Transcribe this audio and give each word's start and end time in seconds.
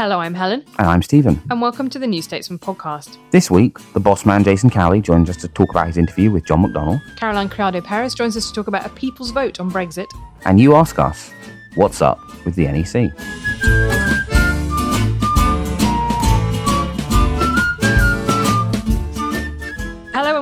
Hello, 0.00 0.18
I'm 0.18 0.32
Helen. 0.32 0.64
And 0.78 0.86
I'm 0.88 1.02
Stephen. 1.02 1.42
And 1.50 1.60
welcome 1.60 1.90
to 1.90 1.98
the 1.98 2.06
New 2.06 2.22
Statesman 2.22 2.58
podcast. 2.58 3.18
This 3.32 3.50
week, 3.50 3.76
the 3.92 4.00
boss 4.00 4.24
man 4.24 4.42
Jason 4.42 4.70
Cowley 4.70 5.02
joins 5.02 5.28
us 5.28 5.36
to 5.36 5.48
talk 5.48 5.68
about 5.68 5.88
his 5.88 5.98
interview 5.98 6.30
with 6.30 6.46
John 6.46 6.64
McDonnell. 6.64 7.02
Caroline 7.16 7.50
Criado 7.50 7.82
Perez 7.82 8.14
joins 8.14 8.34
us 8.34 8.48
to 8.48 8.54
talk 8.54 8.66
about 8.66 8.86
a 8.86 8.88
people's 8.88 9.30
vote 9.30 9.60
on 9.60 9.70
Brexit. 9.70 10.06
And 10.46 10.58
you 10.58 10.74
ask 10.74 10.98
us, 10.98 11.30
what's 11.74 12.00
up 12.00 12.18
with 12.46 12.54
the 12.54 12.64
NEC? 12.64 14.09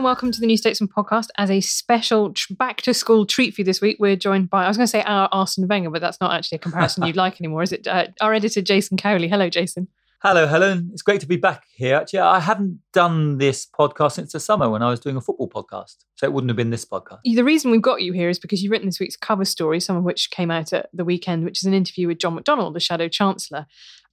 Welcome 0.08 0.32
to 0.32 0.40
the 0.40 0.46
New 0.46 0.56
Statesman 0.56 0.88
podcast. 0.88 1.28
As 1.36 1.50
a 1.50 1.60
special 1.60 2.32
tr- 2.32 2.54
back 2.54 2.80
to 2.80 2.94
school 2.94 3.26
treat 3.26 3.52
for 3.52 3.60
you 3.60 3.64
this 3.66 3.82
week, 3.82 3.98
we're 4.00 4.16
joined 4.16 4.48
by, 4.48 4.64
I 4.64 4.68
was 4.68 4.78
going 4.78 4.86
to 4.86 4.90
say 4.90 5.02
our 5.02 5.28
Arsene 5.32 5.68
Wenger, 5.68 5.90
but 5.90 6.00
that's 6.00 6.18
not 6.18 6.32
actually 6.32 6.56
a 6.56 6.60
comparison 6.60 7.04
you'd 7.04 7.14
like 7.14 7.38
anymore, 7.38 7.62
is 7.62 7.72
it? 7.72 7.86
Uh, 7.86 8.06
our 8.22 8.32
editor, 8.32 8.62
Jason 8.62 8.96
Cowley. 8.96 9.28
Hello, 9.28 9.50
Jason. 9.50 9.86
Hello, 10.22 10.46
Helen. 10.46 10.88
It's 10.94 11.02
great 11.02 11.20
to 11.20 11.26
be 11.26 11.36
back 11.36 11.64
here. 11.74 11.94
Actually, 11.94 12.20
I 12.20 12.40
haven't 12.40 12.80
done 12.94 13.36
this 13.36 13.66
podcast 13.78 14.12
since 14.12 14.32
the 14.32 14.40
summer 14.40 14.70
when 14.70 14.82
I 14.82 14.88
was 14.88 14.98
doing 14.98 15.16
a 15.16 15.20
football 15.20 15.46
podcast. 15.46 15.96
So 16.14 16.24
it 16.24 16.32
wouldn't 16.32 16.48
have 16.48 16.56
been 16.56 16.70
this 16.70 16.86
podcast. 16.86 17.18
The 17.24 17.44
reason 17.44 17.70
we've 17.70 17.82
got 17.82 18.00
you 18.00 18.14
here 18.14 18.30
is 18.30 18.38
because 18.38 18.62
you've 18.62 18.70
written 18.70 18.88
this 18.88 19.00
week's 19.00 19.14
cover 19.14 19.44
story, 19.44 19.78
some 19.78 19.98
of 19.98 20.04
which 20.04 20.30
came 20.30 20.50
out 20.50 20.72
at 20.72 20.88
the 20.94 21.04
weekend, 21.04 21.44
which 21.44 21.58
is 21.58 21.64
an 21.64 21.74
interview 21.74 22.08
with 22.08 22.16
John 22.16 22.34
McDonnell, 22.34 22.72
the 22.72 22.80
Shadow 22.80 23.08
Chancellor. 23.08 23.66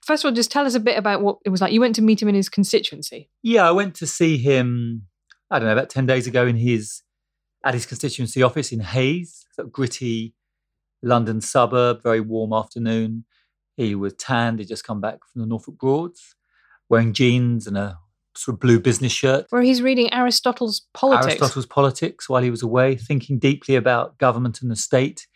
First 0.06 0.26
of 0.26 0.30
all, 0.30 0.36
just 0.36 0.52
tell 0.52 0.66
us 0.66 0.76
a 0.76 0.82
bit 0.82 0.98
about 0.98 1.22
what 1.22 1.38
it 1.46 1.52
was 1.52 1.62
like. 1.62 1.72
You 1.72 1.80
went 1.80 1.96
to 1.96 2.02
meet 2.02 2.22
him 2.22 2.28
in 2.28 2.36
his 2.36 2.50
constituency. 2.50 3.30
Yeah, 3.42 3.66
I 3.66 3.72
went 3.72 3.96
to 3.96 4.06
see 4.06 4.38
him 4.38 5.04
I 5.52 5.60
don't 5.60 5.68
know, 5.68 5.74
about 5.74 5.90
10 5.90 6.06
days 6.06 6.28
ago 6.28 6.46
in 6.46 6.58
his 6.58 7.02
at 7.64 7.74
his 7.74 7.86
constituency 7.86 8.44
office 8.44 8.72
in 8.72 8.80
Hayes, 8.80 9.46
sort 9.54 9.68
of 9.68 9.74
gritty 9.74 10.36
London 11.02 11.42
suburb, 11.42 12.04
very 12.04 12.22
warm 12.22 12.54
afternoon. 12.54 13.26
He 13.76 13.96
was 13.96 14.14
tanned, 14.14 14.60
he'd 14.60 14.68
just 14.68 14.86
come 14.86 15.02
back 15.02 15.20
from 15.32 15.42
the 15.42 15.48
Norfolk 15.48 15.78
Broads, 15.78 16.36
wearing 16.90 17.12
jeans 17.12 17.68
and 17.68 17.78
a 17.78 17.98
sort 18.36 18.56
of 18.56 18.60
blue 18.60 18.80
business 18.80 19.12
shirt. 19.12 19.48
Where 19.50 19.62
he's 19.62 19.82
reading 19.82 20.14
Aristotle's 20.14 20.86
Politics. 20.94 21.42
Aristotle's 21.42 21.66
Politics 21.66 22.30
while 22.30 22.44
he 22.44 22.52
was 22.52 22.62
away, 22.62 22.96
thinking 22.96 23.40
deeply 23.40 23.76
about 23.76 24.18
government 24.18 24.62
and 24.62 24.70
the 24.70 24.76
state. 24.76 25.28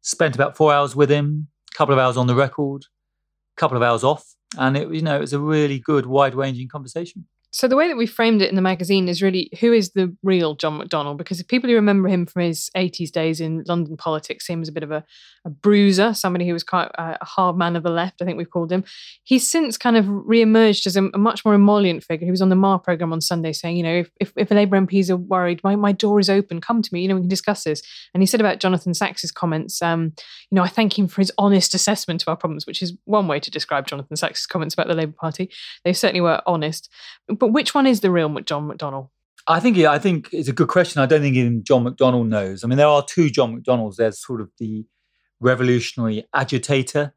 Spent 0.00 0.34
about 0.34 0.56
four 0.56 0.72
hours 0.72 0.96
with 0.96 1.10
him, 1.10 1.48
a 1.72 1.76
couple 1.76 1.92
of 1.92 1.98
hours 1.98 2.16
on 2.16 2.26
the 2.26 2.34
record, 2.34 2.86
a 3.56 3.60
couple 3.60 3.76
of 3.76 3.82
hours 3.82 4.02
off. 4.02 4.34
And 4.56 4.76
it, 4.76 4.92
you 4.92 5.02
know, 5.02 5.16
it 5.16 5.20
was 5.20 5.32
a 5.32 5.38
really 5.38 5.78
good, 5.78 6.06
wide-ranging 6.06 6.68
conversation. 6.68 7.26
So 7.52 7.66
the 7.66 7.74
way 7.74 7.88
that 7.88 7.96
we 7.96 8.06
framed 8.06 8.42
it 8.42 8.48
in 8.48 8.54
the 8.54 8.62
magazine 8.62 9.08
is 9.08 9.22
really 9.22 9.50
who 9.58 9.72
is 9.72 9.90
the 9.90 10.14
real 10.22 10.54
John 10.54 10.80
McDonnell? 10.80 11.16
Because 11.16 11.40
if 11.40 11.48
people 11.48 11.68
who 11.68 11.74
remember 11.74 12.08
him 12.08 12.24
from 12.24 12.42
his 12.42 12.70
80s 12.76 13.10
days 13.10 13.40
in 13.40 13.64
London 13.66 13.96
politics, 13.96 14.46
him 14.46 14.62
as 14.62 14.68
a 14.68 14.72
bit 14.72 14.84
of 14.84 14.92
a, 14.92 15.04
a 15.44 15.50
bruiser, 15.50 16.14
somebody 16.14 16.46
who 16.46 16.52
was 16.52 16.62
quite 16.62 16.90
a, 16.94 17.16
hard 17.24 17.56
man 17.56 17.74
of 17.74 17.82
the 17.82 17.90
left, 17.90 18.22
I 18.22 18.24
think 18.24 18.38
we've 18.38 18.50
called 18.50 18.70
him. 18.70 18.84
He's 19.24 19.48
since 19.48 19.76
kind 19.76 19.96
of 19.96 20.06
re-emerged 20.08 20.86
as 20.86 20.96
a, 20.96 21.04
a, 21.12 21.18
much 21.18 21.44
more 21.44 21.54
emollient 21.54 22.04
figure. 22.04 22.24
He 22.24 22.30
was 22.30 22.42
on 22.42 22.50
the 22.50 22.56
Marr 22.56 22.78
programme 22.78 23.12
on 23.12 23.20
Sunday 23.20 23.52
saying, 23.52 23.76
you 23.76 23.82
know, 23.82 23.94
if, 23.94 24.10
if, 24.20 24.32
if 24.36 24.50
Labour 24.50 24.80
MPs 24.80 25.10
are 25.10 25.16
worried, 25.16 25.60
my, 25.64 25.74
my 25.74 25.90
door 25.90 26.20
is 26.20 26.30
open, 26.30 26.60
come 26.60 26.82
to 26.82 26.90
me, 26.92 27.02
you 27.02 27.08
know, 27.08 27.16
we 27.16 27.22
can 27.22 27.28
discuss 27.28 27.64
this. 27.64 27.82
And 28.14 28.22
he 28.22 28.26
said 28.26 28.40
about 28.40 28.60
Jonathan 28.60 28.94
Sacks's 28.94 29.32
comments, 29.32 29.82
um, 29.82 30.12
you 30.50 30.56
know, 30.56 30.62
I 30.62 30.68
thank 30.68 30.96
him 30.96 31.08
for 31.08 31.20
his 31.20 31.32
honest 31.36 31.74
assessment 31.74 32.22
of 32.22 32.28
our 32.28 32.36
problems, 32.36 32.66
which 32.66 32.80
is 32.80 32.96
one 33.04 33.26
way 33.26 33.40
to 33.40 33.50
describe 33.50 33.88
Jonathan 33.88 34.16
Sacks's 34.16 34.46
comments 34.46 34.74
about 34.74 34.86
the 34.86 34.94
Labour 34.94 35.14
Party. 35.18 35.50
They 35.84 35.92
certainly 35.92 36.20
were 36.20 36.40
honest 36.46 36.88
but 37.40 37.48
which 37.48 37.74
one 37.74 37.86
is 37.86 38.00
the 38.00 38.10
real 38.10 38.28
John 38.40 38.68
McDonnell? 38.68 39.08
I 39.46 39.58
think 39.58 39.78
I 39.78 39.98
think 39.98 40.28
it's 40.32 40.48
a 40.48 40.52
good 40.52 40.68
question. 40.68 41.00
I 41.00 41.06
don't 41.06 41.22
think 41.22 41.34
even 41.34 41.64
John 41.64 41.84
McDonnell 41.84 42.28
knows. 42.28 42.62
I 42.62 42.68
mean, 42.68 42.76
there 42.76 42.86
are 42.86 43.04
two 43.04 43.30
John 43.30 43.60
McDonnells. 43.60 43.96
There's 43.96 44.24
sort 44.24 44.40
of 44.40 44.50
the 44.58 44.84
revolutionary 45.40 46.28
agitator, 46.34 47.14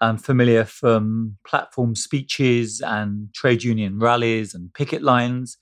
um, 0.00 0.18
familiar 0.18 0.64
from 0.64 1.38
platform 1.46 1.94
speeches 1.94 2.82
and 2.84 3.32
trade 3.34 3.64
union 3.64 3.98
rallies 3.98 4.54
and 4.54 4.72
picket 4.74 5.02
lines, 5.02 5.56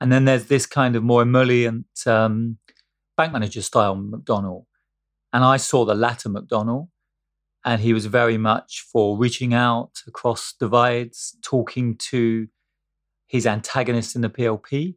and 0.00 0.12
then 0.12 0.24
there's 0.24 0.46
this 0.46 0.64
kind 0.64 0.94
of 0.94 1.02
more 1.02 1.22
emollient 1.22 1.86
um, 2.06 2.58
bank 3.16 3.32
manager 3.32 3.62
style 3.62 3.96
McDonnell. 3.96 4.66
And 5.32 5.44
I 5.44 5.56
saw 5.56 5.84
the 5.84 5.94
latter 5.94 6.28
McDonnell, 6.28 6.88
and 7.64 7.80
he 7.80 7.92
was 7.92 8.06
very 8.06 8.38
much 8.38 8.86
for 8.92 9.18
reaching 9.18 9.52
out 9.52 10.02
across 10.06 10.54
divides, 10.58 11.36
talking 11.42 11.96
to 12.10 12.48
his 13.32 13.46
antagonist 13.46 14.14
in 14.14 14.20
the 14.20 14.28
PLP. 14.28 14.94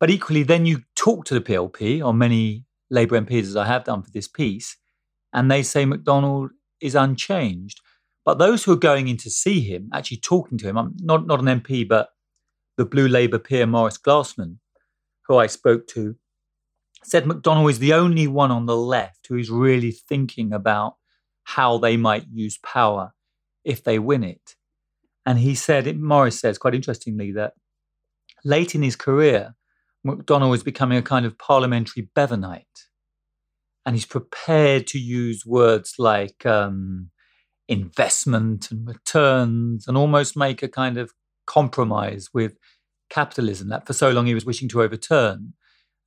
But 0.00 0.08
equally, 0.08 0.42
then 0.42 0.64
you 0.64 0.80
talk 0.96 1.26
to 1.26 1.34
the 1.34 1.42
PLP, 1.42 2.02
or 2.02 2.14
many 2.14 2.64
Labour 2.90 3.20
MPs, 3.20 3.42
as 3.42 3.54
I 3.54 3.66
have 3.66 3.84
done 3.84 4.02
for 4.02 4.10
this 4.10 4.26
piece, 4.26 4.78
and 5.34 5.50
they 5.50 5.62
say 5.62 5.84
McDonnell 5.84 6.48
is 6.80 6.94
unchanged. 6.94 7.82
But 8.24 8.38
those 8.38 8.64
who 8.64 8.72
are 8.72 8.76
going 8.76 9.08
in 9.08 9.18
to 9.18 9.30
see 9.30 9.60
him, 9.60 9.90
actually 9.92 10.16
talking 10.16 10.56
to 10.56 10.68
him, 10.68 10.78
I'm 10.78 10.96
not, 11.00 11.26
not 11.26 11.40
an 11.40 11.60
MP, 11.60 11.86
but 11.86 12.08
the 12.78 12.86
Blue 12.86 13.06
Labour 13.06 13.38
peer 13.38 13.66
Maurice 13.66 13.98
Glasman, 13.98 14.56
who 15.26 15.36
I 15.36 15.46
spoke 15.46 15.86
to, 15.88 16.16
said 17.04 17.24
McDonnell 17.24 17.70
is 17.70 17.78
the 17.78 17.92
only 17.92 18.26
one 18.26 18.50
on 18.50 18.64
the 18.64 18.76
left 18.76 19.26
who 19.28 19.36
is 19.36 19.50
really 19.50 19.92
thinking 19.92 20.54
about 20.54 20.94
how 21.44 21.76
they 21.76 21.98
might 21.98 22.24
use 22.32 22.58
power 22.58 23.12
if 23.64 23.84
they 23.84 23.98
win 23.98 24.24
it. 24.24 24.56
And 25.30 25.38
he 25.38 25.54
said, 25.54 25.96
Maurice 25.96 26.40
says 26.40 26.58
quite 26.58 26.74
interestingly, 26.74 27.30
that 27.30 27.52
late 28.44 28.74
in 28.74 28.82
his 28.82 28.96
career, 28.96 29.54
McDonnell 30.04 30.50
was 30.50 30.64
becoming 30.64 30.98
a 30.98 31.02
kind 31.02 31.24
of 31.24 31.38
parliamentary 31.38 32.10
Bevanite. 32.16 32.88
And 33.86 33.94
he's 33.94 34.06
prepared 34.06 34.88
to 34.88 34.98
use 34.98 35.46
words 35.46 35.94
like 36.00 36.44
um, 36.44 37.10
investment 37.68 38.72
and 38.72 38.88
returns 38.88 39.86
and 39.86 39.96
almost 39.96 40.36
make 40.36 40.64
a 40.64 40.68
kind 40.68 40.98
of 40.98 41.12
compromise 41.46 42.30
with 42.34 42.56
capitalism 43.08 43.68
that 43.68 43.86
for 43.86 43.92
so 43.92 44.10
long 44.10 44.26
he 44.26 44.34
was 44.34 44.44
wishing 44.44 44.68
to 44.70 44.82
overturn. 44.82 45.52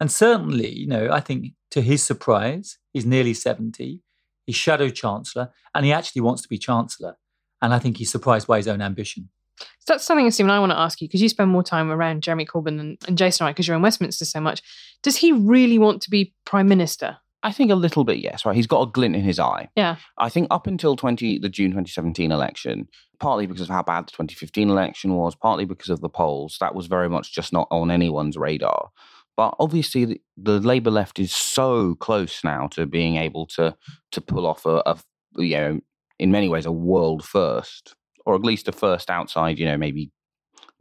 And 0.01 0.12
certainly, 0.12 0.69
you 0.69 0.88
know, 0.88 1.07
I 1.09 1.21
think 1.21 1.53
to 1.71 1.80
his 1.80 2.03
surprise, 2.03 2.77
he's 2.92 3.06
nearly 3.06 3.33
70, 3.33 4.01
he's 4.45 4.56
shadow 4.57 4.89
chancellor, 4.89 5.53
and 5.74 5.86
he 5.86 5.94
actually 5.94 6.24
wants 6.24 6.42
to 6.42 6.50
be 6.50 6.57
chancellor. 6.57 7.15
And 7.63 7.74
I 7.74 7.80
think 7.80 7.98
he's 7.98 8.12
surprised 8.12 8.45
by 8.45 8.57
his 8.57 8.68
own 8.68 8.81
ambition. 8.81 9.30
So 9.57 9.94
that's 9.94 10.04
something, 10.04 10.30
Stephen, 10.31 10.51
I 10.51 10.60
want 10.60 10.74
to 10.74 10.77
ask 10.77 11.01
you 11.01 11.07
because 11.07 11.21
you 11.21 11.30
spend 11.30 11.50
more 11.50 11.63
time 11.63 11.89
around 11.92 12.21
Jeremy 12.21 12.45
Corbyn 12.45 12.80
and, 12.80 12.98
and 13.07 13.18
Jason 13.18 13.45
Wright 13.45 13.56
because 13.56 13.68
you're 13.68 13.77
in 13.77 13.81
Westminster 13.81 14.25
so 14.25 14.42
much. 14.42 14.62
Does 15.01 15.15
he 15.15 15.31
really 15.31 15.80
want 15.80 16.01
to 16.01 16.10
be 16.10 16.33
prime 16.45 16.68
minister? 16.68 17.18
I 17.42 17.51
think 17.51 17.71
a 17.71 17.75
little 17.75 18.04
bit, 18.04 18.18
yes. 18.18 18.45
Right, 18.45 18.56
he's 18.56 18.68
got 18.68 18.81
a 18.81 18.92
glint 18.92 19.15
in 19.15 19.24
his 19.24 19.39
eye. 19.39 19.69
Yeah. 19.75 19.95
I 20.18 20.30
think 20.30 20.48
up 20.51 20.68
until 20.68 20.95
twenty 20.95 21.39
the 21.39 21.50
June 21.50 21.71
2017 21.71 22.31
election, 22.31 22.88
partly 23.19 23.45
because 23.45 23.63
of 23.63 23.69
how 23.69 23.83
bad 23.83 24.07
the 24.07 24.12
2015 24.12 24.69
election 24.69 25.16
was, 25.16 25.36
partly 25.36 25.66
because 25.66 25.89
of 25.89 26.01
the 26.01 26.09
polls, 26.09 26.57
that 26.59 26.75
was 26.75 26.88
very 26.88 27.09
much 27.09 27.33
just 27.33 27.54
not 27.54 27.68
on 27.71 27.92
anyone's 27.92 28.38
radar. 28.38 28.89
But 29.36 29.56
obviously, 29.59 30.06
the, 30.06 30.21
the 30.38 30.59
Labour 30.59 30.92
left 30.92 31.19
is 31.19 31.33
so 31.33 31.95
close 31.95 32.44
now 32.44 32.68
to 32.68 32.86
being 32.86 33.18
able 33.18 33.45
to 33.48 33.75
to 34.12 34.21
pull 34.21 34.45
off 34.45 34.66
a, 34.66 34.81
a 34.86 34.98
you 35.36 35.57
know 35.57 35.80
in 36.23 36.31
many 36.31 36.47
ways 36.47 36.65
a 36.65 36.71
world 36.71 37.21
first, 37.21 37.95
or 38.25 38.33
at 38.33 38.45
least 38.45 38.69
a 38.69 38.71
first 38.71 39.09
outside, 39.09 39.59
you 39.59 39.65
know, 39.65 39.75
maybe 39.75 40.09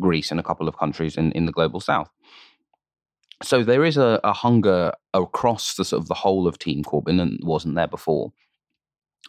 Greece 0.01 0.31
and 0.31 0.39
a 0.39 0.43
couple 0.43 0.69
of 0.69 0.79
countries 0.79 1.17
in, 1.17 1.33
in 1.33 1.47
the 1.47 1.53
global 1.53 1.81
south. 1.81 2.09
So 3.43 3.65
there 3.65 3.85
is 3.85 3.97
a, 3.97 4.21
a 4.23 4.33
hunger 4.33 4.93
across 5.13 5.75
the 5.75 5.85
sort 5.85 6.01
of 6.01 6.07
the 6.07 6.15
whole 6.15 6.47
of 6.47 6.61
Team 6.61 6.85
Corbyn 6.85 7.21
and 7.21 7.41
wasn't 7.43 7.75
there 7.75 7.89
before. 7.89 8.33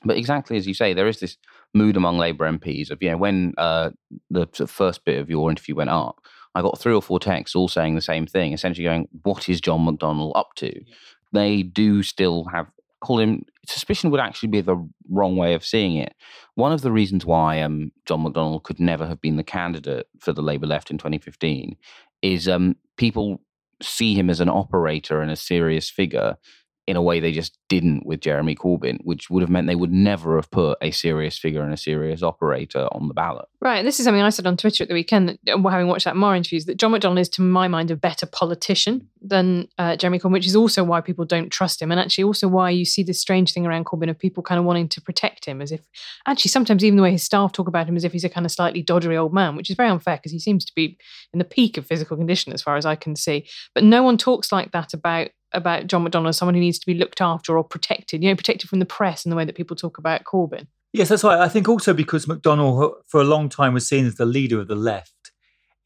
But 0.06 0.18
exactly 0.18 0.56
as 0.56 0.68
you 0.68 0.76
say, 0.76 0.94
there 0.94 1.08
is 1.08 1.20
this 1.20 1.36
mood 1.74 1.98
among 1.98 2.20
Labour 2.20 2.46
MPs 2.46 2.92
of, 2.92 3.02
you 3.02 3.10
know, 3.10 3.18
when 3.18 3.56
uh, 3.58 3.90
the 4.30 4.46
first 4.68 5.06
bit 5.06 5.20
of 5.20 5.32
your 5.32 5.50
interview 5.50 5.74
went 5.74 5.90
up, 5.90 6.20
I 6.54 6.62
got 6.62 6.78
three 6.78 6.94
or 6.94 7.02
four 7.02 7.20
texts 7.20 7.56
all 7.56 7.68
saying 7.68 7.96
the 7.96 8.02
same 8.02 8.28
thing, 8.28 8.54
essentially 8.54 8.86
going, 8.86 9.08
What 9.24 9.50
is 9.50 9.60
John 9.60 9.88
McDonnell 9.88 10.34
up 10.36 10.50
to? 10.58 10.68
Yeah. 10.68 10.96
They 11.32 11.64
do 11.64 12.04
still 12.04 12.44
have, 12.54 12.68
call 13.04 13.20
him, 13.20 13.46
suspicion 13.68 14.10
would 14.10 14.20
actually 14.20 14.50
be 14.50 14.62
the 14.62 14.78
wrong 15.10 15.36
way 15.36 15.54
of 15.54 15.66
seeing 15.66 15.98
it. 15.98 16.16
One 16.56 16.72
of 16.72 16.82
the 16.82 16.92
reasons 16.92 17.26
why 17.26 17.62
um, 17.62 17.92
John 18.06 18.24
McDonnell 18.24 18.64
could 18.64 18.80
never 18.80 19.06
have 19.06 19.22
been 19.22 19.36
the 19.36 19.44
candidate 19.44 20.08
for 20.20 20.32
the 20.32 20.42
Labour 20.42 20.68
left 20.68 20.90
in 20.90 20.98
2015 20.98 21.76
is 22.22 22.48
um, 22.48 22.78
people 22.98 23.42
see 23.82 24.16
him 24.16 24.30
as 24.30 24.40
an 24.40 24.50
operator 24.50 25.22
and 25.22 25.30
a 25.30 25.36
serious 25.36 25.90
figure 25.90 26.38
in 26.86 26.98
a 26.98 27.02
way 27.02 27.20
they 27.20 27.32
just 27.32 27.58
didn't 27.70 28.06
with 28.06 28.20
Jeremy 28.20 28.56
Corbyn, 28.56 28.98
which 29.04 29.30
would 29.30 29.42
have 29.42 29.50
meant 29.50 29.68
they 29.68 29.76
would 29.76 29.92
never 29.92 30.36
have 30.36 30.52
put 30.52 30.78
a 30.82 30.92
serious 30.92 31.38
figure 31.38 31.62
and 31.62 31.74
a 31.74 31.78
serious 31.78 32.22
operator 32.22 32.88
on 32.92 33.08
the 33.08 33.14
ballot. 33.14 33.46
Right. 33.62 33.84
This 33.84 34.00
is 34.00 34.06
something 34.06 34.22
I 34.22 34.30
said 34.30 34.46
on 34.46 34.58
Twitter 34.58 34.84
at 34.84 34.90
the 34.90 34.94
weekend, 34.94 35.30
that, 35.30 35.40
uh, 35.48 35.70
having 35.70 35.88
watched 35.88 36.04
that 36.04 36.18
Marr 36.18 36.36
interviews, 36.36 36.66
that 36.66 36.78
John 36.78 36.92
McDonnell 36.92 37.22
is, 37.22 37.30
to 37.30 37.42
my 37.42 37.70
mind, 37.70 37.90
a 37.90 37.96
better 37.96 38.26
politician 38.26 39.08
than 39.22 39.70
uh, 39.78 39.96
Jeremy 39.96 40.20
Corbyn, 40.20 40.34
which 40.34 40.46
is 40.46 40.58
also 40.58 40.84
why 40.84 41.00
people 41.00 41.24
don't 41.24 41.50
trust 41.50 41.82
him. 41.82 41.90
And 41.90 42.00
actually, 42.00 42.26
also 42.26 42.50
why 42.50 42.70
you 42.70 42.84
see 42.84 43.04
this 43.04 43.22
strange 43.22 43.54
thing 43.54 43.66
around 43.66 43.86
Corbyn 43.86 44.10
of 44.10 44.20
people 44.20 44.44
kind 44.44 44.60
of 44.60 44.66
wanting 44.66 44.90
to 44.90 45.02
protect 45.02 45.46
him, 45.46 45.62
as 45.62 45.72
if, 45.72 45.88
actually, 46.28 46.50
sometimes 46.50 46.84
even 46.84 46.98
the 46.98 47.04
way 47.04 47.12
his 47.12 47.24
staff 47.24 47.54
talk 47.54 47.70
about 47.70 47.88
him 47.88 47.96
as 47.96 48.04
if 48.04 48.12
he's 48.12 48.26
a 48.26 48.30
kind 48.30 48.46
of 48.46 48.52
slightly 48.52 48.84
doddery 48.84 49.18
old 49.18 49.34
man, 49.34 49.56
which 49.56 49.70
is 49.70 49.78
very 49.78 49.90
unfair 49.90 50.18
because 50.18 50.34
he 50.34 50.40
seems 50.40 50.66
to 50.66 50.74
be 50.76 50.98
in 51.32 51.40
the 51.40 51.46
peak 51.46 51.78
of 51.78 51.86
physical 51.86 52.18
condition 52.18 52.52
as 52.52 52.62
far 52.62 52.76
as 52.76 52.86
I 52.86 52.96
can 52.96 53.16
see. 53.16 53.48
But 53.74 53.86
no 53.86 54.04
one 54.04 54.18
talks 54.18 54.52
like 54.52 54.74
that 54.74 54.94
about 54.94 55.30
about 55.54 55.88
John 55.88 56.06
McDonnell 56.06 56.30
as 56.30 56.38
someone 56.38 56.56
who 56.56 56.62
needs 56.62 56.80
to 56.80 56.86
be 56.86 56.94
looked 56.94 57.22
after 57.22 57.58
or 57.58 57.64
protected, 57.64 58.24
you 58.24 58.30
know, 58.30 58.36
protected 58.36 58.70
from 58.70 58.80
the 58.80 58.86
press 58.86 59.26
in 59.26 59.30
the 59.30 59.36
way 59.36 59.46
that 59.46 59.56
people 59.56 59.76
talk 59.76 59.98
about 59.98 60.24
Corbyn. 60.24 60.68
Yes, 60.94 61.10
that's 61.10 61.24
right. 61.24 61.40
I 61.40 61.50
think 61.50 61.68
also 61.68 61.94
because 61.94 62.26
McDonnell, 62.26 62.84
uh, 62.84 62.96
for 63.08 63.20
a 63.20 63.26
long 63.26 63.50
time, 63.50 63.74
was 63.74 63.88
seen 63.88 64.06
as 64.06 64.16
the 64.16 64.26
leader 64.26 64.60
of 64.60 64.68
the 64.68 64.76
left 64.76 65.32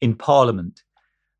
in 0.00 0.14
Parliament. 0.14 0.82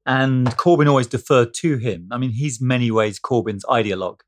And 0.06 0.46
Corbyn 0.56 0.88
always 0.88 1.06
deferred 1.06 1.52
to 1.56 1.76
him. 1.76 2.08
I 2.10 2.16
mean, 2.16 2.30
he's 2.30 2.62
many 2.62 2.90
ways 2.90 3.20
Corbyn's 3.20 3.64
ideologue. 3.66 4.20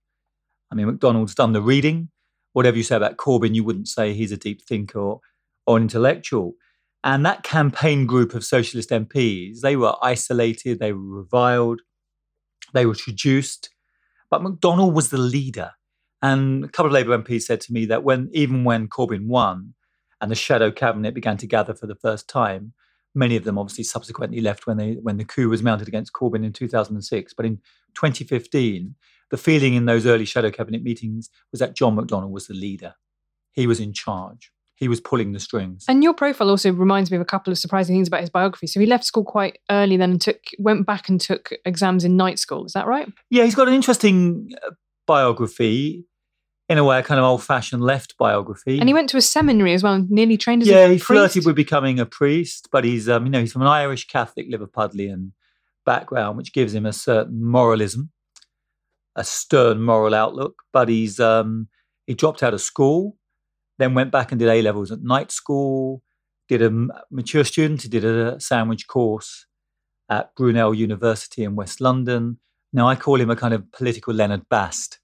I 0.70 0.75
mean, 0.75 0.87
McDonnell's 0.87 1.35
done 1.35 1.53
the 1.53 1.62
reading. 1.62 2.11
Whatever 2.53 2.76
you 2.76 2.82
say 2.82 2.96
about 2.96 3.17
Corbyn, 3.17 3.55
you 3.55 3.64
wouldn't 3.64 3.88
say 3.88 4.12
he's 4.12 4.32
a 4.32 4.37
deep 4.37 4.61
thinker 4.62 5.00
or, 5.00 5.20
or 5.67 5.76
an 5.79 5.85
intellectual. 5.85 6.55
And 7.03 7.25
that 7.25 7.43
campaign 7.43 8.06
group 8.06 8.35
of 8.35 8.44
socialist 8.44 8.91
MPs, 8.91 9.61
they 9.61 9.75
were 9.75 9.94
isolated, 10.03 10.81
they 10.81 10.93
were 10.93 11.00
reviled, 11.00 11.81
they 12.75 12.85
were 12.85 12.94
traduced. 12.94 13.70
But 14.31 14.43
McDonnell 14.43 14.93
was 14.93 15.11
the 15.11 15.19
leader. 15.19 15.73
And 16.23 16.65
a 16.65 16.69
couple 16.69 16.87
of 16.87 16.93
Labour 16.93 17.17
MPs 17.19 17.43
said 17.43 17.61
to 17.62 17.73
me 17.73 17.87
that 17.87 18.05
when 18.05 18.31
even 18.32 18.65
when 18.65 18.88
Corbyn 18.88 19.27
won 19.27 19.75
and 20.21 20.31
the 20.31 20.37
shadow 20.37 20.71
cabinet 20.71 21.15
began 21.15 21.37
to 21.38 21.47
gather 21.47 21.75
for 21.75 21.87
the 21.87 21.94
first 21.94 22.29
time, 22.29 22.73
many 23.15 23.37
of 23.37 23.44
them 23.44 23.59
obviously 23.59 23.85
subsequently 23.85 24.41
left 24.41 24.67
when 24.67 24.77
they 24.77 24.93
when 25.03 25.17
the 25.17 25.25
coup 25.25 25.49
was 25.49 25.62
mounted 25.62 25.88
against 25.88 26.12
Corbyn 26.12 26.44
in 26.44 26.53
2006. 26.53 27.35
But 27.35 27.47
in 27.47 27.56
2015, 27.94 28.94
the 29.31 29.37
feeling 29.37 29.75
in 29.75 29.87
those 29.87 30.06
early 30.06 30.27
shadow 30.27 30.50
cabinet 30.50 30.82
meetings 30.82 31.31
was 31.50 31.61
that 31.61 31.75
John 31.75 31.97
McDonnell 31.97 32.31
was 32.31 32.47
the 32.47 32.55
leader. 32.55 32.94
He 33.53 33.67
was 33.67 33.81
in 33.81 33.93
charge 33.93 34.53
he 34.81 34.88
was 34.88 34.99
pulling 34.99 35.32
the 35.32 35.38
strings. 35.38 35.85
And 35.87 36.03
your 36.03 36.15
profile 36.15 36.49
also 36.49 36.73
reminds 36.73 37.11
me 37.11 37.17
of 37.19 37.21
a 37.21 37.27
couple 37.27 37.53
of 37.53 37.59
surprising 37.59 37.94
things 37.94 38.09
about 38.09 38.23
his 38.23 38.31
biography. 38.31 38.67
So 38.67 38.81
he 38.81 38.87
left 38.87 39.05
school 39.05 39.25
quite 39.25 39.59
early, 39.71 39.99
then 39.99 40.12
and 40.12 40.21
took 40.21 40.41
went 40.59 40.87
back 40.87 41.11
and 41.11 41.21
took 41.21 41.50
exams 41.67 42.03
in 42.03 42.17
night 42.17 42.38
school. 42.38 42.65
Is 42.65 42.73
that 42.73 42.87
right? 42.87 43.06
Yeah, 43.29 43.44
he's 43.44 43.55
got 43.55 43.69
an 43.69 43.75
interesting 43.75 44.49
uh, 44.67 44.71
biography. 45.06 46.06
In 46.71 46.79
a 46.79 46.85
way, 46.85 47.00
a 47.00 47.03
kind 47.03 47.19
of 47.19 47.25
old-fashioned 47.25 47.82
left 47.82 48.17
biography. 48.17 48.79
And 48.79 48.88
he 48.88 48.94
went 48.94 49.09
to 49.09 49.17
a 49.17 49.21
seminary 49.21 49.75
as 49.75 49.82
well, 49.82 49.94
and 49.94 50.09
nearly 50.09 50.37
trained 50.37 50.62
as 50.62 50.69
yeah, 50.69 50.77
a 50.77 50.87
priest. 50.87 50.88
Yeah, 50.88 50.93
he 50.93 50.99
flirted 51.00 51.44
with 51.47 51.56
becoming 51.56 51.99
a 51.99 52.06
priest, 52.06 52.69
but 52.71 52.85
he's 52.85 53.09
um, 53.09 53.27
you 53.27 53.31
know 53.31 53.41
he's 53.41 53.53
from 53.53 53.62
an 53.62 53.69
Irish 53.69 54.06
Catholic 54.06 54.50
Liverpudlian 54.50 55.32
background, 55.85 56.37
which 56.37 56.53
gives 56.53 56.73
him 56.73 56.87
a 56.87 56.93
certain 56.93 57.44
moralism, 57.44 58.12
a 59.17 59.25
stern 59.25 59.82
moral 59.82 60.15
outlook. 60.15 60.62
But 60.73 60.88
he's 60.88 61.19
um, 61.19 61.67
he 62.06 62.15
dropped 62.15 62.43
out 62.43 62.55
of 62.55 62.61
school 62.61 63.17
then 63.81 63.94
went 63.94 64.11
back 64.11 64.31
and 64.31 64.38
did 64.38 64.49
A 64.49 64.62
levels 64.62 64.93
at 64.93 65.03
night 65.03 65.32
school, 65.32 66.03
did 66.49 66.62
a 66.62 66.71
mature 67.11 67.44
student, 67.44 67.82
he 67.82 67.88
did 67.88 68.05
a 68.05 68.38
sandwich 68.41 68.87
course 68.87 69.47
at 70.11 70.35
Brunel 70.35 70.75
University 70.75 71.44
in 71.44 71.56
West 71.56 71.81
London. 71.81 72.38
Now, 72.73 72.88
I 72.88 72.97
call 72.97 73.21
him 73.21 73.31
a 73.31 73.37
kind 73.37 73.55
of 73.55 73.71
political 73.73 74.12
Leonard 74.12 74.49
Bast, 74.49 75.00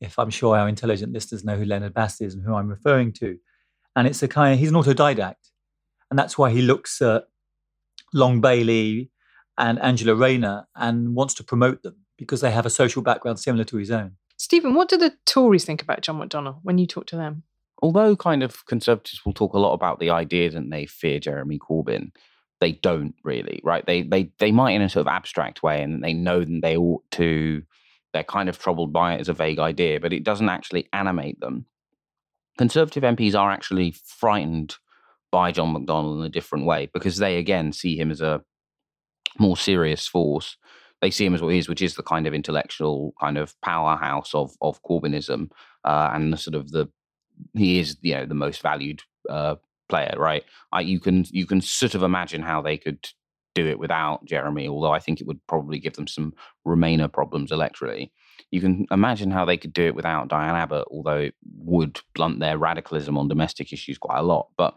if 0.00 0.18
I'm 0.18 0.30
sure 0.30 0.56
our 0.56 0.68
intelligent 0.68 1.12
listeners 1.12 1.44
know 1.44 1.56
who 1.56 1.64
Leonard 1.64 1.94
Bast 1.94 2.20
is 2.20 2.34
and 2.34 2.44
who 2.44 2.54
I'm 2.54 2.68
referring 2.68 3.12
to. 3.14 3.38
And 3.94 4.06
it's 4.06 4.22
a 4.22 4.28
kind 4.28 4.54
of, 4.54 4.60
he's 4.60 4.70
an 4.70 4.74
autodidact. 4.74 5.52
And 6.10 6.18
that's 6.18 6.38
why 6.38 6.50
he 6.50 6.62
looks 6.62 7.00
at 7.02 7.24
Long 8.14 8.40
Bailey 8.40 9.10
and 9.58 9.78
Angela 9.80 10.14
Rayner 10.14 10.66
and 10.74 11.14
wants 11.14 11.34
to 11.34 11.44
promote 11.44 11.82
them 11.82 11.96
because 12.16 12.40
they 12.40 12.50
have 12.50 12.66
a 12.66 12.70
social 12.70 13.02
background 13.02 13.38
similar 13.38 13.64
to 13.64 13.76
his 13.76 13.90
own. 13.90 14.12
Stephen, 14.36 14.74
what 14.74 14.88
do 14.88 14.96
the 14.96 15.14
Tories 15.26 15.64
think 15.64 15.82
about 15.82 16.00
John 16.00 16.20
McDonnell 16.20 16.60
when 16.62 16.78
you 16.78 16.86
talk 16.86 17.06
to 17.06 17.16
them? 17.16 17.42
Although 17.82 18.16
kind 18.16 18.42
of 18.42 18.66
conservatives 18.66 19.24
will 19.24 19.32
talk 19.32 19.54
a 19.54 19.58
lot 19.58 19.74
about 19.74 20.00
the 20.00 20.10
idea 20.10 20.50
that 20.50 20.70
they 20.70 20.86
fear 20.86 21.18
Jeremy 21.18 21.58
Corbyn, 21.58 22.10
they 22.60 22.72
don't 22.72 23.14
really, 23.24 23.60
right? 23.62 23.86
They 23.86 24.02
they 24.02 24.30
they 24.38 24.52
might 24.52 24.72
in 24.72 24.82
a 24.82 24.88
sort 24.88 25.06
of 25.06 25.12
abstract 25.12 25.62
way, 25.62 25.82
and 25.82 26.02
they 26.02 26.12
know 26.12 26.40
that 26.40 26.60
they 26.62 26.76
ought 26.76 27.08
to. 27.12 27.62
They're 28.12 28.24
kind 28.24 28.48
of 28.48 28.58
troubled 28.58 28.92
by 28.92 29.14
it 29.14 29.20
as 29.20 29.28
a 29.28 29.34
vague 29.34 29.58
idea, 29.58 30.00
but 30.00 30.12
it 30.12 30.24
doesn't 30.24 30.48
actually 30.48 30.88
animate 30.92 31.38
them. 31.40 31.66
Conservative 32.56 33.02
MPs 33.02 33.38
are 33.38 33.50
actually 33.50 33.94
frightened 34.04 34.76
by 35.30 35.52
John 35.52 35.74
McDonnell 35.74 36.20
in 36.20 36.24
a 36.24 36.30
different 36.30 36.64
way 36.64 36.88
because 36.92 37.18
they 37.18 37.36
again 37.36 37.72
see 37.72 37.96
him 37.98 38.10
as 38.10 38.20
a 38.20 38.42
more 39.38 39.56
serious 39.56 40.06
force. 40.08 40.56
They 41.00 41.10
see 41.10 41.26
him 41.26 41.34
as 41.34 41.42
what 41.42 41.52
he 41.52 41.58
is, 41.58 41.68
which 41.68 41.82
is 41.82 41.94
the 41.94 42.02
kind 42.02 42.26
of 42.26 42.34
intellectual 42.34 43.14
kind 43.20 43.38
of 43.38 43.54
powerhouse 43.60 44.34
of 44.34 44.56
of 44.60 44.82
Corbynism 44.82 45.50
uh, 45.84 46.10
and 46.12 46.32
the 46.32 46.36
sort 46.36 46.56
of 46.56 46.70
the 46.72 46.88
he 47.54 47.78
is 47.78 47.96
you 48.02 48.14
know 48.14 48.26
the 48.26 48.34
most 48.34 48.62
valued 48.62 49.02
uh, 49.28 49.56
player, 49.88 50.14
right? 50.16 50.44
I, 50.72 50.80
you 50.80 51.00
can 51.00 51.24
you 51.30 51.46
can 51.46 51.60
sort 51.60 51.94
of 51.94 52.02
imagine 52.02 52.42
how 52.42 52.62
they 52.62 52.76
could 52.76 53.08
do 53.54 53.66
it 53.66 53.78
without 53.78 54.24
Jeremy, 54.24 54.68
although 54.68 54.92
I 54.92 55.00
think 55.00 55.20
it 55.20 55.26
would 55.26 55.44
probably 55.46 55.78
give 55.78 55.94
them 55.94 56.06
some 56.06 56.32
Remainer 56.66 57.12
problems 57.12 57.50
electorally. 57.50 58.10
You 58.50 58.60
can 58.60 58.86
imagine 58.90 59.30
how 59.30 59.44
they 59.44 59.56
could 59.56 59.72
do 59.72 59.86
it 59.86 59.94
without 59.94 60.28
Diane 60.28 60.54
Abbott, 60.54 60.86
although 60.90 61.18
it 61.18 61.34
would 61.56 62.00
blunt 62.14 62.40
their 62.40 62.56
radicalism 62.56 63.18
on 63.18 63.28
domestic 63.28 63.72
issues 63.72 63.98
quite 63.98 64.18
a 64.18 64.22
lot. 64.22 64.48
But 64.56 64.74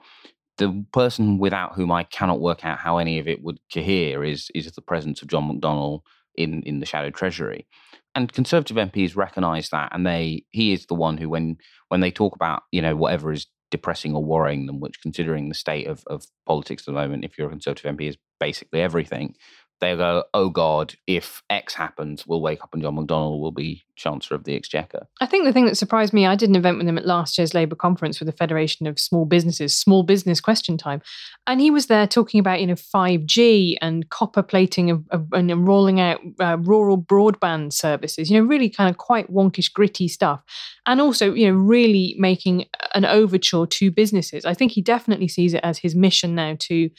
the 0.58 0.86
person 0.92 1.38
without 1.38 1.76
whom 1.76 1.92
I 1.92 2.04
cannot 2.04 2.42
work 2.42 2.66
out 2.66 2.80
how 2.80 2.98
any 2.98 3.20
of 3.20 3.28
it 3.28 3.44
would 3.44 3.60
cohere 3.74 4.24
is 4.24 4.50
is 4.56 4.72
the 4.72 4.82
presence 4.82 5.22
of 5.22 5.28
John 5.28 5.50
McDonnell 5.50 6.02
in 6.36 6.64
in 6.64 6.80
the 6.80 6.86
shadow 6.86 7.10
treasury. 7.10 7.68
And 8.14 8.32
conservative 8.32 8.78
MPs 8.78 9.16
recognise 9.16 9.70
that, 9.70 9.90
and 9.94 10.06
they 10.06 10.44
he 10.52 10.74
is 10.74 10.86
the 10.86 10.96
one 10.96 11.18
who, 11.18 11.30
when 11.30 11.58
when 11.90 12.02
they 12.02 12.12
talk 12.12 12.36
about 12.36 12.64
you 12.72 12.82
know 12.82 12.96
whatever 12.96 13.32
is 13.32 13.48
depressing 13.72 14.14
or 14.14 14.24
worrying 14.24 14.66
them, 14.66 14.80
which 14.80 15.02
considering 15.02 15.48
the 15.48 15.56
state 15.56 15.88
of, 15.88 16.04
of 16.08 16.26
politics 16.46 16.84
at 16.84 16.88
the 16.88 16.92
moment, 16.92 17.24
if 17.24 17.38
you're 17.38 17.48
a 17.48 17.52
conservative 17.52 17.96
MP, 17.96 18.10
is 18.10 18.18
basically 18.40 18.82
everything 18.82 19.34
they'll 19.82 19.98
go, 19.98 20.24
oh 20.34 20.50
God, 20.50 20.94
if 21.08 21.44
X 21.50 21.74
happens, 21.74 22.26
we'll 22.26 22.42
wake 22.42 22.64
up 22.64 22.74
and 22.74 22.82
John 22.82 22.96
McDonnell 22.96 23.42
will 23.42 23.52
be 23.52 23.84
Chancellor 23.96 24.38
of 24.38 24.46
the 24.46 24.56
Exchequer. 24.56 25.08
I 25.20 25.26
think 25.26 25.44
the 25.46 25.54
thing 25.54 25.66
that 25.66 25.76
surprised 25.76 26.14
me, 26.14 26.26
I 26.26 26.36
did 26.36 26.50
an 26.50 26.56
event 26.56 26.78
with 26.78 26.88
him 26.88 26.98
at 26.98 27.06
last 27.06 27.38
year's 27.38 27.54
Labour 27.54 27.76
conference 27.76 28.20
with 28.20 28.28
the 28.28 28.34
Federation 28.34 28.88
of 28.88 29.00
Small 29.00 29.26
Businesses, 29.26 29.78
Small 29.78 30.04
Business 30.04 30.40
Question 30.40 30.78
Time. 30.78 31.02
And 31.48 31.60
he 31.60 31.72
was 31.72 31.88
there 31.88 32.08
talking 32.08 32.40
about, 32.40 32.62
you 32.62 32.68
know, 32.68 32.76
5G 32.76 33.76
and 33.82 34.10
copper 34.10 34.44
plating 34.44 34.90
of, 34.92 35.04
of, 35.10 35.28
and 35.34 35.68
rolling 35.68 36.00
out 36.00 36.20
uh, 36.40 36.58
rural 36.60 36.98
broadband 36.98 37.74
services, 37.74 38.30
you 38.30 38.40
know, 38.40 38.48
really 38.48 38.70
kind 38.70 38.90
of 38.90 38.98
quite 38.98 39.32
wonkish, 39.32 39.72
gritty 39.72 40.08
stuff. 40.08 40.42
And 40.86 41.02
also, 41.02 41.34
you 41.34 41.48
know, 41.48 41.58
really 41.58 42.16
making 42.18 42.66
an 42.96 43.06
overture 43.06 43.66
to 43.66 43.92
businesses. 43.92 44.46
I 44.46 44.54
think 44.54 44.72
he 44.72 44.82
definitely 44.82 45.28
sees 45.28 45.54
it 45.54 45.62
as 45.64 45.80
his 45.80 45.96
mission 45.96 46.36
now 46.36 46.56
to 46.60 46.90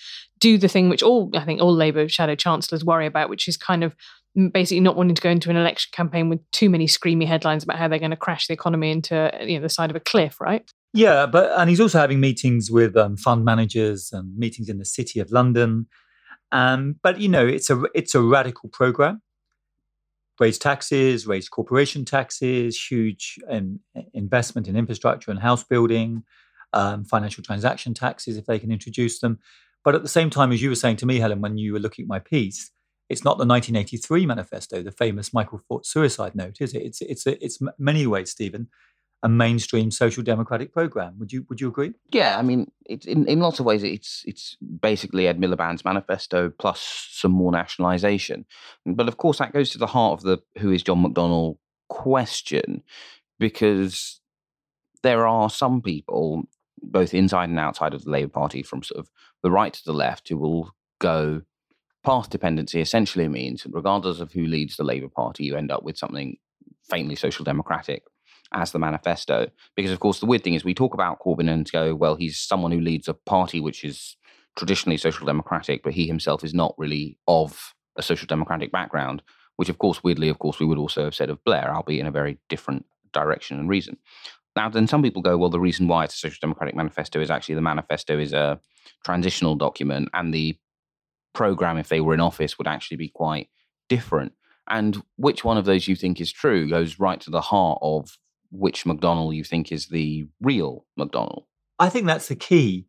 do 0.43 0.59
the 0.59 0.69
thing 0.69 0.89
which 0.89 1.05
all 1.05 1.31
I 1.35 1.45
think 1.45 1.61
all 1.63 1.73
Labour 1.73 2.09
shadow 2.09 2.35
chancellors 2.35 2.85
worry 2.85 3.07
about, 3.07 3.31
which 3.31 3.47
is 3.47 3.57
kind 3.57 3.85
of 3.85 3.95
basically 4.53 4.81
not 4.81 4.97
wanting 4.97 5.15
to 5.15 5.23
go 5.23 5.31
into 5.31 5.51
an 5.51 5.57
election 5.57 5.91
campaign 5.93 6.29
with 6.29 6.41
too 6.51 6.69
many 6.69 6.87
screamy 6.87 7.27
headlines 7.27 7.63
about 7.63 7.79
how 7.79 7.87
they're 7.87 8.01
going 8.01 8.11
to 8.11 8.17
crash 8.17 8.49
the 8.49 8.53
economy 8.53 8.91
into 8.91 9.31
you 9.41 9.57
know 9.57 9.63
the 9.63 9.69
side 9.69 9.89
of 9.89 9.97
a 9.97 10.01
cliff, 10.01 10.41
right? 10.41 10.69
Yeah, 10.93 11.27
but 11.27 11.57
and 11.57 11.71
he's 11.71 11.81
also 11.81 11.99
having 11.99 12.19
meetings 12.19 12.71
with 12.73 12.97
um, 12.97 13.17
fund 13.17 13.45
managers 13.45 14.11
and 14.13 14.37
meetings 14.37 14.69
in 14.69 14.79
the 14.79 14.85
city 14.85 15.21
of 15.21 15.31
London. 15.31 15.87
Um, 16.51 16.97
but 17.05 17.21
you 17.21 17.29
know, 17.29 17.47
it's 17.47 17.71
a 17.71 17.81
it's 17.95 18.17
a 18.17 18.21
radical 18.21 18.69
program. 18.69 19.23
Raise 20.41 20.59
taxes, 20.59 21.25
raise 21.25 21.49
corporation 21.49 22.05
taxes, 22.05 22.85
huge 22.91 23.39
um, 23.49 23.79
investment 24.13 24.67
in 24.67 24.75
infrastructure 24.75 25.31
and 25.31 25.39
house 25.39 25.63
building, 25.63 26.25
um, 26.73 27.05
financial 27.05 27.45
transaction 27.45 27.95
taxes 27.95 28.37
if 28.37 28.47
they 28.47 28.59
can 28.59 28.73
introduce 28.73 29.21
them 29.21 29.39
But 29.85 29.95
at 29.95 30.03
the 30.03 30.09
same 30.09 30.31
time, 30.31 30.53
as 30.53 30.63
you 30.63 30.69
were 30.69 30.77
saying 30.77 30.97
to 30.97 31.07
me, 31.07 31.19
Helen, 31.19 31.41
when 31.41 31.59
you 31.59 31.73
were 31.73 31.81
looking 31.81 32.05
at 32.05 32.09
my 32.09 32.19
piece, 32.19 32.71
it's 33.09 33.25
not 33.25 33.37
the 33.37 33.47
1983 33.47 34.27
manifesto, 34.27 34.83
the 34.83 34.93
famous 34.93 35.35
Michael 35.35 35.61
Foot 35.69 35.85
suicide 35.85 36.35
note, 36.35 36.61
is 36.61 36.75
it? 36.75 36.83
It's 36.83 37.03
it's 37.03 37.27
it's 37.27 37.59
many 37.79 38.07
ways, 38.07 38.31
Stephen, 38.31 38.69
a 39.23 39.29
mainstream 39.29 39.91
social 39.91 40.23
democratic 40.23 40.73
program. 40.73 41.19
Would 41.19 41.33
you 41.33 41.45
would 41.49 41.61
you 41.61 41.69
agree? 41.69 41.93
Yeah, 42.11 42.39
I 42.39 42.43
mean, 42.43 42.71
it's 42.87 43.07
in, 43.07 43.27
in 43.29 43.41
lots 43.41 43.61
of 43.61 43.67
ways, 43.67 43.83
it's 43.83 44.23
it's 44.27 44.57
basically 44.81 45.29
Ed 45.29 45.41
Miliband's 45.41 45.85
manifesto 45.85 46.51
plus 46.59 47.09
some 47.11 47.33
more 47.33 47.53
nationalisation. 47.53 48.47
But 48.87 49.09
of 49.09 49.17
course, 49.19 49.39
that 49.39 49.53
goes 49.53 49.71
to 49.71 49.79
the 49.79 49.87
heart 49.87 50.15
of 50.15 50.23
the 50.23 50.39
who 50.59 50.73
is 50.73 50.83
John 50.83 51.05
McDonnell 51.05 51.59
question, 51.89 52.83
because 53.39 54.21
there 55.03 55.27
are 55.27 55.51
some 55.51 55.83
people, 55.83 56.45
both 56.83 57.15
inside 57.15 57.49
and 57.49 57.59
outside 57.59 57.95
of 57.95 58.05
the 58.05 58.11
Labour 58.11 58.31
Party, 58.31 58.63
from 58.63 58.83
sort 58.83 59.01
of 59.01 59.11
the 59.43 59.51
right 59.51 59.73
to 59.73 59.85
the 59.85 59.93
left, 59.93 60.29
who 60.29 60.37
will 60.37 60.75
go 61.01 61.43
path 62.05 62.31
dependency 62.31 62.81
essentially 62.81 63.29
means, 63.29 63.67
regardless 63.71 64.21
of 64.21 64.33
who 64.33 64.47
leads 64.47 64.77
the 64.77 64.85
Labour 64.85 65.09
Party, 65.09 65.45
you 65.45 65.57
end 65.57 65.71
up 65.71 65.83
with 65.83 65.97
something 65.97 66.37
faintly 66.89 67.15
social 67.15 67.45
democratic 67.45 68.03
as 68.53 68.73
the 68.73 68.79
manifesto. 68.79 69.51
Because, 69.77 69.93
of 69.93 70.01
course, 70.01 70.21
the 70.21 70.27
weird 70.27 70.45
thing 70.45 70.55
is 70.55 70.65
we 70.65 70.75
talk 70.75 70.95
about 70.95 71.21
Corbyn 71.21 71.51
and 71.51 71.71
go, 71.71 71.95
well, 71.95 72.17
he's 72.17 72.39
someone 72.39 72.73
who 72.73 72.81
leads 72.81 73.09
a 73.09 73.15
party 73.15 73.61
which 73.61 73.85
is 73.85 74.17
traditionally 74.57 74.97
social 74.97 75.27
democratic, 75.27 75.83
but 75.83 75.95
he 75.95 76.07
himself 76.07 76.45
is 76.45 76.53
not 76.53 76.75
really 76.77 77.19
of 77.27 77.75
a 77.97 78.03
social 78.03 78.27
democratic 78.27 78.73
background, 78.73 79.23
which, 79.57 79.69
of 79.69 79.79
course, 79.79 80.03
weirdly, 80.03 80.29
of 80.29 80.39
course, 80.39 80.59
we 80.59 80.67
would 80.67 80.79
also 80.79 81.05
have 81.05 81.15
said 81.15 81.31
of 81.31 81.43
Blair, 81.45 81.73
albeit 81.75 82.01
in 82.01 82.07
a 82.07 82.11
very 82.11 82.39
different 82.49 82.85
direction 83.13 83.59
and 83.59 83.69
reason. 83.69 83.97
Now, 84.55 84.69
then 84.69 84.87
some 84.87 85.03
people 85.03 85.23
go, 85.23 85.39
well, 85.39 85.51
the 85.51 85.61
reason 85.61 85.89
why 85.89 86.05
it's 86.05 86.15
a 86.15 86.19
social 86.19 86.39
democratic 86.41 86.75
manifesto 86.75 87.21
is 87.21 87.31
actually 87.31 87.55
the 87.55 87.63
manifesto 87.63 88.19
is 88.19 88.33
a 88.33 88.61
transitional 89.05 89.55
document 89.55 90.11
and 90.13 90.33
the 90.33 90.59
program, 91.33 91.79
if 91.79 91.89
they 91.89 92.01
were 92.01 92.15
in 92.15 92.21
office, 92.21 92.59
would 92.59 92.67
actually 92.67 92.99
be 92.99 93.09
quite 93.09 93.49
different. 93.89 94.33
And 94.69 95.03
which 95.17 95.45
one 95.45 95.57
of 95.57 95.65
those 95.65 95.89
you 95.89 95.97
think 95.97 96.21
is 96.21 96.31
true 96.31 96.69
goes 96.69 96.99
right 96.99 97.21
to 97.23 97.31
the 97.31 97.41
heart 97.41 97.79
of 97.83 98.19
which 98.51 98.85
McDonnell 98.85 99.35
you 99.35 99.45
think 99.45 99.73
is 99.73 99.87
the 99.87 100.27
real 100.41 100.85
McDonnell. 100.99 101.45
I 101.79 101.89
think 101.89 102.07
that's 102.07 102.29
the 102.29 102.37
key. 102.37 102.87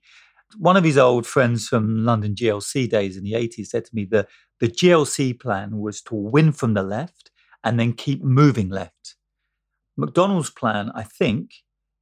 One 0.57 0.77
of 0.77 0.83
his 0.83 0.97
old 0.97 1.25
friends 1.25 1.67
from 1.67 2.05
London 2.05 2.35
GLC 2.35 2.89
days 2.89 3.17
in 3.17 3.23
the 3.23 3.33
80s 3.33 3.67
said 3.67 3.85
to 3.85 3.95
me 3.95 4.05
that 4.11 4.27
the 4.59 4.67
GLC 4.67 5.39
plan 5.39 5.79
was 5.79 6.01
to 6.03 6.15
win 6.15 6.51
from 6.51 6.73
the 6.73 6.83
left 6.83 7.31
and 7.63 7.79
then 7.79 7.93
keep 7.93 8.23
moving 8.23 8.69
left. 8.69 9.12
McDonnell's 9.99 10.49
plan, 10.49 10.91
I 10.95 11.03
think, 11.03 11.51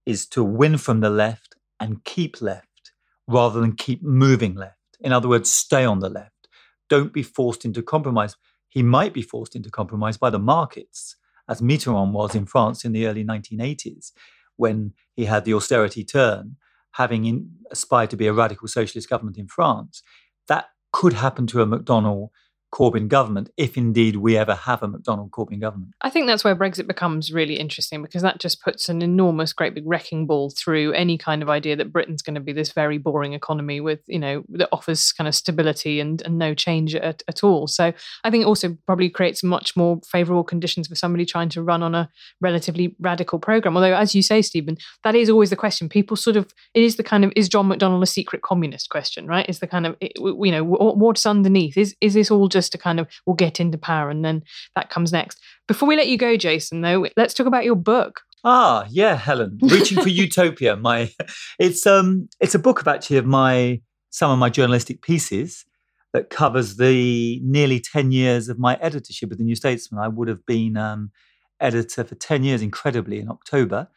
is 0.05 0.25
to 0.27 0.43
win 0.43 0.77
from 0.77 1.01
the 1.01 1.09
left 1.09 1.55
and 1.79 2.03
keep 2.03 2.41
left 2.41 2.91
rather 3.27 3.59
than 3.59 3.75
keep 3.75 4.03
moving 4.03 4.55
left. 4.55 4.77
In 4.99 5.11
other 5.11 5.27
words, 5.27 5.51
stay 5.51 5.83
on 5.83 5.99
the 5.99 6.09
left. 6.09 6.47
Don't 6.89 7.13
be 7.13 7.23
forced 7.23 7.65
into 7.65 7.81
compromise. 7.81 8.35
He 8.69 8.83
might 8.83 9.13
be 9.13 9.21
forced 9.21 9.55
into 9.55 9.69
compromise 9.69 10.17
by 10.17 10.29
the 10.29 10.39
markets, 10.39 11.15
as 11.49 11.61
Mitterrand 11.61 12.11
was 12.11 12.35
in 12.35 12.45
France 12.45 12.85
in 12.85 12.91
the 12.91 13.07
early 13.07 13.23
1980s, 13.23 14.11
when 14.55 14.93
he 15.13 15.25
had 15.25 15.43
the 15.43 15.53
austerity 15.53 16.03
turn, 16.03 16.57
having 16.93 17.25
in, 17.25 17.51
aspired 17.71 18.09
to 18.11 18.17
be 18.17 18.27
a 18.27 18.33
radical 18.33 18.67
socialist 18.67 19.09
government 19.09 19.37
in 19.37 19.47
France. 19.47 20.03
That 20.47 20.65
could 20.93 21.13
happen 21.13 21.47
to 21.47 21.61
a 21.61 21.65
McDonnell 21.65 22.29
Corbyn 22.73 23.09
government, 23.09 23.49
if 23.57 23.77
indeed 23.77 24.15
we 24.15 24.37
ever 24.37 24.55
have 24.55 24.81
a 24.81 24.87
McDonnell 24.87 25.29
Corbyn 25.29 25.59
government. 25.59 25.93
I 26.01 26.09
think 26.09 26.25
that's 26.25 26.43
where 26.43 26.55
Brexit 26.55 26.87
becomes 26.87 27.31
really 27.31 27.55
interesting 27.55 28.01
because 28.01 28.21
that 28.21 28.39
just 28.39 28.61
puts 28.61 28.87
an 28.87 29.01
enormous, 29.01 29.51
great 29.51 29.75
big 29.75 29.85
wrecking 29.85 30.25
ball 30.25 30.51
through 30.51 30.93
any 30.93 31.17
kind 31.17 31.41
of 31.41 31.49
idea 31.49 31.75
that 31.75 31.91
Britain's 31.91 32.21
going 32.21 32.35
to 32.35 32.41
be 32.41 32.53
this 32.53 32.71
very 32.71 32.97
boring 32.97 33.33
economy 33.33 33.81
with, 33.81 33.99
you 34.07 34.19
know, 34.19 34.43
that 34.49 34.69
offers 34.71 35.11
kind 35.11 35.27
of 35.27 35.35
stability 35.35 35.99
and, 35.99 36.21
and 36.21 36.37
no 36.37 36.53
change 36.53 36.95
at, 36.95 37.23
at 37.27 37.43
all. 37.43 37.67
So 37.67 37.91
I 38.23 38.29
think 38.29 38.43
it 38.43 38.47
also 38.47 38.77
probably 38.85 39.09
creates 39.09 39.43
much 39.43 39.75
more 39.75 39.99
favourable 40.07 40.45
conditions 40.45 40.87
for 40.87 40.95
somebody 40.95 41.25
trying 41.25 41.49
to 41.49 41.61
run 41.61 41.83
on 41.83 41.93
a 41.93 42.09
relatively 42.39 42.95
radical 43.01 43.37
programme. 43.37 43.75
Although, 43.75 43.95
as 43.95 44.15
you 44.15 44.21
say, 44.21 44.41
Stephen, 44.41 44.77
that 45.03 45.13
is 45.13 45.29
always 45.29 45.49
the 45.49 45.57
question. 45.57 45.89
People 45.89 46.15
sort 46.15 46.37
of, 46.37 46.53
it 46.73 46.83
is 46.83 46.95
the 46.95 47.03
kind 47.03 47.25
of, 47.25 47.33
is 47.35 47.49
John 47.49 47.67
McDonnell 47.67 48.01
a 48.01 48.05
secret 48.05 48.43
communist 48.43 48.89
question, 48.89 49.27
right? 49.27 49.47
Is 49.49 49.59
the 49.59 49.67
kind 49.67 49.85
of, 49.85 49.97
you 50.01 50.51
know, 50.51 50.63
what's 50.63 51.25
underneath? 51.25 51.77
Is, 51.77 51.97
is 51.99 52.13
this 52.13 52.31
all 52.31 52.47
just 52.47 52.60
just 52.61 52.71
to 52.71 52.77
kind 52.77 52.99
of 52.99 53.07
we'll 53.25 53.35
get 53.35 53.59
into 53.59 53.77
power 53.77 54.11
and 54.11 54.23
then 54.23 54.43
that 54.75 54.91
comes 54.91 55.11
next. 55.11 55.39
Before 55.67 55.89
we 55.89 55.97
let 55.97 56.07
you 56.07 56.17
go, 56.17 56.37
Jason, 56.37 56.81
though, 56.81 57.07
let's 57.17 57.33
talk 57.33 57.47
about 57.47 57.65
your 57.65 57.75
book. 57.75 58.21
Ah, 58.43 58.85
yeah, 58.89 59.15
Helen, 59.15 59.57
reaching 59.61 59.99
for 59.99 60.09
utopia. 60.23 60.75
My, 60.75 61.11
it's 61.59 61.87
um, 61.87 62.29
it's 62.39 62.55
a 62.55 62.59
book 62.59 62.79
of 62.79 62.87
actually 62.87 63.17
of 63.17 63.25
my 63.25 63.81
some 64.11 64.29
of 64.29 64.37
my 64.37 64.49
journalistic 64.49 65.01
pieces 65.01 65.65
that 66.13 66.29
covers 66.29 66.77
the 66.77 67.39
nearly 67.43 67.79
ten 67.79 68.11
years 68.11 68.47
of 68.47 68.59
my 68.59 68.75
editorship 68.75 69.31
of 69.31 69.37
the 69.37 69.43
New 69.43 69.55
Statesman. 69.55 70.01
I 70.01 70.07
would 70.07 70.27
have 70.27 70.45
been 70.45 70.77
um, 70.77 71.11
editor 71.59 72.03
for 72.03 72.15
ten 72.15 72.43
years, 72.43 72.61
incredibly, 72.61 73.19
in 73.19 73.29
October, 73.29 73.87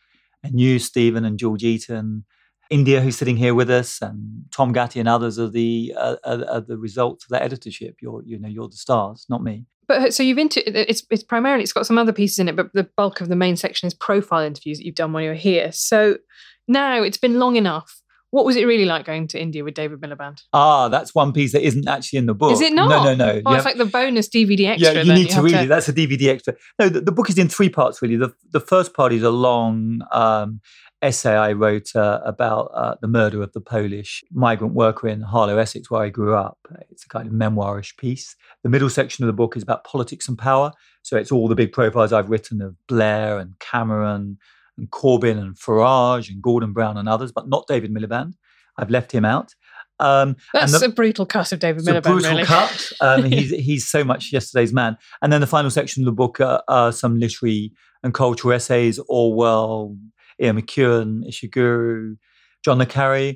and 0.42 0.60
you, 0.60 0.78
Stephen, 0.78 1.24
and 1.24 1.38
George 1.38 1.64
Eaton, 1.64 2.24
India, 2.70 3.00
who's 3.00 3.16
sitting 3.16 3.36
here 3.36 3.54
with 3.54 3.70
us, 3.70 4.00
and 4.00 4.44
Tom 4.54 4.72
Gatti 4.72 5.00
and 5.00 5.08
others 5.08 5.38
are 5.38 5.48
the 5.48 5.94
uh, 5.96 6.16
are, 6.24 6.44
are 6.48 6.60
the 6.60 6.78
results 6.78 7.24
of 7.24 7.30
that 7.30 7.42
editorship. 7.42 7.96
You're 8.00 8.22
you 8.24 8.38
know 8.38 8.48
you're 8.48 8.68
the 8.68 8.76
stars, 8.76 9.26
not 9.28 9.42
me. 9.42 9.66
But 9.86 10.00
uh, 10.00 10.10
so 10.10 10.22
you've 10.22 10.38
into 10.38 10.62
it's 10.90 11.04
it's 11.10 11.22
primarily 11.22 11.62
it's 11.62 11.72
got 11.72 11.86
some 11.86 11.98
other 11.98 12.12
pieces 12.12 12.38
in 12.38 12.48
it, 12.48 12.56
but 12.56 12.72
the 12.72 12.88
bulk 12.96 13.20
of 13.20 13.28
the 13.28 13.36
main 13.36 13.56
section 13.56 13.86
is 13.86 13.94
profile 13.94 14.44
interviews 14.44 14.78
that 14.78 14.86
you've 14.86 14.94
done 14.94 15.12
while 15.12 15.22
you 15.22 15.30
were 15.30 15.34
here. 15.34 15.72
So 15.72 16.18
now 16.68 17.02
it's 17.02 17.18
been 17.18 17.38
long 17.38 17.56
enough. 17.56 18.00
What 18.30 18.44
was 18.44 18.56
it 18.56 18.66
really 18.66 18.84
like 18.84 19.06
going 19.06 19.28
to 19.28 19.40
India 19.40 19.62
with 19.62 19.74
David 19.74 20.00
Miliband? 20.00 20.40
Ah, 20.52 20.88
that's 20.88 21.14
one 21.14 21.32
piece 21.32 21.52
that 21.52 21.62
isn't 21.62 21.86
actually 21.86 22.18
in 22.18 22.26
the 22.26 22.34
book. 22.34 22.50
Is 22.50 22.60
it 22.60 22.72
not? 22.72 22.88
No, 22.88 23.04
no, 23.04 23.14
no. 23.14 23.30
Oh, 23.30 23.32
you 23.32 23.38
it's 23.38 23.64
have, 23.64 23.64
like 23.64 23.76
the 23.76 23.84
bonus 23.84 24.28
DVD 24.28 24.70
extra. 24.70 24.92
Yeah, 24.92 25.02
you 25.02 25.12
need 25.12 25.28
you 25.28 25.36
to 25.36 25.42
read 25.42 25.52
to... 25.52 25.62
it. 25.62 25.66
That's 25.68 25.88
a 25.88 25.92
DVD 25.92 26.30
extra. 26.30 26.56
No, 26.80 26.88
the, 26.88 27.00
the, 27.00 27.12
book 27.12 27.30
is 27.30 27.38
in 27.38 27.48
three 27.48 27.68
parts, 27.68 28.02
really. 28.02 28.16
The, 28.16 28.34
the 28.50 28.58
first 28.58 28.92
part 28.92 29.12
is 29.12 29.22
a 29.22 29.30
long 29.30 30.00
um, 30.10 30.60
essay 31.04 31.36
I 31.36 31.52
wrote 31.52 31.94
uh, 31.94 32.20
about 32.24 32.70
uh, 32.74 32.94
the 33.00 33.06
murder 33.06 33.42
of 33.42 33.52
the 33.52 33.60
Polish 33.60 34.24
migrant 34.32 34.74
worker 34.74 35.06
in 35.06 35.20
Harlow, 35.20 35.58
Essex, 35.58 35.90
where 35.90 36.02
I 36.02 36.08
grew 36.08 36.34
up. 36.34 36.58
It's 36.90 37.04
a 37.04 37.08
kind 37.08 37.28
of 37.28 37.32
memoirish 37.32 37.96
piece. 37.96 38.34
The 38.62 38.70
middle 38.70 38.88
section 38.88 39.22
of 39.22 39.26
the 39.26 39.34
book 39.34 39.56
is 39.56 39.62
about 39.62 39.84
politics 39.84 40.28
and 40.28 40.38
power. 40.38 40.72
So 41.02 41.16
it's 41.16 41.30
all 41.30 41.46
the 41.46 41.54
big 41.54 41.72
profiles 41.72 42.12
I've 42.12 42.30
written 42.30 42.62
of 42.62 42.74
Blair 42.88 43.38
and 43.38 43.58
Cameron 43.58 44.38
and 44.78 44.90
Corbyn 44.90 45.38
and 45.38 45.54
Farage 45.54 46.30
and 46.30 46.42
Gordon 46.42 46.72
Brown 46.72 46.96
and 46.96 47.08
others, 47.08 47.30
but 47.30 47.48
not 47.48 47.66
David 47.68 47.92
Miliband. 47.92 48.32
I've 48.78 48.90
left 48.90 49.12
him 49.12 49.24
out. 49.24 49.54
Um, 50.00 50.36
That's 50.52 50.80
the, 50.80 50.86
a 50.86 50.88
brutal 50.88 51.26
cut 51.26 51.52
of 51.52 51.60
David 51.60 51.84
Miliband. 51.84 51.98
A 51.98 52.00
brutal 52.00 52.30
really. 52.30 52.44
cut. 52.44 52.92
Um, 53.00 53.24
he's 53.30 53.50
he's 53.50 53.88
so 53.88 54.02
much 54.02 54.32
yesterday's 54.32 54.72
man. 54.72 54.96
And 55.22 55.32
then 55.32 55.40
the 55.40 55.46
final 55.46 55.70
section 55.70 56.02
of 56.02 56.06
the 56.06 56.12
book 56.12 56.40
are, 56.40 56.62
are 56.66 56.90
some 56.90 57.20
literary 57.20 57.72
and 58.02 58.12
cultural 58.12 58.52
essays, 58.52 58.98
Orwell, 59.08 59.96
Ian 60.40 60.60
McEwan, 60.60 61.28
Ishiguro, 61.28 62.16
John 62.64 62.78
le 62.78 62.86
Carre, 62.86 63.34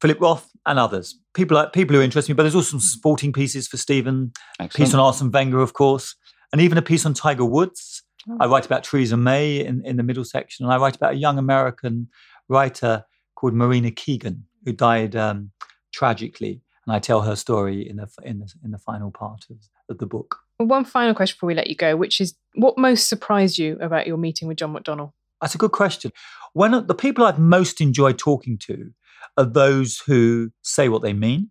Philip 0.00 0.20
Roth, 0.20 0.50
and 0.66 0.78
others. 0.78 1.18
People 1.34 1.56
like 1.56 1.72
people 1.72 1.96
who 1.96 2.02
interest 2.02 2.28
me, 2.28 2.34
but 2.34 2.42
there's 2.42 2.54
also 2.54 2.70
some 2.70 2.80
sporting 2.80 3.32
pieces 3.32 3.66
for 3.66 3.76
Stephen, 3.76 4.32
A 4.60 4.68
piece 4.68 4.94
on 4.94 5.00
Arsene 5.00 5.30
Wenger, 5.30 5.60
of 5.60 5.72
course, 5.72 6.14
and 6.52 6.60
even 6.60 6.78
a 6.78 6.82
piece 6.82 7.06
on 7.06 7.14
Tiger 7.14 7.44
Woods. 7.44 8.02
Oh. 8.28 8.36
I 8.40 8.46
write 8.46 8.66
about 8.66 8.84
Theresa 8.84 9.16
May 9.16 9.64
in, 9.64 9.82
in 9.84 9.96
the 9.96 10.02
middle 10.02 10.24
section, 10.24 10.64
and 10.64 10.72
I 10.72 10.78
write 10.78 10.96
about 10.96 11.14
a 11.14 11.16
young 11.16 11.38
American 11.38 12.08
writer 12.48 13.04
called 13.34 13.54
Marina 13.54 13.90
Keegan, 13.90 14.44
who 14.64 14.72
died 14.72 15.16
um, 15.16 15.52
tragically. 15.92 16.60
And 16.86 16.94
I 16.94 16.98
tell 16.98 17.20
her 17.22 17.36
story 17.36 17.88
in 17.88 17.96
the 17.96 18.08
in 18.22 18.38
the 18.38 18.52
in 18.64 18.70
the 18.70 18.78
final 18.78 19.10
part 19.10 19.44
of, 19.50 19.56
of 19.90 19.98
the 19.98 20.06
book. 20.06 20.38
One 20.56 20.84
final 20.84 21.14
question 21.14 21.34
before 21.34 21.48
we 21.48 21.54
let 21.54 21.68
you 21.68 21.76
go, 21.76 21.96
which 21.96 22.20
is 22.20 22.34
what 22.54 22.78
most 22.78 23.08
surprised 23.08 23.58
you 23.58 23.78
about 23.80 24.06
your 24.06 24.16
meeting 24.16 24.48
with 24.48 24.56
John 24.56 24.74
McDonnell? 24.74 25.12
That's 25.40 25.54
a 25.54 25.58
good 25.58 25.72
question. 25.72 26.12
When 26.52 26.86
the 26.86 26.94
people 26.94 27.24
I've 27.24 27.38
most 27.38 27.80
enjoyed 27.80 28.18
talking 28.18 28.58
to 28.62 28.90
are 29.36 29.44
those 29.44 30.00
who 30.06 30.50
say 30.62 30.88
what 30.88 31.02
they 31.02 31.12
mean 31.12 31.50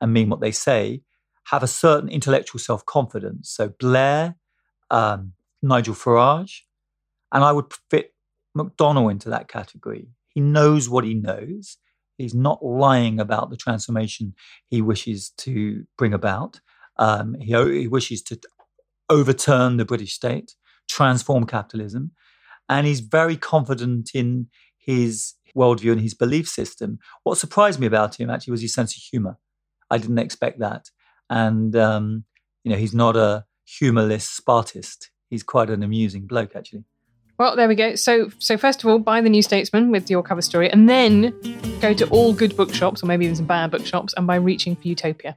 and 0.00 0.12
mean 0.12 0.28
what 0.28 0.40
they 0.40 0.52
say, 0.52 1.02
have 1.44 1.62
a 1.62 1.68
certain 1.68 2.08
intellectual 2.08 2.58
self 2.58 2.84
confidence. 2.86 3.50
So 3.50 3.72
Blair, 3.78 4.36
um, 4.90 5.32
Nigel 5.62 5.94
Farage, 5.94 6.60
and 7.32 7.44
I 7.44 7.52
would 7.52 7.72
fit 7.90 8.14
McDonnell 8.56 9.10
into 9.10 9.30
that 9.30 9.48
category. 9.48 10.08
He 10.28 10.40
knows 10.40 10.88
what 10.88 11.04
he 11.04 11.14
knows. 11.14 11.78
He's 12.16 12.34
not 12.34 12.64
lying 12.64 13.18
about 13.18 13.50
the 13.50 13.56
transformation 13.56 14.34
he 14.68 14.80
wishes 14.80 15.30
to 15.38 15.84
bring 15.98 16.14
about. 16.14 16.60
Um, 16.96 17.34
he, 17.34 17.52
he 17.80 17.88
wishes 17.88 18.22
to 18.24 18.38
overturn 19.10 19.76
the 19.76 19.84
British 19.84 20.12
state, 20.14 20.54
transform 20.88 21.44
capitalism, 21.44 22.12
and 22.68 22.86
he's 22.86 23.00
very 23.00 23.36
confident 23.36 24.10
in 24.14 24.48
his 24.78 25.34
worldview 25.56 25.92
and 25.92 26.00
his 26.00 26.14
belief 26.14 26.48
system. 26.48 26.98
What 27.22 27.38
surprised 27.38 27.78
me 27.80 27.86
about 27.86 28.18
him 28.18 28.30
actually 28.30 28.52
was 28.52 28.62
his 28.62 28.74
sense 28.74 28.96
of 28.96 29.02
humor. 29.02 29.38
I 29.90 29.98
didn't 29.98 30.18
expect 30.18 30.58
that, 30.60 30.90
and 31.30 31.76
um, 31.76 32.24
you 32.64 32.72
know, 32.72 32.78
he's 32.78 32.94
not 32.94 33.16
a 33.16 33.44
humorless 33.66 34.28
Spartist. 34.28 35.10
He's 35.30 35.42
quite 35.42 35.70
an 35.70 35.82
amusing 35.82 36.26
bloke, 36.26 36.54
actually. 36.54 36.84
Well, 37.38 37.56
there 37.56 37.66
we 37.66 37.74
go. 37.74 37.96
So, 37.96 38.30
so 38.38 38.56
first 38.56 38.84
of 38.84 38.90
all, 38.90 39.00
buy 39.00 39.20
the 39.20 39.28
New 39.28 39.42
Statesman 39.42 39.90
with 39.90 40.08
your 40.08 40.22
cover 40.22 40.42
story, 40.42 40.70
and 40.70 40.88
then 40.88 41.34
go 41.80 41.92
to 41.92 42.08
all 42.08 42.32
good 42.32 42.56
bookshops, 42.56 43.02
or 43.02 43.06
maybe 43.06 43.24
even 43.24 43.36
some 43.36 43.46
bad 43.46 43.70
bookshops, 43.70 44.14
and 44.16 44.26
buy 44.26 44.36
Reaching 44.36 44.76
for 44.76 44.86
Utopia. 44.88 45.36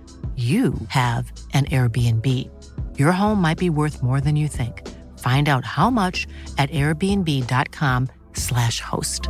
you 0.41 0.73
have 0.87 1.29
an 1.53 1.65
Airbnb. 1.65 2.49
Your 2.97 3.11
home 3.11 3.41
might 3.41 3.57
be 3.57 3.69
worth 3.69 4.01
more 4.01 4.21
than 4.21 4.37
you 4.37 4.47
think. 4.47 4.87
Find 5.19 5.49
out 5.49 5.65
how 5.65 5.89
much 5.89 6.25
at 6.57 6.71
airbnb.com/slash 6.71 8.79
host. 8.79 9.27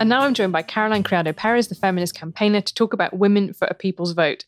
And 0.00 0.08
now 0.08 0.22
I'm 0.22 0.34
joined 0.34 0.52
by 0.52 0.62
Caroline 0.62 1.02
Criado 1.02 1.32
Perez, 1.32 1.68
the 1.68 1.74
feminist 1.74 2.14
campaigner, 2.14 2.60
to 2.60 2.74
talk 2.74 2.92
about 2.92 3.18
women 3.18 3.52
for 3.52 3.66
a 3.66 3.74
people's 3.74 4.12
vote. 4.12 4.44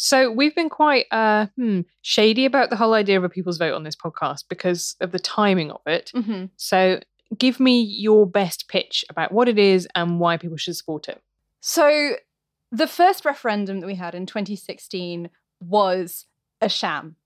So 0.00 0.30
we've 0.30 0.54
been 0.54 0.68
quite 0.68 1.06
uh, 1.10 1.46
hmm, 1.56 1.80
shady 2.02 2.44
about 2.44 2.70
the 2.70 2.76
whole 2.76 2.94
idea 2.94 3.18
of 3.18 3.24
a 3.24 3.28
people's 3.28 3.58
vote 3.58 3.74
on 3.74 3.82
this 3.82 3.96
podcast 3.96 4.44
because 4.48 4.94
of 5.00 5.10
the 5.10 5.18
timing 5.18 5.72
of 5.72 5.80
it. 5.86 6.12
Mm-hmm. 6.14 6.44
So 6.56 7.00
give 7.36 7.58
me 7.58 7.82
your 7.82 8.24
best 8.24 8.68
pitch 8.68 9.04
about 9.10 9.32
what 9.32 9.48
it 9.48 9.58
is 9.58 9.88
and 9.96 10.20
why 10.20 10.36
people 10.36 10.56
should 10.56 10.76
support 10.76 11.08
it. 11.08 11.20
So, 11.60 12.14
the 12.70 12.86
first 12.86 13.24
referendum 13.24 13.80
that 13.80 13.88
we 13.88 13.96
had 13.96 14.14
in 14.14 14.24
2016 14.24 15.30
was 15.60 16.26
a 16.60 16.68
sham. 16.68 17.16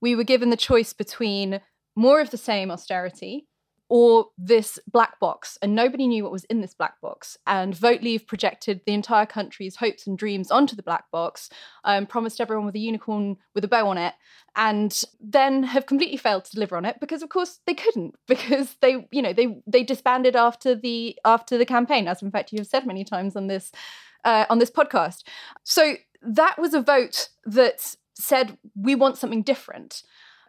We 0.00 0.16
were 0.16 0.24
given 0.24 0.48
the 0.48 0.56
choice 0.56 0.94
between 0.94 1.60
more 1.94 2.22
of 2.22 2.30
the 2.30 2.38
same 2.38 2.70
austerity 2.70 3.46
or 3.94 4.28
this 4.38 4.78
black 4.90 5.20
box, 5.20 5.58
and 5.60 5.74
nobody 5.74 6.06
knew 6.06 6.22
what 6.22 6.32
was 6.32 6.44
in 6.44 6.62
this 6.62 6.72
black 6.72 6.98
box. 7.02 7.36
And 7.46 7.76
Vote 7.76 8.00
Leave 8.00 8.26
projected 8.26 8.80
the 8.86 8.94
entire 8.94 9.26
country's 9.26 9.76
hopes 9.76 10.06
and 10.06 10.16
dreams 10.16 10.50
onto 10.50 10.74
the 10.74 10.82
black 10.82 11.10
box, 11.10 11.50
um, 11.84 12.06
promised 12.06 12.40
everyone 12.40 12.64
with 12.64 12.74
a 12.74 12.78
unicorn 12.78 13.36
with 13.54 13.64
a 13.64 13.68
bow 13.68 13.86
on 13.88 13.98
it, 13.98 14.14
and 14.56 15.02
then 15.20 15.62
have 15.64 15.84
completely 15.84 16.16
failed 16.16 16.46
to 16.46 16.52
deliver 16.52 16.74
on 16.74 16.86
it 16.86 17.00
because, 17.00 17.22
of 17.22 17.28
course, 17.28 17.60
they 17.66 17.74
couldn't 17.74 18.14
because 18.26 18.76
they, 18.80 19.06
you 19.10 19.20
know, 19.20 19.34
they 19.34 19.60
they 19.66 19.82
disbanded 19.82 20.36
after 20.36 20.74
the 20.74 21.18
after 21.26 21.58
the 21.58 21.66
campaign, 21.66 22.08
as 22.08 22.22
in 22.22 22.30
fact 22.30 22.50
you 22.50 22.60
have 22.60 22.66
said 22.66 22.86
many 22.86 23.04
times 23.04 23.36
on 23.36 23.48
this 23.48 23.72
uh, 24.24 24.46
on 24.48 24.58
this 24.58 24.70
podcast. 24.70 25.22
So 25.64 25.96
that 26.22 26.58
was 26.58 26.72
a 26.72 26.80
vote 26.80 27.28
that 27.44 27.94
said 28.14 28.56
we 28.74 28.94
want 28.94 29.18
something 29.18 29.42
different, 29.42 30.02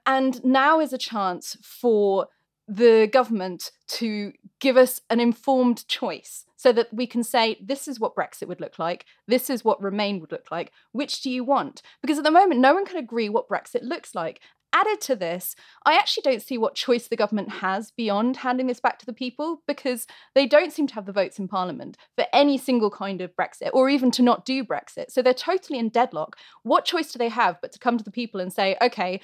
and 0.05 0.41
now 0.45 0.79
is 0.79 0.93
a 0.93 0.97
chance 0.97 1.57
for 1.62 2.29
the 2.67 3.10
government 3.12 3.72
to 3.88 4.32
give 4.60 4.77
us 4.77 5.01
an 5.10 5.20
informed 5.20 5.88
choice 5.88 6.46
so 6.55 6.72
that 6.72 6.93
we 6.93 7.05
can 7.05 7.24
say 7.24 7.58
this 7.62 7.88
is 7.88 8.00
what 8.00 8.15
brexit 8.15 8.48
would 8.48 8.62
look 8.62 8.79
like. 8.79 9.05
This 9.27 9.50
is 9.50 9.65
what 9.65 9.82
remain 9.82 10.20
would 10.22 10.32
look 10.32 10.50
like. 10.50 10.72
Which 10.93 11.22
do 11.22 11.29
you 11.29 11.43
want? 11.43 11.82
Because 12.01 12.17
at 12.17 12.24
the 12.24 12.32
moment 12.32 12.62
no 12.62 12.74
one 12.74 12.86
can 12.86 12.98
agree 12.98 13.27
what 13.27 13.50
brexit 13.50 13.84
looks 13.84 14.15
like. 14.15 14.39
Added 14.75 15.01
to 15.01 15.15
this 15.15 15.55
i 15.86 15.93
actually 15.93 16.24
don't 16.24 16.41
see 16.41 16.58
what 16.58 16.74
choice 16.74 17.08
the 17.08 17.15
government 17.15 17.48
has 17.48 17.91
beyond 17.91 18.38
handing 18.38 18.65
this 18.65 18.79
back 18.79 18.98
to 18.98 19.05
the 19.05 19.13
people 19.13 19.62
because 19.67 20.08
they 20.34 20.48
don't 20.48 20.74
seem 20.74 20.87
to 20.87 20.96
have 20.96 21.05
the 21.05 21.11
votes 21.11 21.37
in 21.37 21.48
parliament 21.48 21.96
for 22.16 22.25
any 22.33 22.57
single 22.57 22.90
kind 22.90 23.22
of 23.22 23.35
brexit 23.35 23.70
or 23.74 23.87
even 23.87 24.09
to 24.09 24.24
not 24.24 24.46
do 24.46 24.64
brexit. 24.64 25.11
So 25.11 25.22
they're 25.22 25.31
totally 25.35 25.77
in 25.77 25.90
deadlock. 25.90 26.37
What 26.64 26.85
choice 26.85 27.11
do 27.11 27.20
they 27.20 27.29
have 27.29 27.61
but 27.61 27.72
to 27.74 27.79
come 27.79 28.00
to 28.00 28.03
the 28.03 28.09
people 28.09 28.40
and 28.40 28.51
say 28.51 28.75
okay 28.81 29.22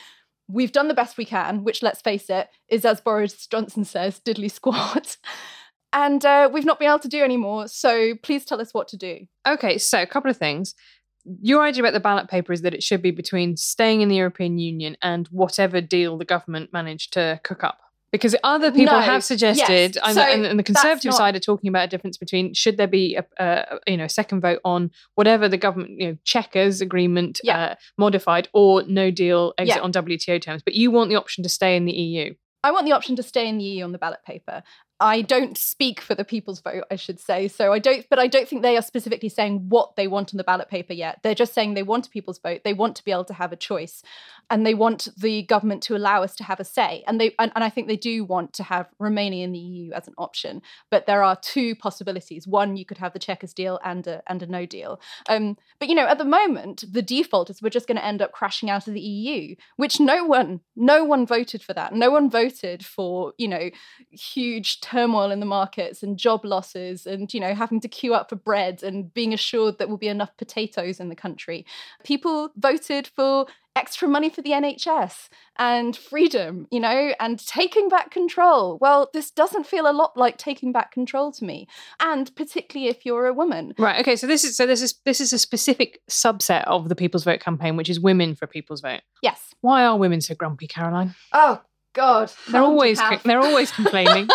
we've 0.50 0.72
done 0.72 0.88
the 0.88 0.94
best 0.94 1.18
we 1.18 1.26
can, 1.26 1.64
which 1.64 1.84
let's 1.84 2.02
face 2.02 2.30
it, 2.30 2.50
is 2.68 2.84
as 2.84 3.00
Boris 3.00 3.48
Johnson 3.48 3.86
says, 3.86 4.20
diddly 4.20 4.52
squat. 4.52 5.18
and 5.94 6.26
uh, 6.26 6.50
we've 6.52 6.66
not 6.66 6.80
been 6.80 6.90
able 6.90 7.00
to 7.00 7.08
do 7.08 7.24
anymore. 7.24 7.68
So 7.68 8.16
please 8.24 8.46
tell 8.46 8.60
us 8.60 8.74
what 8.74 8.88
to 8.90 8.98
do. 8.98 9.20
Okay, 9.48 9.78
so 9.78 10.02
a 10.02 10.08
couple 10.08 10.32
of 10.32 10.38
things. 10.38 10.74
Your 11.42 11.62
idea 11.62 11.84
about 11.84 11.94
the 11.94 12.00
ballot 12.00 12.28
paper 12.28 12.52
is 12.52 12.64
that 12.64 12.74
it 12.74 12.82
should 12.82 13.02
be 13.02 13.12
between 13.12 13.56
staying 13.58 14.02
in 14.02 14.10
the 14.10 14.16
European 14.16 14.58
Union 14.58 14.98
and 15.02 15.28
whatever 15.28 15.80
deal 15.82 16.18
the 16.18 16.26
government 16.26 16.74
managed 16.74 17.14
to 17.14 17.40
cook 17.44 17.64
up. 17.64 17.80
Because 18.12 18.36
other 18.44 18.72
people 18.72 18.96
No, 18.96 19.02
have 19.02 19.24
suggested, 19.24 19.96
yes. 19.96 19.98
and, 20.04 20.16
So 20.16 20.22
and, 20.22 20.46
and 20.46 20.58
the 20.60 20.64
Conservative 20.64 21.12
not- 21.12 21.18
side 21.18 21.36
are 21.36 21.40
talking 21.40 21.68
about 21.70 21.84
a 21.84 21.88
difference 21.88 22.18
between 22.18 22.54
should 22.54 22.78
there 22.78 22.88
be 22.88 23.16
a, 23.16 23.26
a 23.40 23.80
you 23.88 23.98
know 23.98 24.08
second 24.08 24.42
vote 24.42 24.60
on 24.66 24.90
whatever 25.16 25.48
the 25.48 25.58
government 25.58 25.92
you 26.00 26.08
know 26.08 26.18
Chequers 26.24 26.82
agreement 26.82 27.40
Yeah. 27.44 27.60
uh, 27.64 27.76
modified 27.98 28.48
or 28.54 28.84
no 28.84 29.12
deal 29.12 29.54
exit 29.58 29.76
Yeah. 29.78 29.82
on 29.84 29.92
WTO 29.92 30.42
terms, 30.42 30.64
but 30.64 30.74
you 30.74 30.90
want 30.92 31.10
the 31.10 31.16
option 31.18 31.44
to 31.44 31.50
stay 31.50 31.76
in 31.76 31.86
the 31.86 31.94
EU. 31.94 32.34
I 32.64 32.72
want 32.72 32.86
the 32.86 32.92
option 32.92 33.16
to 33.16 33.24
stay 33.24 33.48
in 33.48 33.58
the 33.58 33.64
EU 33.64 33.84
on 33.86 33.92
the 33.94 33.98
ballot 33.98 34.20
paper. 34.26 34.64
I 35.02 35.22
don't 35.22 35.58
speak 35.58 36.02
for 36.02 36.14
the 36.14 36.26
people's 36.26 36.60
vote, 36.60 36.84
I 36.92 36.98
should 36.98 37.22
say. 37.22 37.48
So 37.48 37.72
I 37.72 37.80
don't, 37.80 38.06
but 38.10 38.20
I 38.20 38.28
don't 38.28 38.48
think 38.48 38.62
they 38.62 38.76
are 38.76 38.82
specifically 38.82 39.30
saying 39.30 39.70
what 39.70 39.96
they 39.96 40.08
want 40.08 40.34
on 40.34 40.38
the 40.38 40.44
ballot 40.44 40.70
paper 40.70 40.92
yet. 40.92 41.20
They're 41.24 41.34
just 41.34 41.54
saying 41.54 41.74
they 41.74 41.84
want 41.84 42.08
a 42.08 42.10
people's 42.10 42.40
vote. 42.40 42.62
They 42.66 42.74
want 42.74 42.98
to 42.98 43.06
be 43.06 43.12
able 43.12 43.24
to 43.26 43.34
have 43.34 43.54
a 43.54 43.56
choice, 43.56 44.04
and 44.50 44.66
they 44.66 44.74
want 44.74 45.08
the 45.18 45.44
government 45.44 45.84
to 45.84 45.96
allow 45.96 46.22
us 46.22 46.36
to 46.36 46.44
have 46.44 46.60
a 46.60 46.66
say. 46.66 47.04
And 47.08 47.20
they, 47.20 47.34
and, 47.40 47.52
and 47.56 47.64
I 47.64 47.70
think 47.70 47.88
they 47.88 47.96
do 47.96 48.26
want 48.26 48.52
to 48.54 48.64
have 48.64 48.88
remaining 49.00 49.40
in 49.40 49.54
the 49.54 49.60
EU 49.60 49.92
as 49.94 50.08
an 50.08 50.16
option. 50.18 50.62
But 50.92 51.06
there 51.06 51.24
are 51.24 51.38
two 51.38 51.76
possibilities. 51.76 52.46
One, 52.46 52.76
you 52.76 52.86
could 52.86 52.98
have 52.98 53.14
the 53.14 53.20
Chequers 53.20 53.54
deal 53.54 53.80
and 53.86 54.06
a 54.06 54.22
and 54.28 54.44
a 54.44 54.48
no 54.48 54.66
deal. 54.66 55.00
Um, 55.30 55.58
but 55.80 55.88
you 55.88 55.96
know, 55.96 56.08
at 56.08 56.18
the 56.18 56.26
moment, 56.26 56.84
the 56.92 57.02
default 57.02 57.50
is 57.50 57.62
we're 57.62 57.70
just 57.70 57.88
going 57.88 57.98
to 57.98 58.06
end 58.06 58.22
up 58.22 58.34
crashing 58.34 58.70
out 58.70 58.88
of 58.88 58.94
the 58.94 59.00
EU, 59.00 59.56
which 59.78 60.02
no 60.02 60.26
one, 60.26 60.60
no 60.76 61.06
one 61.06 61.26
voted 61.26 61.64
for 61.64 61.74
that. 61.74 61.94
No 61.94 62.12
one 62.12 62.30
voted 62.30 62.86
for 62.86 63.34
you 63.38 63.48
know 63.48 63.70
huge 64.12 64.82
turmoil 64.90 65.32
in 65.32 65.40
the 65.40 65.46
markets 65.46 66.02
and 66.04 66.18
job 66.18 66.44
losses 66.44 67.06
and 67.06 67.34
you 67.34 67.40
know 67.40 67.54
having 67.54 67.80
to 67.80 67.88
queue 67.88 68.14
up 68.14 68.30
for 68.30 68.36
bread 68.36 68.84
and 68.84 69.14
being 69.14 69.34
assured 69.34 69.78
that 69.78 69.90
will 69.90 69.98
be 69.98 70.08
enough 70.08 70.36
potatoes 70.38 71.00
in 71.00 71.10
the 71.10 71.16
country. 71.16 71.66
People 72.04 72.50
voted 72.56 73.08
for 73.08 73.46
extra 73.76 74.08
money 74.08 74.30
for 74.30 74.42
the 74.42 74.50
NHS 74.50 75.30
and 75.58 75.96
freedom, 75.96 76.68
you 76.70 76.80
know, 76.80 77.14
and 77.20 77.40
taking 77.40 77.88
back 77.88 78.12
control. 78.12 78.78
Well, 78.82 79.10
this 79.14 79.32
doesn't 79.32 79.66
feel 79.66 79.90
a 79.90 79.94
lot 79.94 80.18
like 80.18 80.38
taking 80.38 80.72
back 80.72 80.92
control 80.92 81.32
to 81.34 81.46
me, 81.46 81.68
and 82.00 82.34
particularly 82.36 82.90
if 82.90 83.06
you're 83.06 83.28
a 83.28 83.34
woman. 83.34 83.74
Right. 83.78 84.00
Okay. 84.02 84.16
So 84.16 84.28
this 84.28 84.44
is 84.44 84.58
so 84.58 84.66
this 84.66 84.82
is 84.82 84.96
this 85.06 85.22
is 85.22 85.34
a 85.34 85.40
specific 85.40 86.02
subset 86.10 86.64
of 86.66 86.90
the 86.90 86.96
People's 86.96 87.24
Vote 87.24 87.40
campaign, 87.40 87.78
which 87.78 87.90
is 87.90 88.00
women 88.00 88.36
for 88.36 88.48
People's 88.48 88.82
Vote. 88.82 89.02
Yes. 89.22 89.54
Why 89.62 89.86
are 89.86 89.98
women 89.98 90.22
so 90.22 90.36
grumpy, 90.36 90.68
Caroline? 90.68 91.16
Oh 91.32 91.62
God. 91.94 92.32
They're 92.50 92.62
always 92.62 93.00
they're 93.24 93.42
always 93.42 93.72
complaining. 93.80 94.28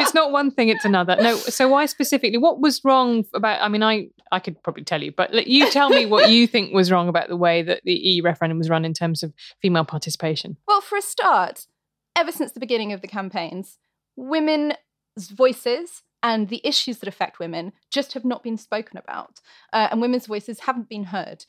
It's 0.00 0.14
not 0.14 0.32
one 0.32 0.50
thing, 0.50 0.68
it's 0.68 0.84
another. 0.84 1.16
No. 1.20 1.36
So 1.36 1.68
why 1.68 1.86
specifically? 1.86 2.38
What 2.38 2.60
was 2.60 2.80
wrong 2.84 3.24
about? 3.34 3.60
I 3.62 3.68
mean, 3.68 3.82
I 3.82 4.08
I 4.32 4.40
could 4.40 4.62
probably 4.62 4.84
tell 4.84 5.02
you, 5.02 5.12
but 5.12 5.46
you 5.46 5.70
tell 5.70 5.88
me 5.90 6.06
what 6.06 6.30
you 6.30 6.46
think 6.46 6.72
was 6.72 6.90
wrong 6.90 7.08
about 7.08 7.28
the 7.28 7.36
way 7.36 7.62
that 7.62 7.82
the 7.84 7.94
EU 7.94 8.22
referendum 8.22 8.58
was 8.58 8.68
run 8.68 8.84
in 8.84 8.94
terms 8.94 9.22
of 9.22 9.32
female 9.60 9.84
participation. 9.84 10.56
Well, 10.66 10.80
for 10.80 10.98
a 10.98 11.02
start, 11.02 11.66
ever 12.16 12.32
since 12.32 12.52
the 12.52 12.60
beginning 12.60 12.92
of 12.92 13.00
the 13.00 13.08
campaigns, 13.08 13.78
women's 14.16 14.74
voices 15.30 16.02
and 16.22 16.48
the 16.48 16.60
issues 16.64 16.98
that 16.98 17.08
affect 17.08 17.38
women 17.38 17.72
just 17.90 18.14
have 18.14 18.24
not 18.24 18.42
been 18.42 18.56
spoken 18.56 18.98
about, 18.98 19.40
uh, 19.72 19.88
and 19.90 20.00
women's 20.00 20.26
voices 20.26 20.60
haven't 20.60 20.88
been 20.88 21.04
heard. 21.04 21.44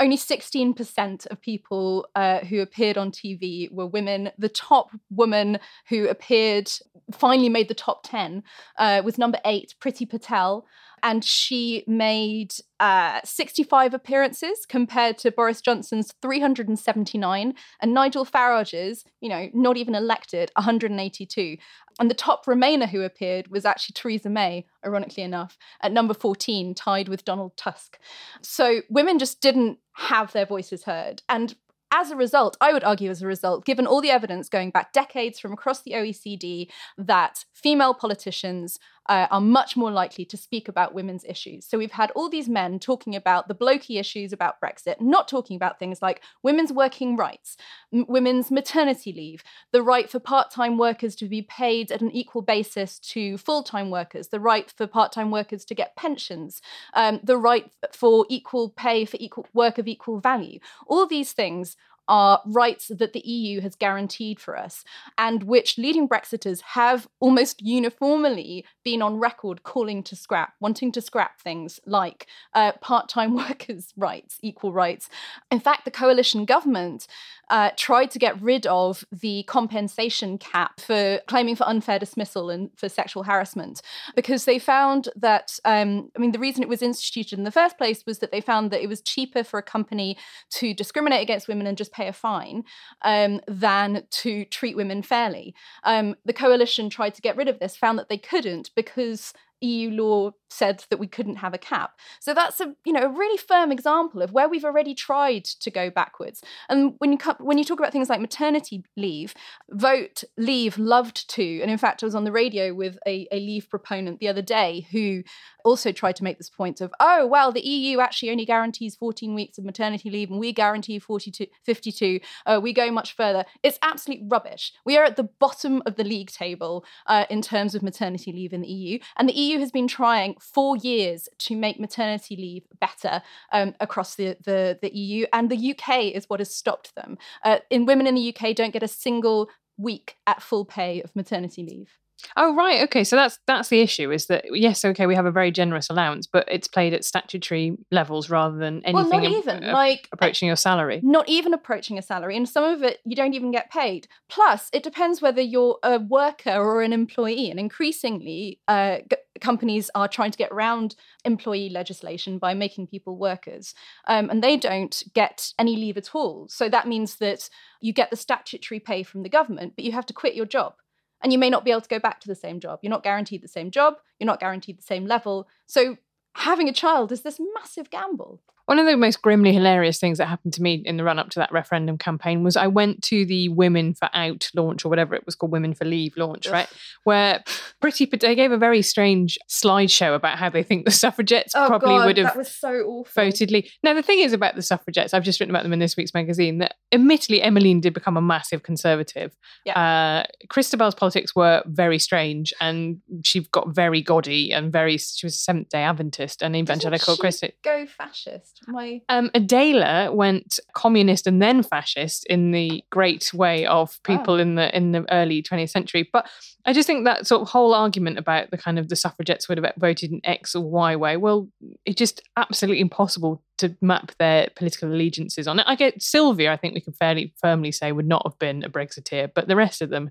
Only 0.00 0.16
16% 0.16 1.26
of 1.26 1.40
people 1.42 2.08
uh, 2.14 2.38
who 2.38 2.60
appeared 2.60 2.96
on 2.96 3.12
TV 3.12 3.70
were 3.70 3.86
women. 3.86 4.30
The 4.38 4.48
top 4.48 4.90
woman 5.10 5.58
who 5.90 6.08
appeared, 6.08 6.72
finally 7.12 7.50
made 7.50 7.68
the 7.68 7.74
top 7.74 8.00
10, 8.04 8.42
uh, 8.78 9.02
was 9.04 9.18
number 9.18 9.38
eight, 9.44 9.74
Priti 9.78 10.08
Patel. 10.08 10.64
And 11.02 11.24
she 11.24 11.84
made 11.86 12.54
uh, 12.78 13.20
65 13.24 13.94
appearances 13.94 14.66
compared 14.66 15.18
to 15.18 15.30
Boris 15.30 15.60
Johnson's 15.60 16.12
379 16.22 17.54
and 17.80 17.94
Nigel 17.94 18.24
Farage's, 18.24 19.04
you 19.20 19.28
know, 19.28 19.48
not 19.52 19.76
even 19.76 19.94
elected, 19.94 20.50
182. 20.56 21.56
And 21.98 22.10
the 22.10 22.14
top 22.14 22.46
Remainer 22.46 22.88
who 22.88 23.02
appeared 23.02 23.48
was 23.48 23.64
actually 23.64 23.94
Theresa 23.94 24.30
May, 24.30 24.66
ironically 24.84 25.22
enough, 25.22 25.58
at 25.82 25.92
number 25.92 26.14
14, 26.14 26.74
tied 26.74 27.08
with 27.08 27.24
Donald 27.24 27.56
Tusk. 27.56 27.98
So 28.40 28.80
women 28.88 29.18
just 29.18 29.40
didn't 29.40 29.78
have 29.94 30.32
their 30.32 30.46
voices 30.46 30.84
heard. 30.84 31.22
And 31.28 31.54
as 31.92 32.10
a 32.10 32.16
result, 32.16 32.56
I 32.60 32.72
would 32.72 32.84
argue 32.84 33.10
as 33.10 33.20
a 33.20 33.26
result, 33.26 33.64
given 33.64 33.86
all 33.86 34.00
the 34.00 34.10
evidence 34.10 34.48
going 34.48 34.70
back 34.70 34.92
decades 34.92 35.40
from 35.40 35.52
across 35.52 35.82
the 35.82 35.92
OECD 35.92 36.68
that 36.96 37.44
female 37.52 37.94
politicians 37.94 38.78
uh, 39.08 39.26
are 39.30 39.40
much 39.40 39.76
more 39.76 39.90
likely 39.90 40.24
to 40.24 40.36
speak 40.36 40.68
about 40.68 40.94
women's 40.94 41.24
issues. 41.24 41.66
So 41.66 41.78
we've 41.78 41.90
had 41.90 42.10
all 42.12 42.28
these 42.28 42.48
men 42.48 42.78
talking 42.78 43.16
about 43.16 43.48
the 43.48 43.54
blokey 43.54 43.98
issues 43.98 44.32
about 44.32 44.60
Brexit, 44.60 45.00
not 45.00 45.26
talking 45.26 45.56
about 45.56 45.78
things 45.78 46.02
like 46.02 46.22
women's 46.42 46.72
working 46.72 47.16
rights, 47.16 47.56
m- 47.92 48.06
women's 48.08 48.50
maternity 48.50 49.12
leave, 49.12 49.42
the 49.72 49.82
right 49.82 50.10
for 50.10 50.20
part 50.20 50.50
time 50.50 50.78
workers 50.78 51.14
to 51.16 51.26
be 51.26 51.42
paid 51.42 51.90
at 51.90 52.02
an 52.02 52.10
equal 52.10 52.42
basis 52.42 52.98
to 52.98 53.38
full 53.38 53.62
time 53.62 53.90
workers, 53.90 54.28
the 54.28 54.40
right 54.40 54.70
for 54.76 54.86
part 54.86 55.12
time 55.12 55.30
workers 55.30 55.64
to 55.64 55.74
get 55.74 55.96
pensions, 55.96 56.60
um, 56.94 57.20
the 57.22 57.38
right 57.38 57.70
for 57.92 58.26
equal 58.28 58.70
pay 58.70 59.04
for 59.04 59.16
equal 59.18 59.46
work 59.52 59.78
of 59.78 59.88
equal 59.88 60.20
value. 60.20 60.58
All 60.86 61.06
these 61.06 61.32
things 61.32 61.76
are 62.10 62.42
rights 62.44 62.88
that 62.88 63.12
the 63.12 63.20
EU 63.20 63.60
has 63.60 63.76
guaranteed 63.76 64.40
for 64.40 64.58
us, 64.58 64.84
and 65.16 65.44
which 65.44 65.78
leading 65.78 66.08
Brexiters 66.08 66.60
have 66.60 67.08
almost 67.20 67.62
uniformly 67.62 68.66
been 68.84 69.00
on 69.00 69.16
record 69.18 69.62
calling 69.62 70.02
to 70.02 70.16
scrap, 70.16 70.54
wanting 70.58 70.90
to 70.90 71.00
scrap 71.00 71.40
things 71.40 71.78
like 71.86 72.26
uh, 72.52 72.72
part 72.80 73.08
time 73.08 73.34
workers' 73.48 73.94
rights, 73.96 74.38
equal 74.42 74.72
rights. 74.72 75.08
In 75.52 75.60
fact, 75.60 75.84
the 75.84 75.90
coalition 75.92 76.44
government 76.44 77.06
uh, 77.48 77.70
tried 77.76 78.10
to 78.10 78.18
get 78.18 78.40
rid 78.42 78.66
of 78.66 79.04
the 79.12 79.44
compensation 79.44 80.36
cap 80.38 80.80
for 80.80 81.20
claiming 81.28 81.54
for 81.54 81.68
unfair 81.68 81.98
dismissal 81.98 82.50
and 82.50 82.70
for 82.76 82.88
sexual 82.88 83.22
harassment 83.24 83.82
because 84.16 84.44
they 84.44 84.58
found 84.58 85.08
that, 85.16 85.58
um, 85.64 86.10
I 86.16 86.20
mean, 86.20 86.32
the 86.32 86.38
reason 86.38 86.62
it 86.62 86.68
was 86.68 86.82
instituted 86.82 87.38
in 87.38 87.44
the 87.44 87.50
first 87.50 87.78
place 87.78 88.04
was 88.04 88.18
that 88.18 88.32
they 88.32 88.40
found 88.40 88.70
that 88.70 88.82
it 88.82 88.88
was 88.88 89.00
cheaper 89.00 89.44
for 89.44 89.58
a 89.58 89.62
company 89.62 90.16
to 90.50 90.74
discriminate 90.74 91.22
against 91.22 91.48
women 91.48 91.66
and 91.66 91.78
just 91.78 91.92
pay 91.92 91.99
a 92.08 92.12
fine 92.12 92.64
um, 93.02 93.40
than 93.46 94.04
to 94.10 94.44
treat 94.46 94.76
women 94.76 95.02
fairly. 95.02 95.54
Um, 95.84 96.16
the 96.24 96.32
coalition 96.32 96.90
tried 96.90 97.14
to 97.14 97.22
get 97.22 97.36
rid 97.36 97.48
of 97.48 97.58
this, 97.58 97.76
found 97.76 97.98
that 97.98 98.08
they 98.08 98.18
couldn't 98.18 98.70
because 98.74 99.32
EU 99.60 99.90
law 99.90 100.32
said 100.48 100.84
that 100.90 100.98
we 100.98 101.06
couldn't 101.06 101.36
have 101.36 101.54
a 101.54 101.58
cap. 101.58 101.92
So 102.18 102.34
that's 102.34 102.60
a 102.60 102.74
you 102.84 102.92
know 102.92 103.02
a 103.02 103.08
really 103.08 103.36
firm 103.36 103.70
example 103.70 104.22
of 104.22 104.32
where 104.32 104.48
we've 104.48 104.64
already 104.64 104.94
tried 104.94 105.44
to 105.44 105.70
go 105.70 105.90
backwards. 105.90 106.42
And 106.68 106.94
when 106.98 107.12
you 107.12 107.18
when 107.38 107.58
you 107.58 107.64
talk 107.64 107.78
about 107.78 107.92
things 107.92 108.08
like 108.08 108.20
maternity 108.20 108.84
leave, 108.96 109.34
Vote 109.70 110.24
Leave 110.36 110.78
loved 110.78 111.28
to, 111.30 111.60
and 111.60 111.70
in 111.70 111.78
fact 111.78 112.02
I 112.02 112.06
was 112.06 112.14
on 112.14 112.24
the 112.24 112.32
radio 112.32 112.74
with 112.74 112.98
a, 113.06 113.26
a 113.30 113.38
leave 113.38 113.68
proponent 113.68 114.18
the 114.18 114.28
other 114.28 114.42
day 114.42 114.86
who 114.90 115.22
also 115.64 115.92
tried 115.92 116.16
to 116.16 116.24
make 116.24 116.38
this 116.38 116.48
point 116.48 116.80
of 116.80 116.92
oh 117.00 117.26
well 117.26 117.52
the 117.52 117.60
EU 117.60 118.00
actually 118.00 118.30
only 118.30 118.46
guarantees 118.46 118.96
14 118.96 119.34
weeks 119.34 119.58
of 119.58 119.64
maternity 119.64 120.08
leave 120.08 120.30
and 120.30 120.40
we 120.40 120.52
guarantee 120.52 120.98
42 120.98 121.46
52 121.64 122.20
uh, 122.46 122.58
we 122.62 122.72
go 122.72 122.90
much 122.90 123.14
further. 123.14 123.44
It's 123.62 123.78
absolute 123.82 124.20
rubbish. 124.28 124.72
We 124.84 124.96
are 124.96 125.04
at 125.04 125.16
the 125.16 125.28
bottom 125.38 125.82
of 125.86 125.96
the 125.96 126.04
league 126.04 126.30
table 126.30 126.84
uh, 127.06 127.26
in 127.30 127.42
terms 127.42 127.74
of 127.74 127.82
maternity 127.82 128.32
leave 128.32 128.52
in 128.52 128.62
the 128.62 128.68
EU, 128.68 128.98
and 129.16 129.28
the 129.28 129.34
EU 129.34 129.49
has 129.58 129.72
been 129.72 129.88
trying 129.88 130.36
four 130.40 130.76
years 130.76 131.28
to 131.38 131.56
make 131.56 131.80
maternity 131.80 132.36
leave 132.36 132.62
better 132.80 133.22
um, 133.52 133.74
across 133.80 134.14
the, 134.14 134.36
the, 134.44 134.78
the, 134.80 134.94
EU, 134.94 135.26
and 135.32 135.50
the 135.50 135.74
UK 135.74 136.14
is 136.14 136.26
what 136.28 136.40
has 136.40 136.54
stopped 136.54 136.94
them. 136.94 137.18
Uh, 137.44 137.58
in 137.70 137.86
women 137.86 138.06
in 138.06 138.14
the 138.14 138.34
UK 138.34 138.54
don't 138.54 138.72
get 138.72 138.82
a 138.82 138.88
single 138.88 139.48
week 139.76 140.16
at 140.26 140.42
full 140.42 140.64
pay 140.64 141.00
of 141.02 141.16
maternity 141.16 141.64
leave. 141.64 141.98
Oh 142.36 142.54
right, 142.54 142.82
okay. 142.84 143.04
So 143.04 143.16
that's 143.16 143.38
that's 143.46 143.68
the 143.68 143.80
issue. 143.80 144.10
Is 144.10 144.26
that 144.26 144.44
yes, 144.52 144.84
okay, 144.84 145.06
we 145.06 145.14
have 145.14 145.26
a 145.26 145.30
very 145.30 145.50
generous 145.50 145.90
allowance, 145.90 146.26
but 146.26 146.46
it's 146.50 146.68
played 146.68 146.92
at 146.94 147.04
statutory 147.04 147.76
levels 147.90 148.30
rather 148.30 148.56
than 148.56 148.82
anything. 148.84 148.94
Well, 148.94 149.08
not 149.08 149.24
even 149.30 149.64
a- 149.64 149.72
like 149.72 150.08
approaching 150.12 150.46
your 150.46 150.56
salary. 150.56 151.00
Not 151.02 151.28
even 151.28 151.54
approaching 151.54 151.98
a 151.98 152.02
salary, 152.02 152.36
and 152.36 152.48
some 152.48 152.64
of 152.64 152.82
it 152.82 152.98
you 153.04 153.16
don't 153.16 153.34
even 153.34 153.50
get 153.50 153.70
paid. 153.70 154.08
Plus, 154.28 154.68
it 154.72 154.82
depends 154.82 155.20
whether 155.20 155.40
you're 155.40 155.78
a 155.82 155.98
worker 155.98 156.52
or 156.52 156.82
an 156.82 156.92
employee, 156.92 157.50
and 157.50 157.58
increasingly, 157.60 158.60
uh, 158.68 158.98
g- 159.10 159.16
companies 159.40 159.90
are 159.94 160.08
trying 160.08 160.30
to 160.30 160.38
get 160.38 160.50
around 160.52 160.96
employee 161.24 161.70
legislation 161.70 162.38
by 162.38 162.54
making 162.54 162.86
people 162.86 163.16
workers, 163.16 163.74
um, 164.06 164.30
and 164.30 164.42
they 164.42 164.56
don't 164.56 165.02
get 165.14 165.52
any 165.58 165.76
leave 165.76 165.96
at 165.96 166.14
all. 166.14 166.46
So 166.48 166.68
that 166.68 166.88
means 166.88 167.16
that 167.16 167.48
you 167.80 167.92
get 167.92 168.10
the 168.10 168.16
statutory 168.16 168.80
pay 168.80 169.02
from 169.02 169.22
the 169.22 169.28
government, 169.28 169.74
but 169.76 169.84
you 169.84 169.92
have 169.92 170.06
to 170.06 170.12
quit 170.12 170.34
your 170.34 170.46
job 170.46 170.74
and 171.22 171.32
you 171.32 171.38
may 171.38 171.50
not 171.50 171.64
be 171.64 171.70
able 171.70 171.80
to 171.80 171.88
go 171.88 171.98
back 171.98 172.20
to 172.20 172.28
the 172.28 172.34
same 172.34 172.60
job. 172.60 172.80
You're 172.82 172.90
not 172.90 173.02
guaranteed 173.02 173.42
the 173.42 173.48
same 173.48 173.70
job, 173.70 173.94
you're 174.18 174.26
not 174.26 174.40
guaranteed 174.40 174.78
the 174.78 174.82
same 174.82 175.06
level. 175.06 175.48
So 175.66 175.98
having 176.34 176.68
a 176.68 176.72
child 176.72 177.12
is 177.12 177.22
this 177.22 177.40
massive 177.54 177.90
gamble. 177.90 178.40
One 178.70 178.78
of 178.78 178.86
the 178.86 178.96
most 178.96 179.20
grimly 179.20 179.52
hilarious 179.52 179.98
things 179.98 180.18
that 180.18 180.26
happened 180.26 180.52
to 180.52 180.62
me 180.62 180.80
in 180.84 180.96
the 180.96 181.02
run 181.02 181.18
up 181.18 181.28
to 181.30 181.40
that 181.40 181.50
referendum 181.50 181.98
campaign 181.98 182.44
was 182.44 182.56
I 182.56 182.68
went 182.68 183.02
to 183.02 183.26
the 183.26 183.48
Women 183.48 183.94
for 183.94 184.08
Out 184.14 184.48
launch 184.54 184.84
or 184.84 184.88
whatever 184.88 185.16
it 185.16 185.26
was 185.26 185.34
called, 185.34 185.50
Women 185.50 185.74
for 185.74 185.84
Leave 185.84 186.16
launch, 186.16 186.46
right? 186.48 186.68
Where 187.02 187.42
pretty 187.80 188.04
they 188.04 188.36
gave 188.36 188.52
a 188.52 188.56
very 188.56 188.80
strange 188.82 189.36
slideshow 189.48 190.14
about 190.14 190.38
how 190.38 190.50
they 190.50 190.62
think 190.62 190.84
the 190.84 190.92
suffragettes 190.92 191.52
oh 191.56 191.66
probably 191.66 191.96
God, 191.96 192.06
would 192.06 192.16
have 192.18 192.26
that 192.26 192.36
was 192.36 192.54
so 192.54 192.68
awful. 192.68 193.24
voted 193.24 193.50
leave. 193.50 193.68
Now 193.82 193.92
the 193.92 194.04
thing 194.04 194.20
is 194.20 194.32
about 194.32 194.54
the 194.54 194.62
suffragettes, 194.62 195.14
I've 195.14 195.24
just 195.24 195.40
written 195.40 195.52
about 195.52 195.64
them 195.64 195.72
in 195.72 195.80
this 195.80 195.96
week's 195.96 196.14
magazine. 196.14 196.58
That 196.58 196.76
admittedly, 196.92 197.42
Emmeline 197.42 197.80
did 197.80 197.92
become 197.92 198.16
a 198.16 198.22
massive 198.22 198.62
conservative. 198.62 199.32
Yeah. 199.64 199.80
Uh, 199.80 200.46
Christabel's 200.48 200.94
politics 200.94 201.34
were 201.34 201.64
very 201.66 201.98
strange, 201.98 202.54
and 202.60 202.98
she 203.24 203.40
got 203.50 203.74
very 203.74 204.00
gaudy 204.00 204.52
and 204.52 204.72
very. 204.72 204.96
She 204.96 205.26
was 205.26 205.34
a 205.34 205.38
Seventh 205.38 205.70
Day 205.70 205.82
Adventist 205.82 206.40
and 206.40 206.54
evangelical 206.54 207.16
Christian. 207.16 207.50
Go 207.64 207.84
fascist. 207.86 208.59
My 208.66 209.00
Um, 209.08 209.30
Adela 209.34 210.12
went 210.12 210.60
communist 210.74 211.26
and 211.26 211.40
then 211.40 211.62
fascist 211.62 212.26
in 212.26 212.50
the 212.50 212.82
great 212.90 213.32
way 213.32 213.66
of 213.66 214.02
people 214.02 214.38
in 214.38 214.54
the 214.54 214.74
in 214.76 214.92
the 214.92 215.04
early 215.12 215.42
20th 215.42 215.70
century. 215.70 216.08
But 216.12 216.28
I 216.66 216.72
just 216.72 216.86
think 216.86 217.04
that 217.04 217.26
sort 217.26 217.42
of 217.42 217.48
whole 217.48 217.74
argument 217.74 218.18
about 218.18 218.50
the 218.50 218.58
kind 218.58 218.78
of 218.78 218.88
the 218.88 218.96
suffragettes 218.96 219.48
would 219.48 219.58
have 219.58 219.72
voted 219.78 220.12
in 220.12 220.20
X 220.24 220.54
or 220.54 220.62
Y 220.62 220.96
way, 220.96 221.16
well, 221.16 221.48
it's 221.86 221.98
just 221.98 222.22
absolutely 222.36 222.80
impossible 222.80 223.42
to 223.58 223.76
map 223.80 224.12
their 224.18 224.48
political 224.56 224.92
allegiances 224.92 225.48
on 225.48 225.58
it. 225.58 225.66
I 225.66 225.74
get 225.74 226.02
Sylvia, 226.02 226.52
I 226.52 226.56
think 226.56 226.74
we 226.74 226.80
can 226.80 226.92
fairly 226.92 227.34
firmly 227.40 227.72
say 227.72 227.92
would 227.92 228.06
not 228.06 228.22
have 228.26 228.38
been 228.38 228.62
a 228.62 228.68
Brexiteer, 228.68 229.30
but 229.34 229.48
the 229.48 229.56
rest 229.56 229.80
of 229.80 229.90
them, 229.90 230.10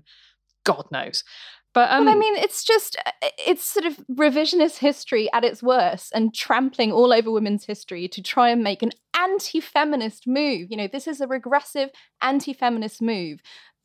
God 0.64 0.86
knows. 0.90 1.24
But 1.72 1.90
um, 1.90 2.06
well, 2.06 2.14
I 2.14 2.18
mean, 2.18 2.36
it's 2.36 2.64
just 2.64 2.96
uh, 3.06 3.28
it's 3.38 3.64
sort 3.64 3.86
of 3.86 3.96
revisionist 4.10 4.78
history 4.78 5.28
at 5.32 5.44
its 5.44 5.62
worst, 5.62 6.12
and 6.14 6.34
trampling 6.34 6.90
all 6.90 7.12
over 7.12 7.30
women's 7.30 7.64
history 7.64 8.08
to 8.08 8.22
try 8.22 8.48
and 8.50 8.62
make 8.62 8.82
an 8.82 8.90
anti-feminist 9.16 10.26
move. 10.26 10.68
You 10.70 10.76
know, 10.76 10.88
this 10.88 11.06
is 11.06 11.20
a 11.20 11.26
regressive 11.28 11.90
anti-feminist 12.22 13.00
move. 13.00 13.40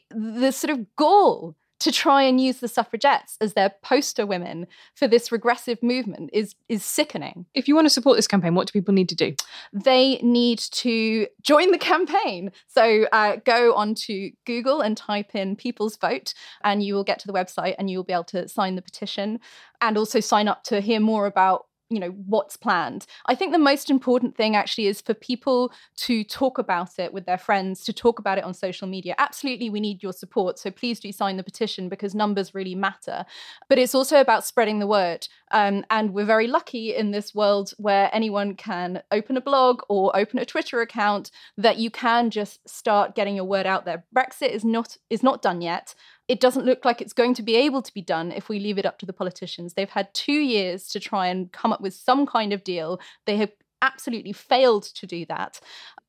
The 0.09 0.51
sort 0.51 0.71
of 0.71 0.85
gall 0.95 1.55
to 1.85 1.91
try 1.91 2.23
and 2.23 2.41
use 2.41 2.61
the 2.61 2.67
suffragettes 2.67 3.37
as 3.39 3.53
their 3.53 3.69
poster 3.83 4.25
women 4.25 4.65
for 4.95 5.07
this 5.07 5.31
regressive 5.31 5.77
movement 5.83 6.31
is 6.33 6.55
is 6.67 6.83
sickening. 6.83 7.45
if 7.53 7.67
you 7.67 7.75
want 7.75 7.85
to 7.85 7.91
support 7.91 8.17
this 8.17 8.27
campaign, 8.27 8.55
what 8.55 8.65
do 8.65 8.71
people 8.71 8.91
need 8.91 9.07
to 9.07 9.13
do? 9.15 9.35
They 9.71 10.15
need 10.23 10.57
to 10.57 11.27
join 11.43 11.69
the 11.69 11.77
campaign. 11.77 12.51
So 12.67 13.05
uh, 13.11 13.35
go 13.45 13.75
onto 13.75 14.31
Google 14.47 14.81
and 14.81 14.97
type 14.97 15.35
in 15.35 15.55
"People's 15.55 15.95
Vote," 15.95 16.33
and 16.63 16.81
you 16.81 16.95
will 16.95 17.03
get 17.03 17.19
to 17.19 17.27
the 17.27 17.33
website, 17.33 17.75
and 17.77 17.87
you 17.87 17.99
will 17.99 18.03
be 18.03 18.13
able 18.13 18.23
to 18.35 18.47
sign 18.47 18.73
the 18.75 18.81
petition, 18.81 19.39
and 19.79 19.95
also 19.95 20.19
sign 20.19 20.47
up 20.47 20.63
to 20.63 20.81
hear 20.81 20.99
more 20.99 21.27
about 21.27 21.67
you 21.89 21.99
know 21.99 22.09
what's 22.09 22.57
planned. 22.57 23.05
I 23.27 23.35
think 23.35 23.51
the 23.51 23.59
most 23.59 23.89
important 23.89 24.35
thing 24.35 24.55
actually 24.55 24.87
is 24.87 25.01
for 25.01 25.13
people 25.13 25.71
to 25.97 26.23
talk 26.23 26.57
about 26.57 26.97
it 26.97 27.13
with 27.13 27.25
their 27.25 27.37
friends 27.37 27.83
to 27.83 27.93
talk 27.93 28.19
about 28.19 28.37
it 28.37 28.43
on 28.43 28.53
social 28.53 28.87
media. 28.87 29.15
Absolutely 29.17 29.69
we 29.69 29.79
need 29.79 30.01
your 30.01 30.13
support 30.13 30.57
so 30.57 30.71
please 30.71 30.99
do 30.99 31.11
sign 31.11 31.37
the 31.37 31.43
petition 31.43 31.89
because 31.89 32.15
numbers 32.15 32.55
really 32.55 32.75
matter. 32.75 33.25
But 33.69 33.79
it's 33.79 33.95
also 33.95 34.19
about 34.19 34.45
spreading 34.45 34.79
the 34.79 34.87
word 34.87 35.27
um, 35.55 35.83
and 35.89 36.13
we're 36.13 36.25
very 36.25 36.47
lucky 36.47 36.93
in 36.93 37.09
this 37.09 37.33
world 37.33 37.73
where 37.77 38.11
anyone 38.13 38.55
can 38.55 39.01
open 39.11 39.37
a 39.37 39.41
blog 39.41 39.81
or 39.89 40.15
open 40.15 40.37
a 40.37 40.45
twitter 40.45 40.81
account 40.81 41.31
that 41.57 41.77
you 41.77 41.89
can 41.89 42.29
just 42.29 42.67
start 42.69 43.15
getting 43.15 43.35
your 43.35 43.45
word 43.45 43.65
out 43.65 43.85
there 43.85 44.05
brexit 44.15 44.49
is 44.49 44.63
not 44.63 44.97
is 45.09 45.23
not 45.23 45.41
done 45.41 45.61
yet 45.61 45.95
it 46.27 46.39
doesn't 46.39 46.65
look 46.65 46.83
like 46.83 47.01
it's 47.01 47.13
going 47.13 47.33
to 47.35 47.43
be 47.43 47.55
able 47.55 47.81
to 47.81 47.93
be 47.93 48.01
done 48.01 48.31
if 48.31 48.49
we 48.49 48.59
leave 48.59 48.77
it 48.77 48.85
up 48.85 48.97
to 48.99 49.05
the 49.05 49.13
politicians. 49.13 49.73
They've 49.73 49.87
had 49.87 50.13
two 50.13 50.33
years 50.33 50.87
to 50.89 50.99
try 50.99 51.27
and 51.27 51.51
come 51.51 51.71
up 51.71 51.81
with 51.81 51.93
some 51.93 52.25
kind 52.25 52.51
of 52.51 52.63
deal. 52.63 52.99
They 53.27 53.37
have 53.37 53.51
absolutely 53.81 54.33
failed 54.33 54.83
to 54.83 55.05
do 55.05 55.25
that. 55.27 55.59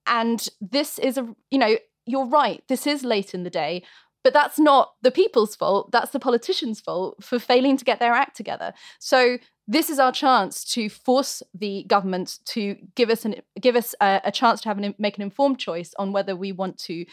And 0.07 0.49
this 0.61 0.99
is 0.99 1.19
a, 1.19 1.29
you 1.51 1.59
know, 1.59 1.77
you're 2.07 2.27
right, 2.27 2.63
this 2.69 2.87
is 2.87 3.03
late 3.03 3.35
in 3.35 3.43
the 3.43 3.51
day. 3.51 3.83
But 4.27 4.33
that's 4.33 4.59
not 4.59 4.95
the 5.03 5.12
people's 5.12 5.55
fault. 5.55 5.93
That's 5.93 6.11
the 6.11 6.19
politicians' 6.19 6.81
fault 6.81 7.23
for 7.23 7.39
failing 7.39 7.77
to 7.77 7.85
get 7.85 8.01
their 8.01 8.12
act 8.12 8.37
together. 8.37 8.75
So 8.99 9.39
this 9.69 9.89
is 9.89 10.01
our 10.01 10.11
chance 10.11 10.65
to 10.73 10.89
force 10.89 11.45
the 11.55 11.85
government 11.85 12.41
to 12.47 12.75
give 12.97 13.09
us 13.09 13.25
an 13.25 13.37
give 13.61 13.77
us 13.77 13.95
a, 14.01 14.21
a 14.25 14.33
chance 14.33 14.62
to 14.62 14.69
have 14.69 14.79
an 14.79 14.97
make 14.99 15.17
an 15.17 15.23
informed 15.23 15.61
choice 15.61 15.95
on 15.97 16.11
whether 16.11 16.35
we 16.35 16.51
want 16.51 16.77
to 16.79 17.07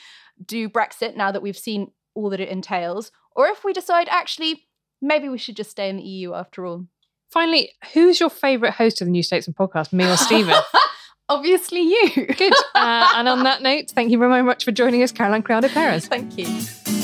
do 0.43 0.67
Brexit 0.67 1.15
now 1.15 1.31
that 1.31 1.43
we've 1.43 1.55
seen 1.55 1.91
all 2.15 2.31
that 2.31 2.39
it 2.39 2.49
entails, 2.49 3.11
or 3.35 3.45
if 3.45 3.63
we 3.63 3.73
decide 3.73 4.09
actually 4.09 4.65
maybe 4.99 5.29
we 5.29 5.37
should 5.37 5.55
just 5.55 5.69
stay 5.69 5.89
in 5.89 5.97
the 5.97 6.03
EU 6.03 6.33
after 6.33 6.65
all. 6.65 6.87
Finally, 7.29 7.73
who's 7.93 8.19
your 8.19 8.31
favourite 8.31 8.73
host 8.73 9.01
of 9.01 9.05
the 9.05 9.11
New 9.11 9.21
Statesman 9.21 9.53
podcast, 9.53 9.93
me 9.93 10.09
or 10.09 10.17
Stephen? 10.17 10.55
Obviously, 11.29 11.81
you. 11.81 12.09
Good. 12.25 12.53
Uh, 12.73 13.11
and 13.17 13.29
on 13.29 13.43
that 13.43 13.61
note, 13.61 13.91
thank 13.91 14.09
you 14.09 14.17
very 14.17 14.41
much 14.41 14.65
for 14.65 14.71
joining 14.71 15.03
us, 15.03 15.11
Caroline 15.11 15.43
Criado 15.43 15.67
Perez. 15.67 16.07
Thank 16.07 16.39
you. 16.39 17.02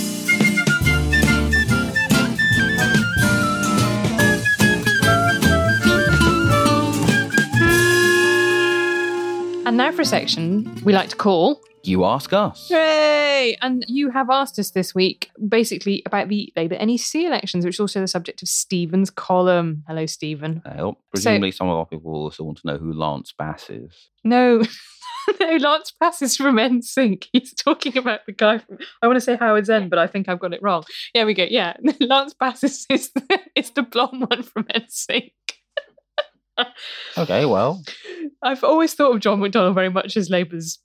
For 9.70 10.02
a 10.02 10.06
section 10.06 10.82
we 10.84 10.92
like 10.92 11.10
to 11.10 11.16
call 11.16 11.62
You 11.84 12.04
ask 12.04 12.34
us. 12.34 12.70
Hooray! 12.70 13.56
And 13.62 13.86
you 13.88 14.10
have 14.10 14.32
asked 14.32 14.58
us 14.58 14.72
this 14.72 14.96
week 14.96 15.30
basically 15.48 16.02
about 16.08 16.28
the 16.28 16.52
Labour 16.56 16.76
NEC 16.84 17.16
elections, 17.24 17.64
which 17.64 17.76
is 17.76 17.80
also 17.80 18.02
the 18.02 18.08
subject 18.08 18.42
of 18.42 18.50
Stephen's 18.50 19.12
column. 19.12 19.84
Hello, 19.88 20.08
Stephen. 20.08 20.64
Hope. 20.66 20.98
Presumably, 21.12 21.52
some 21.52 21.70
of 21.70 21.78
our 21.78 21.86
people 21.86 22.12
will 22.12 22.24
also 22.24 22.44
want 22.44 22.58
to 22.58 22.68
know 22.68 22.78
who 22.78 22.92
Lance 22.92 23.32
Bass 23.32 23.70
is. 23.70 24.10
No, 24.24 24.64
no, 25.40 25.56
Lance 25.58 25.94
Bass 26.00 26.24
is 26.24 26.36
from 26.36 26.56
NSYNC. 26.56 27.28
He's 27.32 27.54
talking 27.54 27.96
about 27.96 28.26
the 28.26 28.34
guy 28.34 28.58
from, 28.58 28.80
I 29.04 29.08
want 29.08 29.18
to 29.18 29.22
say 29.22 29.38
Howard's 29.38 29.70
End, 29.70 29.92
but 29.92 30.00
I 30.00 30.08
think 30.08 30.28
I've 30.28 30.40
got 30.40 30.54
it 30.54 30.64
wrong. 30.64 30.84
Here 31.14 31.28
we 31.28 31.36
go. 31.36 31.46
Yeah, 31.48 31.78
Lance 32.02 32.34
Bass 32.34 32.64
is, 32.64 32.88
is, 32.90 33.12
the, 33.12 33.40
is 33.56 33.70
the 33.70 33.84
blonde 33.84 34.26
one 34.28 34.42
from 34.42 34.64
NSYNC. 34.64 35.32
Okay, 37.18 37.46
well, 37.46 37.84
I've 38.44 38.64
always 38.64 38.94
thought 38.94 39.16
of 39.16 39.22
John 39.22 39.40
McDonnell 39.40 39.74
very 39.74 39.90
much 39.90 40.16
as 40.18 40.30
Labour's 40.30 40.80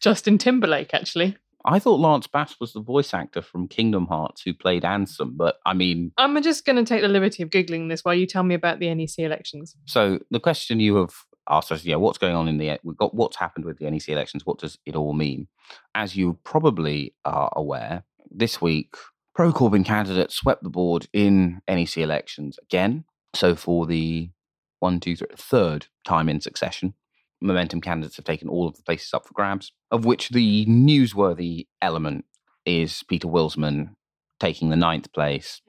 Justin 0.00 0.38
Timberlake, 0.38 0.94
actually. 0.94 1.36
I 1.64 1.78
thought 1.78 2.00
Lance 2.00 2.26
Bass 2.26 2.56
was 2.60 2.74
the 2.74 2.82
voice 2.82 3.14
actor 3.14 3.40
from 3.40 3.68
Kingdom 3.68 4.06
Hearts 4.06 4.42
who 4.42 4.52
played 4.52 4.82
Ansem, 4.82 5.36
but 5.36 5.56
I 5.64 5.72
mean, 5.72 6.12
I'm 6.18 6.40
just 6.42 6.66
going 6.66 6.76
to 6.76 6.84
take 6.84 7.00
the 7.00 7.08
liberty 7.08 7.42
of 7.42 7.48
Googling 7.48 7.88
this 7.88 8.04
while 8.04 8.14
you 8.14 8.26
tell 8.26 8.42
me 8.42 8.54
about 8.54 8.80
the 8.80 8.94
NEC 8.94 9.18
elections. 9.18 9.74
so 9.86 10.18
the 10.30 10.40
question 10.40 10.78
you 10.78 10.96
have 10.96 11.14
asked 11.48 11.72
us, 11.72 11.84
yeah, 11.84 11.96
what's 11.96 12.18
going 12.18 12.36
on 12.36 12.48
in 12.48 12.58
the 12.58 12.78
we've 12.84 12.98
got 12.98 13.14
what's 13.14 13.36
happened 13.36 13.64
with 13.64 13.78
the 13.78 13.90
NEC 13.90 14.10
elections? 14.10 14.44
What 14.44 14.58
does 14.58 14.78
it 14.84 14.94
all 14.94 15.14
mean? 15.14 15.48
As 15.94 16.14
you 16.14 16.38
probably 16.44 17.14
are 17.24 17.50
aware, 17.56 18.04
this 18.30 18.60
week 18.60 18.94
pro 19.34 19.52
Corbyn 19.52 19.84
candidates 19.84 20.34
swept 20.34 20.62
the 20.62 20.70
board 20.70 21.08
in 21.12 21.62
NEC 21.68 21.98
elections 21.98 22.58
again. 22.62 23.04
So 23.34 23.54
for 23.54 23.86
the 23.86 24.30
one, 24.80 25.00
two, 25.00 25.16
three, 25.16 25.28
third 25.36 25.86
time 26.04 26.28
in 26.28 26.40
succession, 26.40 26.94
Momentum 27.40 27.80
candidates 27.80 28.16
have 28.16 28.24
taken 28.24 28.48
all 28.48 28.66
of 28.66 28.76
the 28.76 28.82
places 28.82 29.12
up 29.12 29.26
for 29.26 29.34
grabs. 29.34 29.72
Of 29.90 30.04
which 30.04 30.30
the 30.30 30.64
newsworthy 30.66 31.66
element 31.82 32.24
is 32.64 33.02
Peter 33.08 33.28
Willsman 33.28 33.94
taking 34.40 34.70
the 34.70 34.76
ninth 34.76 35.12
place, 35.12 35.60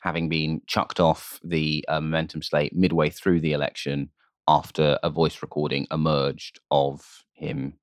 having 0.00 0.28
been 0.28 0.60
chucked 0.66 1.00
off 1.00 1.40
the 1.42 1.84
uh, 1.88 2.00
Momentum 2.00 2.42
slate 2.42 2.74
midway 2.74 3.10
through 3.10 3.40
the 3.40 3.52
election 3.52 4.10
after 4.48 4.98
a 5.02 5.10
voice 5.10 5.42
recording 5.42 5.86
emerged 5.90 6.60
of 6.70 7.24
him. 7.34 7.74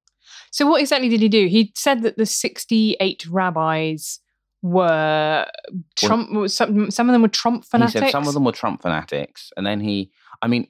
So, 0.52 0.66
what 0.66 0.82
exactly 0.82 1.10
did 1.10 1.22
he 1.22 1.30
do? 1.30 1.48
He 1.48 1.74
said 1.76 2.04
that 2.04 2.18
the 2.18 2.26
68 2.26 3.26
rabbis 3.28 4.20
were 4.64 5.46
Trump. 5.96 6.50
some, 6.50 6.90
some 6.90 7.10
of 7.10 7.14
them 7.14 7.22
were 7.22 7.28
Trump 7.28 7.66
fanatics. 7.66 7.94
He 7.94 8.00
said 8.00 8.12
some 8.12 8.28
of 8.28 8.34
them 8.34 8.46
were 8.46 8.52
Trump 8.52 8.82
fanatics, 8.82 9.52
and 9.56 9.68
then 9.68 9.80
he, 9.80 10.10
I 10.42 10.48
mean, 10.48 10.68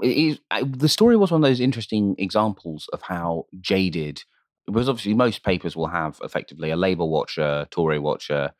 the 0.00 0.88
story 0.88 1.16
was 1.16 1.30
one 1.30 1.44
of 1.44 1.48
those 1.48 1.60
interesting 1.60 2.16
examples 2.18 2.88
of 2.92 3.02
how 3.02 3.46
jaded. 3.60 4.24
Because 4.66 4.88
obviously, 4.88 5.12
most 5.12 5.42
papers 5.42 5.76
will 5.76 5.88
have 5.88 6.18
effectively 6.22 6.70
a 6.70 6.76
Labour 6.76 7.04
watcher, 7.04 7.68
Tory 7.70 7.98
watcher, 7.98 8.50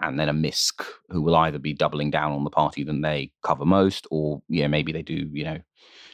and 0.00 0.18
then 0.18 0.30
a 0.30 0.32
misc 0.32 0.82
who 1.10 1.20
will 1.20 1.36
either 1.36 1.58
be 1.58 1.74
doubling 1.74 2.10
down 2.10 2.32
on 2.32 2.44
the 2.44 2.50
party 2.50 2.82
than 2.82 3.02
they 3.02 3.30
cover 3.42 3.66
most, 3.66 4.06
or 4.10 4.40
yeah, 4.48 4.68
maybe 4.68 4.90
they 4.90 5.02
do, 5.02 5.28
you 5.32 5.44
know, 5.44 5.58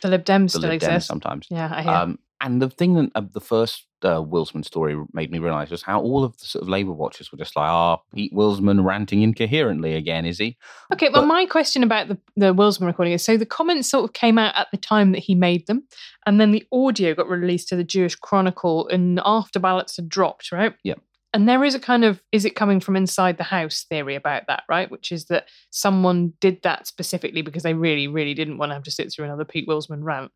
The 0.02 0.08
Lib 0.08 0.24
Dems 0.24 0.52
the 0.52 0.58
still 0.58 0.62
Lib 0.62 0.80
Dems 0.80 0.86
exist. 0.86 1.06
sometimes. 1.06 1.46
Yeah, 1.48 1.72
I 1.72 1.82
hear. 1.82 1.92
Um, 1.92 2.18
and 2.40 2.60
the 2.60 2.68
thing 2.68 2.94
that 2.94 3.12
uh, 3.14 3.22
the 3.32 3.40
first 3.40 3.85
uh, 4.02 4.22
Willsman 4.22 4.64
story 4.64 4.96
made 5.12 5.30
me 5.30 5.38
realise 5.38 5.70
was 5.70 5.82
how 5.82 6.00
all 6.00 6.24
of 6.24 6.36
the 6.38 6.46
sort 6.46 6.62
of 6.62 6.68
Labour 6.68 6.92
watchers 6.92 7.32
were 7.32 7.38
just 7.38 7.56
like, 7.56 7.68
"Ah, 7.68 7.98
Pete 8.14 8.32
Willsman 8.32 8.84
ranting 8.84 9.22
incoherently 9.22 9.94
again, 9.94 10.24
is 10.26 10.38
he?" 10.38 10.56
okay, 10.92 11.08
well, 11.08 11.22
but- 11.22 11.28
my 11.28 11.46
question 11.46 11.82
about 11.82 12.08
the, 12.08 12.18
the 12.36 12.54
Willsman 12.54 12.86
recording 12.86 13.14
is 13.14 13.24
so 13.24 13.36
the 13.36 13.46
comments 13.46 13.90
sort 13.90 14.04
of 14.04 14.12
came 14.12 14.38
out 14.38 14.54
at 14.56 14.68
the 14.70 14.76
time 14.76 15.12
that 15.12 15.20
he 15.20 15.34
made 15.34 15.66
them, 15.66 15.86
and 16.26 16.40
then 16.40 16.52
the 16.52 16.64
audio 16.72 17.14
got 17.14 17.28
released 17.28 17.68
to 17.68 17.76
the 17.76 17.84
Jewish 17.84 18.14
Chronicle, 18.14 18.88
and 18.88 19.20
after 19.24 19.58
ballots 19.58 19.96
had 19.96 20.08
dropped, 20.08 20.52
right? 20.52 20.74
Yep. 20.84 21.00
And 21.32 21.46
there 21.46 21.64
is 21.64 21.74
a 21.74 21.80
kind 21.80 22.04
of 22.04 22.22
is 22.32 22.46
it 22.46 22.56
coming 22.56 22.80
from 22.80 22.96
inside 22.96 23.36
the 23.36 23.44
house 23.44 23.84
theory 23.88 24.14
about 24.14 24.46
that, 24.46 24.62
right? 24.70 24.90
Which 24.90 25.12
is 25.12 25.26
that 25.26 25.48
someone 25.70 26.32
did 26.40 26.62
that 26.62 26.86
specifically 26.86 27.42
because 27.42 27.62
they 27.62 27.74
really, 27.74 28.08
really 28.08 28.32
didn't 28.32 28.56
want 28.58 28.70
to 28.70 28.74
have 28.74 28.84
to 28.84 28.90
sit 28.90 29.12
through 29.12 29.26
another 29.26 29.44
Pete 29.44 29.68
Willsman 29.68 30.02
rant. 30.02 30.32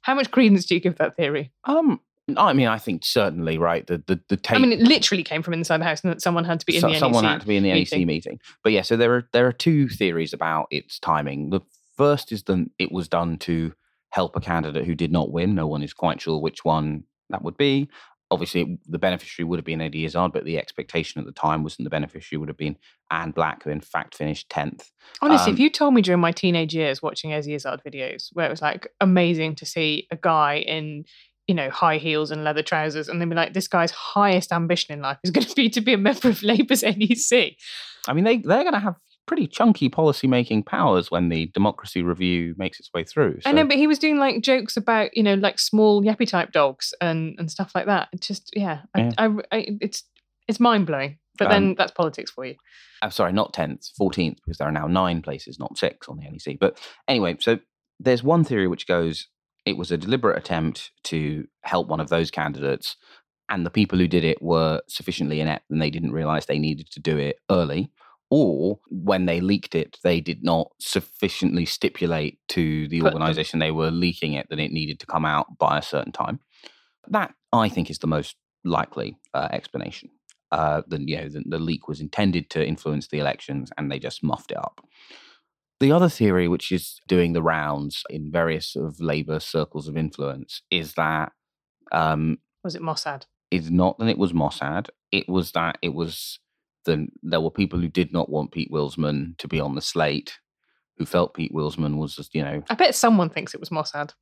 How 0.00 0.14
much 0.14 0.30
credence 0.30 0.64
do 0.64 0.74
you 0.74 0.80
give 0.80 0.96
that 0.96 1.16
theory? 1.16 1.52
Um, 1.64 2.00
I 2.38 2.52
mean, 2.52 2.68
I 2.68 2.78
think 2.78 3.04
certainly 3.04 3.58
right. 3.58 3.86
The 3.86 4.02
the 4.06 4.20
the 4.28 4.36
tape. 4.36 4.56
I 4.56 4.60
mean, 4.60 4.72
it 4.72 4.80
literally 4.80 5.22
came 5.22 5.42
from 5.42 5.54
inside 5.54 5.78
the 5.78 5.84
house, 5.84 6.02
and 6.02 6.12
that 6.12 6.22
someone 6.22 6.44
had 6.44 6.60
to 6.60 6.66
be 6.66 6.74
in 6.76 6.80
so- 6.80 6.88
the 6.90 6.98
someone 6.98 7.24
NEC 7.24 7.32
had 7.32 7.40
to 7.42 7.46
be 7.46 7.56
in 7.56 7.62
the 7.62 7.70
NEC 7.70 7.92
meeting. 7.92 8.06
meeting. 8.06 8.40
But 8.62 8.72
yeah, 8.72 8.82
so 8.82 8.96
there 8.96 9.14
are 9.14 9.28
there 9.32 9.46
are 9.46 9.52
two 9.52 9.88
theories 9.88 10.32
about 10.32 10.66
its 10.70 10.98
timing. 10.98 11.50
The 11.50 11.60
first 11.96 12.32
is 12.32 12.42
that 12.44 12.68
it 12.78 12.90
was 12.92 13.08
done 13.08 13.36
to 13.38 13.72
help 14.10 14.36
a 14.36 14.40
candidate 14.40 14.84
who 14.86 14.94
did 14.94 15.10
not 15.12 15.30
win. 15.32 15.54
No 15.54 15.66
one 15.66 15.82
is 15.82 15.92
quite 15.94 16.20
sure 16.20 16.38
which 16.40 16.64
one 16.64 17.04
that 17.30 17.42
would 17.42 17.56
be. 17.56 17.88
Obviously, 18.30 18.78
the 18.88 18.98
beneficiary 18.98 19.46
would 19.46 19.58
have 19.58 19.64
been 19.66 19.82
Eddie 19.82 20.06
Izzard, 20.06 20.32
but 20.32 20.46
the 20.46 20.56
expectation 20.56 21.20
at 21.20 21.26
the 21.26 21.32
time 21.32 21.62
was 21.62 21.76
that 21.76 21.82
the 21.82 21.90
beneficiary 21.90 22.38
would 22.40 22.48
have 22.48 22.56
been 22.56 22.78
Ann 23.10 23.30
Black, 23.30 23.62
who 23.62 23.68
in 23.68 23.82
fact 23.82 24.14
finished 24.14 24.48
tenth. 24.48 24.90
Honestly, 25.20 25.50
Um, 25.50 25.54
if 25.54 25.60
you 25.60 25.68
told 25.68 25.92
me 25.92 26.00
during 26.00 26.20
my 26.22 26.32
teenage 26.32 26.74
years 26.74 27.02
watching 27.02 27.30
Ezzy 27.32 27.54
Izzard 27.54 27.82
videos, 27.86 28.30
where 28.32 28.46
it 28.46 28.50
was 28.50 28.62
like 28.62 28.88
amazing 29.02 29.54
to 29.56 29.66
see 29.66 30.06
a 30.10 30.16
guy 30.16 30.56
in, 30.60 31.04
you 31.46 31.54
know, 31.54 31.70
high 31.70 31.98
heels 31.98 32.30
and 32.30 32.44
leather 32.44 32.62
trousers, 32.62 33.08
and 33.08 33.20
then 33.20 33.28
be 33.28 33.34
like, 33.34 33.52
this 33.52 33.68
guy's 33.68 33.90
highest 33.90 34.52
ambition 34.52 34.94
in 34.94 35.00
life 35.00 35.18
is 35.24 35.30
going 35.30 35.46
to 35.46 35.54
be 35.54 35.68
to 35.70 35.80
be 35.80 35.92
a 35.92 35.98
member 35.98 36.28
of 36.28 36.42
Labour's 36.42 36.82
NEC. 36.82 37.56
I 38.08 38.12
mean, 38.12 38.24
they 38.24 38.38
they're 38.38 38.62
going 38.64 38.72
to 38.74 38.80
have 38.80 38.96
pretty 39.26 39.46
chunky 39.46 39.88
policy 39.88 40.26
making 40.26 40.64
powers 40.64 41.10
when 41.10 41.28
the 41.28 41.46
democracy 41.54 42.02
review 42.02 42.54
makes 42.58 42.80
its 42.80 42.90
way 42.92 43.04
through. 43.04 43.38
I 43.44 43.52
know, 43.52 43.64
but 43.64 43.76
he 43.76 43.86
was 43.86 43.98
doing 43.98 44.18
like 44.18 44.42
jokes 44.42 44.76
about, 44.76 45.16
you 45.16 45.22
know, 45.22 45.34
like 45.34 45.58
small 45.58 46.02
yappy 46.02 46.28
type 46.28 46.52
dogs 46.52 46.92
and 47.00 47.34
and 47.38 47.50
stuff 47.50 47.72
like 47.74 47.86
that. 47.86 48.08
It 48.12 48.20
just, 48.20 48.50
yeah, 48.54 48.80
I, 48.94 49.00
Yeah. 49.00 49.12
I, 49.18 49.26
I, 49.52 49.66
it's 49.80 50.04
it's 50.48 50.60
mind 50.60 50.86
blowing. 50.86 51.18
But 51.38 51.48
then 51.48 51.68
Um, 51.68 51.74
that's 51.76 51.92
politics 51.92 52.30
for 52.30 52.44
you. 52.44 52.56
I'm 53.00 53.10
sorry, 53.10 53.32
not 53.32 53.54
10th, 53.54 53.90
14th, 53.98 54.36
because 54.36 54.58
there 54.58 54.68
are 54.68 54.72
now 54.72 54.86
nine 54.86 55.22
places, 55.22 55.58
not 55.58 55.78
six 55.78 56.08
on 56.08 56.18
the 56.18 56.24
NEC. 56.24 56.58
But 56.60 56.78
anyway, 57.08 57.36
so 57.40 57.58
there's 57.98 58.22
one 58.22 58.44
theory 58.44 58.68
which 58.68 58.86
goes 58.86 59.28
it 59.64 59.76
was 59.76 59.90
a 59.90 59.96
deliberate 59.96 60.38
attempt 60.38 60.90
to 61.04 61.46
help 61.62 61.88
one 61.88 62.00
of 62.00 62.08
those 62.08 62.30
candidates, 62.30 62.96
and 63.48 63.66
the 63.66 63.70
people 63.70 63.98
who 63.98 64.08
did 64.08 64.24
it 64.24 64.42
were 64.42 64.80
sufficiently 64.88 65.40
inept 65.40 65.70
and 65.70 65.80
they 65.80 65.90
didn't 65.90 66.12
realize 66.12 66.46
they 66.46 66.58
needed 66.58 66.90
to 66.92 67.00
do 67.00 67.18
it 67.18 67.36
early. 67.50 67.90
Or 68.30 68.78
when 68.88 69.26
they 69.26 69.42
leaked 69.42 69.74
it, 69.74 69.98
they 70.02 70.22
did 70.22 70.42
not 70.42 70.72
sufficiently 70.80 71.66
stipulate 71.66 72.38
to 72.48 72.88
the 72.88 73.02
organization 73.02 73.58
they 73.58 73.72
were 73.72 73.90
leaking 73.90 74.32
it 74.32 74.46
that 74.48 74.58
it 74.58 74.72
needed 74.72 74.98
to 75.00 75.06
come 75.06 75.26
out 75.26 75.58
by 75.58 75.76
a 75.76 75.82
certain 75.82 76.12
time. 76.12 76.40
That, 77.08 77.34
I 77.52 77.68
think, 77.68 77.90
is 77.90 77.98
the 77.98 78.06
most 78.06 78.36
likely 78.64 79.18
uh, 79.34 79.48
explanation 79.50 80.08
uh, 80.52 80.82
the, 80.86 81.00
you 81.00 81.16
know, 81.16 81.28
the, 81.28 81.42
the 81.46 81.58
leak 81.58 81.88
was 81.88 82.00
intended 82.00 82.50
to 82.50 82.64
influence 82.64 83.08
the 83.08 83.18
elections 83.18 83.72
and 83.76 83.90
they 83.90 83.98
just 83.98 84.22
muffed 84.22 84.52
it 84.52 84.58
up. 84.58 84.86
The 85.82 85.90
other 85.90 86.08
theory, 86.08 86.46
which 86.46 86.70
is 86.70 87.00
doing 87.08 87.32
the 87.32 87.42
rounds 87.42 88.04
in 88.08 88.30
various 88.30 88.68
sort 88.68 88.86
of 88.86 89.00
Labour 89.00 89.40
circles 89.40 89.88
of 89.88 89.96
influence, 89.96 90.62
is 90.70 90.94
that 90.94 91.32
um, 91.90 92.38
Was 92.62 92.76
it 92.76 92.82
Mossad? 92.82 93.24
is 93.50 93.68
not 93.68 93.98
that 93.98 94.06
it 94.06 94.16
was 94.16 94.32
Mossad. 94.32 94.90
It 95.10 95.28
was 95.28 95.50
that 95.52 95.78
it 95.82 95.92
was 95.92 96.38
the 96.84 97.08
there 97.24 97.40
were 97.40 97.50
people 97.50 97.80
who 97.80 97.88
did 97.88 98.12
not 98.12 98.30
want 98.30 98.52
Pete 98.52 98.70
Willsman 98.70 99.36
to 99.38 99.48
be 99.48 99.58
on 99.58 99.74
the 99.74 99.80
slate, 99.80 100.38
who 100.98 101.04
felt 101.04 101.34
Pete 101.34 101.52
Willsman 101.52 101.96
was 101.96 102.14
just 102.14 102.32
you 102.32 102.44
know 102.44 102.62
I 102.70 102.76
bet 102.76 102.94
someone 102.94 103.28
thinks 103.28 103.52
it 103.52 103.58
was 103.58 103.70
Mossad. 103.70 104.12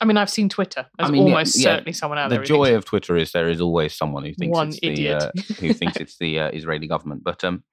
I 0.00 0.04
mean, 0.04 0.16
I've 0.16 0.30
seen 0.30 0.48
Twitter. 0.48 0.86
There's 0.98 1.10
mean, 1.10 1.22
almost 1.22 1.58
yeah, 1.58 1.72
certainly 1.72 1.94
someone 1.94 2.18
out 2.20 2.28
the 2.28 2.36
there. 2.36 2.44
thinks 2.46 2.48
joy 2.48 2.76
of 2.76 2.84
Twitter 2.84 3.16
is 3.16 3.32
there 3.32 3.48
is 3.48 3.60
always 3.60 3.96
someone 3.96 4.24
who 4.24 4.34
thinks 4.34 4.54
One 4.56 4.68
it's 4.68 4.78
idiot. 4.84 5.32
the 5.34 5.40
uh, 5.40 5.54
who 5.58 5.72
thinks 5.72 5.96
it's 6.00 6.18
the 6.18 6.38
uh, 6.38 6.50
Israeli 6.52 6.86
government. 6.86 7.24
But 7.24 7.42
um, 7.42 7.64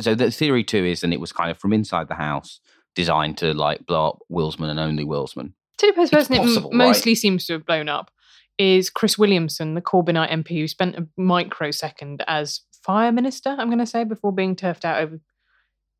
so 0.00 0.14
the 0.14 0.30
theory 0.30 0.64
too 0.64 0.84
is, 0.84 1.02
and 1.02 1.12
it 1.12 1.20
was 1.20 1.32
kind 1.32 1.50
of 1.50 1.58
from 1.58 1.72
inside 1.72 2.08
the 2.08 2.14
house, 2.14 2.60
designed 2.94 3.38
to 3.38 3.54
like 3.54 3.86
blow 3.86 4.10
up 4.10 4.18
Willsman 4.30 4.70
and 4.70 4.80
only 4.80 5.04
Willsman. 5.04 5.52
Tell 5.78 5.88
you 5.88 5.94
the 5.94 6.02
It's 6.02 6.10
person 6.10 6.34
it 6.34 6.40
m- 6.56 6.64
right? 6.64 6.72
mostly 6.72 7.14
seems 7.14 7.46
to 7.46 7.54
have 7.54 7.66
blown 7.66 7.88
up 7.88 8.10
is 8.58 8.90
Chris 8.90 9.16
Williamson, 9.16 9.74
the 9.74 9.80
Corbynite 9.80 10.30
MP 10.30 10.60
who 10.60 10.68
spent 10.68 10.96
a 10.96 11.06
microsecond 11.16 12.22
as 12.26 12.60
fire 12.82 13.10
minister, 13.10 13.56
I'm 13.58 13.68
going 13.68 13.78
to 13.78 13.86
say, 13.86 14.04
before 14.04 14.32
being 14.32 14.54
turfed 14.54 14.84
out 14.84 15.00
over 15.02 15.18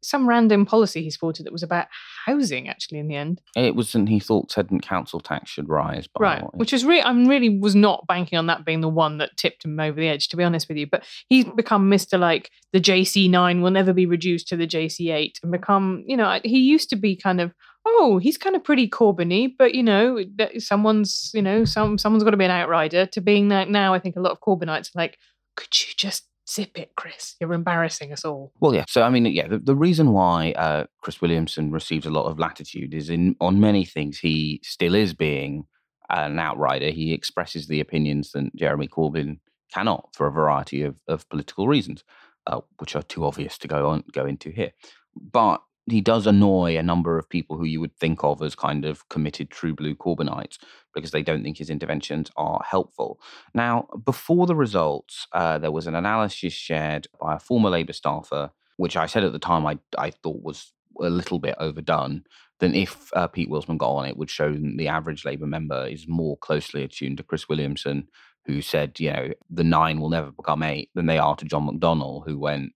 some 0.02 0.28
random 0.28 0.64
policy 0.66 1.02
he 1.02 1.10
supported 1.10 1.44
that 1.46 1.52
was 1.52 1.62
about 1.62 1.86
housing, 2.26 2.68
actually, 2.68 2.98
in 2.98 3.08
the 3.08 3.16
end. 3.16 3.40
It 3.56 3.74
wasn't 3.74 4.08
he 4.08 4.20
thought 4.20 4.50
said 4.50 4.68
council 4.82 5.20
tax 5.20 5.50
should 5.50 5.68
rise, 5.68 6.06
by 6.06 6.22
Right. 6.22 6.44
Which 6.54 6.72
is 6.72 6.84
really, 6.84 7.02
I'm 7.02 7.26
really 7.26 7.58
was 7.58 7.74
not 7.74 8.06
banking 8.06 8.38
on 8.38 8.46
that 8.46 8.64
being 8.64 8.80
the 8.80 8.88
one 8.88 9.18
that 9.18 9.36
tipped 9.36 9.64
him 9.64 9.78
over 9.78 9.98
the 9.98 10.08
edge, 10.08 10.28
to 10.28 10.36
be 10.36 10.44
honest 10.44 10.68
with 10.68 10.76
you. 10.76 10.86
But 10.86 11.04
he's 11.28 11.44
become 11.44 11.90
Mr. 11.90 12.18
Like 12.18 12.50
the 12.72 12.80
JC9 12.80 13.62
will 13.62 13.70
never 13.70 13.92
be 13.92 14.06
reduced 14.06 14.48
to 14.48 14.56
the 14.56 14.66
JC8 14.66 15.42
and 15.42 15.52
become, 15.52 16.04
you 16.06 16.16
know, 16.16 16.40
he 16.44 16.60
used 16.60 16.90
to 16.90 16.96
be 16.96 17.16
kind 17.16 17.40
of, 17.40 17.52
oh, 17.86 18.18
he's 18.18 18.38
kind 18.38 18.56
of 18.56 18.64
pretty 18.64 18.88
Corbyny, 18.88 19.52
but 19.56 19.74
you 19.74 19.82
know, 19.82 20.22
someone's, 20.58 21.30
you 21.34 21.42
know, 21.42 21.64
some 21.64 21.98
someone's 21.98 22.24
got 22.24 22.30
to 22.30 22.36
be 22.36 22.44
an 22.44 22.50
outrider 22.50 23.06
to 23.06 23.20
being 23.20 23.48
that 23.48 23.68
now. 23.68 23.94
I 23.94 23.98
think 23.98 24.16
a 24.16 24.20
lot 24.20 24.32
of 24.32 24.40
Corbynites 24.40 24.88
are 24.88 24.98
like, 24.98 25.18
could 25.56 25.80
you 25.80 25.92
just 25.96 26.26
zip 26.50 26.78
it, 26.78 26.92
Chris? 26.96 27.36
You're 27.40 27.52
embarrassing 27.52 28.12
us 28.12 28.24
all. 28.24 28.52
Well, 28.60 28.74
yeah. 28.74 28.84
So 28.88 29.02
I 29.02 29.10
mean, 29.10 29.26
yeah. 29.26 29.48
The, 29.48 29.58
the 29.58 29.76
reason 29.76 30.12
why 30.12 30.52
uh, 30.52 30.86
Chris 31.02 31.20
Williamson 31.20 31.70
receives 31.70 32.06
a 32.06 32.10
lot 32.10 32.26
of 32.26 32.38
latitude 32.38 32.94
is 32.94 33.10
in 33.10 33.36
on 33.40 33.60
many 33.60 33.84
things 33.84 34.18
he 34.18 34.60
still 34.62 34.94
is 34.94 35.14
being 35.14 35.66
an 36.10 36.38
outrider, 36.38 36.90
he 36.90 37.12
expresses 37.12 37.66
the 37.66 37.80
opinions 37.80 38.32
that 38.32 38.54
Jeremy 38.56 38.88
Corbyn 38.88 39.38
cannot 39.72 40.08
for 40.14 40.26
a 40.26 40.32
variety 40.32 40.82
of, 40.82 40.96
of 41.06 41.28
political 41.28 41.68
reasons, 41.68 42.02
uh, 42.46 42.60
which 42.78 42.96
are 42.96 43.02
too 43.02 43.24
obvious 43.24 43.56
to 43.58 43.68
go 43.68 43.88
on 43.88 44.04
go 44.12 44.26
into 44.26 44.50
here. 44.50 44.72
But 45.14 45.62
he 45.90 46.00
does 46.00 46.26
annoy 46.26 46.76
a 46.76 46.82
number 46.82 47.18
of 47.18 47.28
people 47.28 47.56
who 47.56 47.64
you 47.64 47.80
would 47.80 47.96
think 47.96 48.22
of 48.22 48.42
as 48.42 48.54
kind 48.54 48.84
of 48.84 49.08
committed 49.08 49.50
true 49.50 49.74
blue 49.74 49.94
Corbynites 49.94 50.58
because 50.94 51.10
they 51.10 51.22
don't 51.22 51.42
think 51.42 51.58
his 51.58 51.70
interventions 51.70 52.30
are 52.36 52.60
helpful. 52.68 53.20
Now, 53.54 53.88
before 54.04 54.46
the 54.46 54.56
results, 54.56 55.26
uh, 55.32 55.58
there 55.58 55.72
was 55.72 55.86
an 55.86 55.94
analysis 55.94 56.52
shared 56.52 57.06
by 57.20 57.36
a 57.36 57.38
former 57.38 57.70
Labour 57.70 57.92
staffer, 57.92 58.50
which 58.76 58.96
I 58.96 59.06
said 59.06 59.24
at 59.24 59.32
the 59.32 59.38
time 59.38 59.66
I, 59.66 59.78
I 59.98 60.10
thought 60.10 60.42
was 60.42 60.72
a 61.00 61.10
little 61.10 61.38
bit 61.38 61.54
overdone. 61.58 62.24
Then, 62.58 62.74
if 62.74 63.10
uh, 63.14 63.26
Pete 63.26 63.48
Willsman 63.48 63.78
got 63.78 63.90
on 63.90 64.06
it, 64.06 64.16
would 64.16 64.30
show 64.30 64.52
the 64.52 64.88
average 64.88 65.24
Labour 65.24 65.46
member 65.46 65.86
is 65.86 66.06
more 66.06 66.36
closely 66.36 66.82
attuned 66.82 67.16
to 67.16 67.22
Chris 67.22 67.48
Williamson, 67.48 68.08
who 68.44 68.60
said, 68.60 69.00
you 69.00 69.12
know, 69.12 69.28
the 69.48 69.64
nine 69.64 70.00
will 70.00 70.10
never 70.10 70.30
become 70.30 70.62
eight, 70.62 70.90
than 70.94 71.06
they 71.06 71.18
are 71.18 71.36
to 71.36 71.44
John 71.44 71.66
McDonnell, 71.68 72.24
who 72.26 72.38
went, 72.38 72.72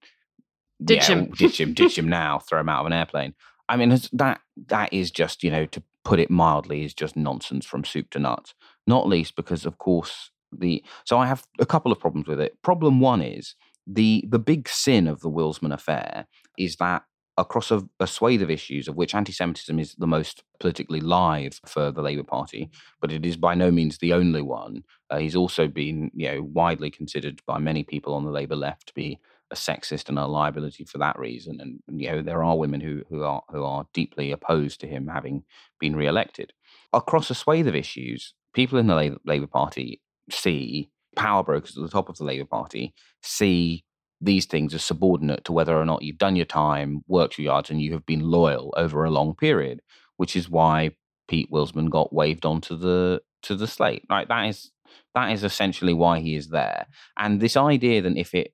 Ditch 0.83 1.09
yeah, 1.09 1.17
him. 1.17 1.31
ditch 1.31 1.61
him, 1.61 1.73
ditch 1.75 1.99
him 1.99 2.09
now, 2.09 2.39
throw 2.39 2.61
him 2.61 2.69
out 2.69 2.81
of 2.81 2.87
an 2.87 2.93
airplane. 2.93 3.35
I 3.69 3.77
mean, 3.77 3.97
that 4.13 4.41
that 4.67 4.93
is 4.93 5.11
just, 5.11 5.43
you 5.43 5.51
know, 5.51 5.67
to 5.67 5.83
put 6.05 6.21
it 6.21 6.31
mildly, 6.31 6.85
is 6.85 6.95
just 6.95 7.17
nonsense 7.17 7.65
from 7.65 7.85
soup 7.85 8.11
to 8.11 8.19
nuts. 8.19 8.55
Not 8.87 9.09
least 9.09 9.37
because, 9.37 9.65
of 9.65 9.79
course, 9.79 10.31
the 10.53 10.85
so 11.05 11.19
I 11.19 11.27
have 11.27 11.47
a 11.59 11.67
couple 11.67 11.93
of 11.93 12.01
problems 12.01 12.27
with 12.27 12.41
it. 12.41 12.61
Problem 12.63 13.01
one 13.01 13.23
is 13.23 13.55
the 13.87 14.25
the 14.29 14.39
big 14.39 14.69
sin 14.69 15.07
of 15.07 15.21
the 15.21 15.31
Willsman 15.31 15.73
affair 15.73 16.27
is 16.59 16.77
that 16.77 17.05
across 17.37 17.71
a, 17.71 17.83
a 17.99 18.07
swathe 18.07 18.43
of 18.43 18.51
issues, 18.51 18.87
of 18.87 18.95
which 18.95 19.15
anti-Semitism 19.15 19.79
is 19.79 19.95
the 19.97 20.07
most 20.07 20.45
politically 20.61 21.01
live 21.01 21.61
for 21.67 21.91
the 21.91 22.03
Labour 22.03 22.23
Party, 22.23 22.71
but 23.01 23.11
it 23.11 23.27
is 23.27 23.37
by 23.37 23.55
no 23.55 23.71
means 23.73 23.99
the 23.99 24.13
only 24.13 24.43
one. 24.43 24.85
Uh, 25.11 25.19
he's 25.19 25.35
also 25.35 25.67
been, 25.67 26.11
you 26.15 26.31
know, 26.31 26.43
widely 26.43 26.91
considered 26.91 27.43
by 27.45 27.59
many 27.59 27.83
people 27.83 28.15
on 28.15 28.25
the 28.25 28.31
Labour 28.31 28.55
left 28.55 28.87
to 28.87 28.95
be 28.95 29.19
a 29.51 29.55
sexist 29.55 30.09
and 30.09 30.19
a 30.19 30.27
liability 30.27 30.85
for 30.85 30.99
that 30.99 31.19
reason. 31.19 31.61
And 31.61 32.01
you 32.01 32.11
know, 32.11 32.23
there 32.23 32.43
are 32.43 32.57
women 32.57 32.81
who 32.81 33.03
who 33.09 33.23
are 33.23 33.43
who 33.51 33.65
are 33.65 33.87
deeply 33.93 34.33
opposed 34.33 34.81
to 34.81 34.87
him 34.87 35.09
having 35.09 35.45
been 35.79 35.97
re-elected. 35.97 36.53
Across 36.93 37.31
a 37.31 37.35
swathe 37.35 37.69
of 37.69 37.75
issues, 37.75 38.35
people 38.55 38.79
in 38.79 38.87
the 38.87 39.19
Labour, 39.25 39.47
Party 39.47 40.01
see 40.31 40.91
power 41.17 41.43
brokers 41.43 41.77
at 41.77 41.83
the 41.83 41.89
top 41.89 42.09
of 42.09 42.17
the 42.17 42.25
Labour 42.25 42.47
Party 42.47 42.95
see 43.23 43.85
these 44.21 44.47
things 44.47 44.75
as 44.75 44.83
subordinate 44.83 45.45
to 45.45 45.53
whether 45.53 45.77
or 45.77 45.85
not 45.85 46.03
you've 46.03 46.19
done 46.19 46.37
your 46.37 46.47
time, 46.47 47.03
worked 47.07 47.39
your 47.39 47.47
yards, 47.47 47.71
and 47.71 47.83
you 47.83 47.93
have 47.93 48.07
been 48.07 48.21
loyal 48.21 48.73
over 48.77 49.05
a 49.05 49.11
long 49.11 49.35
period, 49.35 49.81
which 50.17 50.35
is 50.35 50.49
why 50.49 50.91
Pete 51.29 51.51
Willsman 51.51 51.91
got 51.91 52.13
waved 52.13 52.47
onto 52.47 52.77
the 52.77 53.21
to 53.43 53.55
the 53.55 53.67
slate. 53.67 54.05
Right, 54.09 54.29
that 54.29 54.49
is 54.49 54.71
that 55.15 55.33
is 55.33 55.45
essentially 55.45 55.93
why 55.93 56.21
he 56.21 56.35
is 56.35 56.49
there. 56.49 56.87
And 57.19 57.41
this 57.41 57.57
idea 57.57 58.03
that 58.03 58.17
if 58.17 58.35
it 58.35 58.53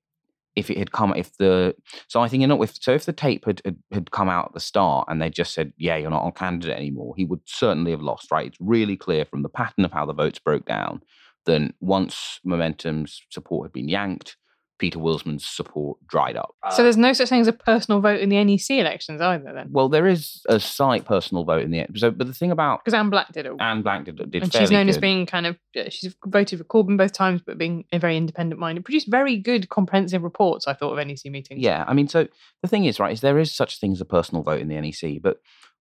if 0.57 0.71
it 0.71 0.79
had 0.79 0.93
come 0.93 1.15
if 1.15 1.37
the 1.39 1.75
so 2.09 2.21
I 2.21 2.29
think 2.29 2.41
you 2.41 2.47
know 2.47 2.63
if 2.63 2.75
so 2.81 2.93
if 2.93 3.05
the 3.07 3.13
tape 3.13 3.45
had, 3.47 3.63
had 3.65 3.77
had 3.93 4.11
come 4.11 4.29
out 4.29 4.47
at 4.47 4.55
the 4.55 4.61
start 4.61 5.07
and 5.09 5.21
they 5.21 5.31
just 5.31 5.55
said 5.55 5.73
yeah 5.77 5.97
you're 5.97 6.11
not 6.11 6.23
on 6.23 6.33
candidate 6.33 6.77
anymore 6.77 7.15
he 7.17 7.25
would 7.25 7.41
certainly 7.47 7.91
have 7.91 8.03
lost 8.03 8.31
right? 8.31 8.47
It's 8.47 8.57
really 8.61 8.97
clear 8.97 9.25
from 9.25 9.43
the 9.43 9.49
pattern 9.49 9.85
of 9.85 9.93
how 9.93 10.07
the 10.07 10.13
votes 10.13 10.39
broke 10.39 10.67
down 10.67 11.01
then 11.47 11.73
once 11.81 12.41
momentum's 12.45 13.23
support 13.31 13.67
had 13.67 13.73
been 13.73 13.89
yanked 13.89 14.37
Peter 14.81 14.99
Willsman's 14.99 15.47
support 15.47 15.99
dried 16.09 16.37
up 16.37 16.55
So 16.73 16.83
there's 16.83 16.97
ah. 16.97 17.01
no 17.01 17.13
such 17.13 17.29
thing 17.29 17.41
as 17.41 17.47
a 17.47 17.53
personal 17.53 18.01
vote 18.01 18.21
in 18.21 18.29
the 18.29 18.43
NEC 18.43 18.71
elections 18.71 19.21
either, 19.21 19.53
then, 19.55 19.69
well 19.71 19.89
there 19.89 20.09
is 20.09 20.43
a 20.49 20.59
slight 20.59 21.05
personal 21.05 21.45
vote 21.45 21.63
in 21.63 21.71
the 21.71 21.81
end 21.81 21.91
so 21.97 22.11
but 22.11 22.27
the 22.27 22.35
thing 22.35 22.51
about 22.51 22.85
because 22.85 22.95
Ann 22.95 23.11
Black 23.11 23.33
did 23.33 23.47
it, 23.47 23.53
Ann 23.61 23.83
Black 23.83 24.05
did, 24.05 24.17
did 24.31 24.43
and 24.43 24.53
she's 24.53 24.71
known 24.73 24.89
as 24.89 24.99
being 24.99 25.27
kind 25.27 25.47
of 25.47 25.57
she's 25.89 26.15
voted 26.27 26.59
for 26.59 26.65
Corbyn 26.65 26.97
both 26.97 27.13
times, 27.13 27.43
but 27.45 27.59
being 27.59 27.85
a 27.93 27.99
very 27.99 28.17
independent 28.17 28.61
minded. 28.61 28.85
Produced 28.85 29.09
very 29.11 29.37
good, 29.37 29.69
comprehensive 29.69 30.23
reports. 30.23 30.67
I 30.67 30.75
thought 30.75 30.99
of 30.99 31.07
NEC 31.07 31.27
meetings. 31.27 31.61
Yeah, 31.61 31.85
I 31.87 31.95
mean, 31.95 32.09
so 32.09 32.29
the 32.63 32.69
thing 32.69 32.85
is, 32.85 32.99
right, 32.99 33.13
is 33.13 33.21
there 33.21 33.39
is 33.39 33.55
such 33.55 33.79
thing 33.79 33.93
as 33.93 34.01
a 34.01 34.05
personal 34.05 34.43
vote 34.43 34.61
in 34.61 34.69
the 34.69 34.81
NEC, 34.81 35.23
but 35.23 35.41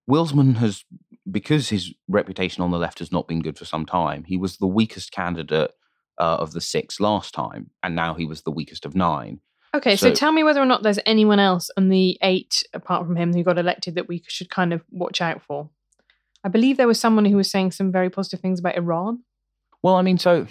Wilsman 0.10 0.56
has, 0.58 0.84
because 1.30 1.70
his 1.70 1.94
reputation 2.08 2.64
on 2.64 2.72
the 2.72 2.78
left 2.78 3.00
has 3.00 3.12
not 3.12 3.28
been 3.28 3.42
good 3.42 3.58
for 3.58 3.66
some 3.66 3.86
time, 3.86 4.24
he 4.26 4.38
was 4.38 4.58
the 4.58 4.68
weakest 4.68 5.12
candidate 5.12 5.72
uh, 6.20 6.38
of 6.40 6.52
the 6.54 6.62
six 6.62 7.00
last 7.00 7.34
time, 7.34 7.70
and 7.84 7.96
now 7.96 8.14
he 8.14 8.26
was 8.26 8.42
the 8.42 8.52
weakest 8.52 8.86
of 8.86 8.96
nine. 8.96 9.40
Okay, 9.74 9.96
so, 9.96 10.10
So- 10.10 10.16
tell 10.16 10.32
me 10.32 10.44
whether 10.44 10.62
or 10.62 10.66
not 10.66 10.84
there's 10.84 11.00
anyone 11.06 11.40
else 11.40 11.70
on 11.78 11.90
the 11.90 12.18
eight 12.22 12.64
apart 12.74 13.06
from 13.06 13.16
him 13.16 13.34
who 13.34 13.44
got 13.44 13.60
elected 13.60 13.96
that 13.96 14.08
we 14.08 14.24
should 14.28 14.50
kind 14.50 14.74
of 14.74 14.84
watch 14.90 15.22
out 15.22 15.42
for. 15.42 15.70
I 16.44 16.50
believe 16.50 16.78
there 16.78 16.88
was 16.88 17.00
someone 17.00 17.26
who 17.26 17.38
was 17.38 17.52
saying 17.52 17.72
some 17.72 17.92
very 17.92 18.10
positive 18.10 18.40
things 18.40 18.60
about 18.60 18.78
Iran. 18.78 19.24
Well, 19.84 19.96
I 19.96 20.02
mean, 20.02 20.18
so 20.18 20.48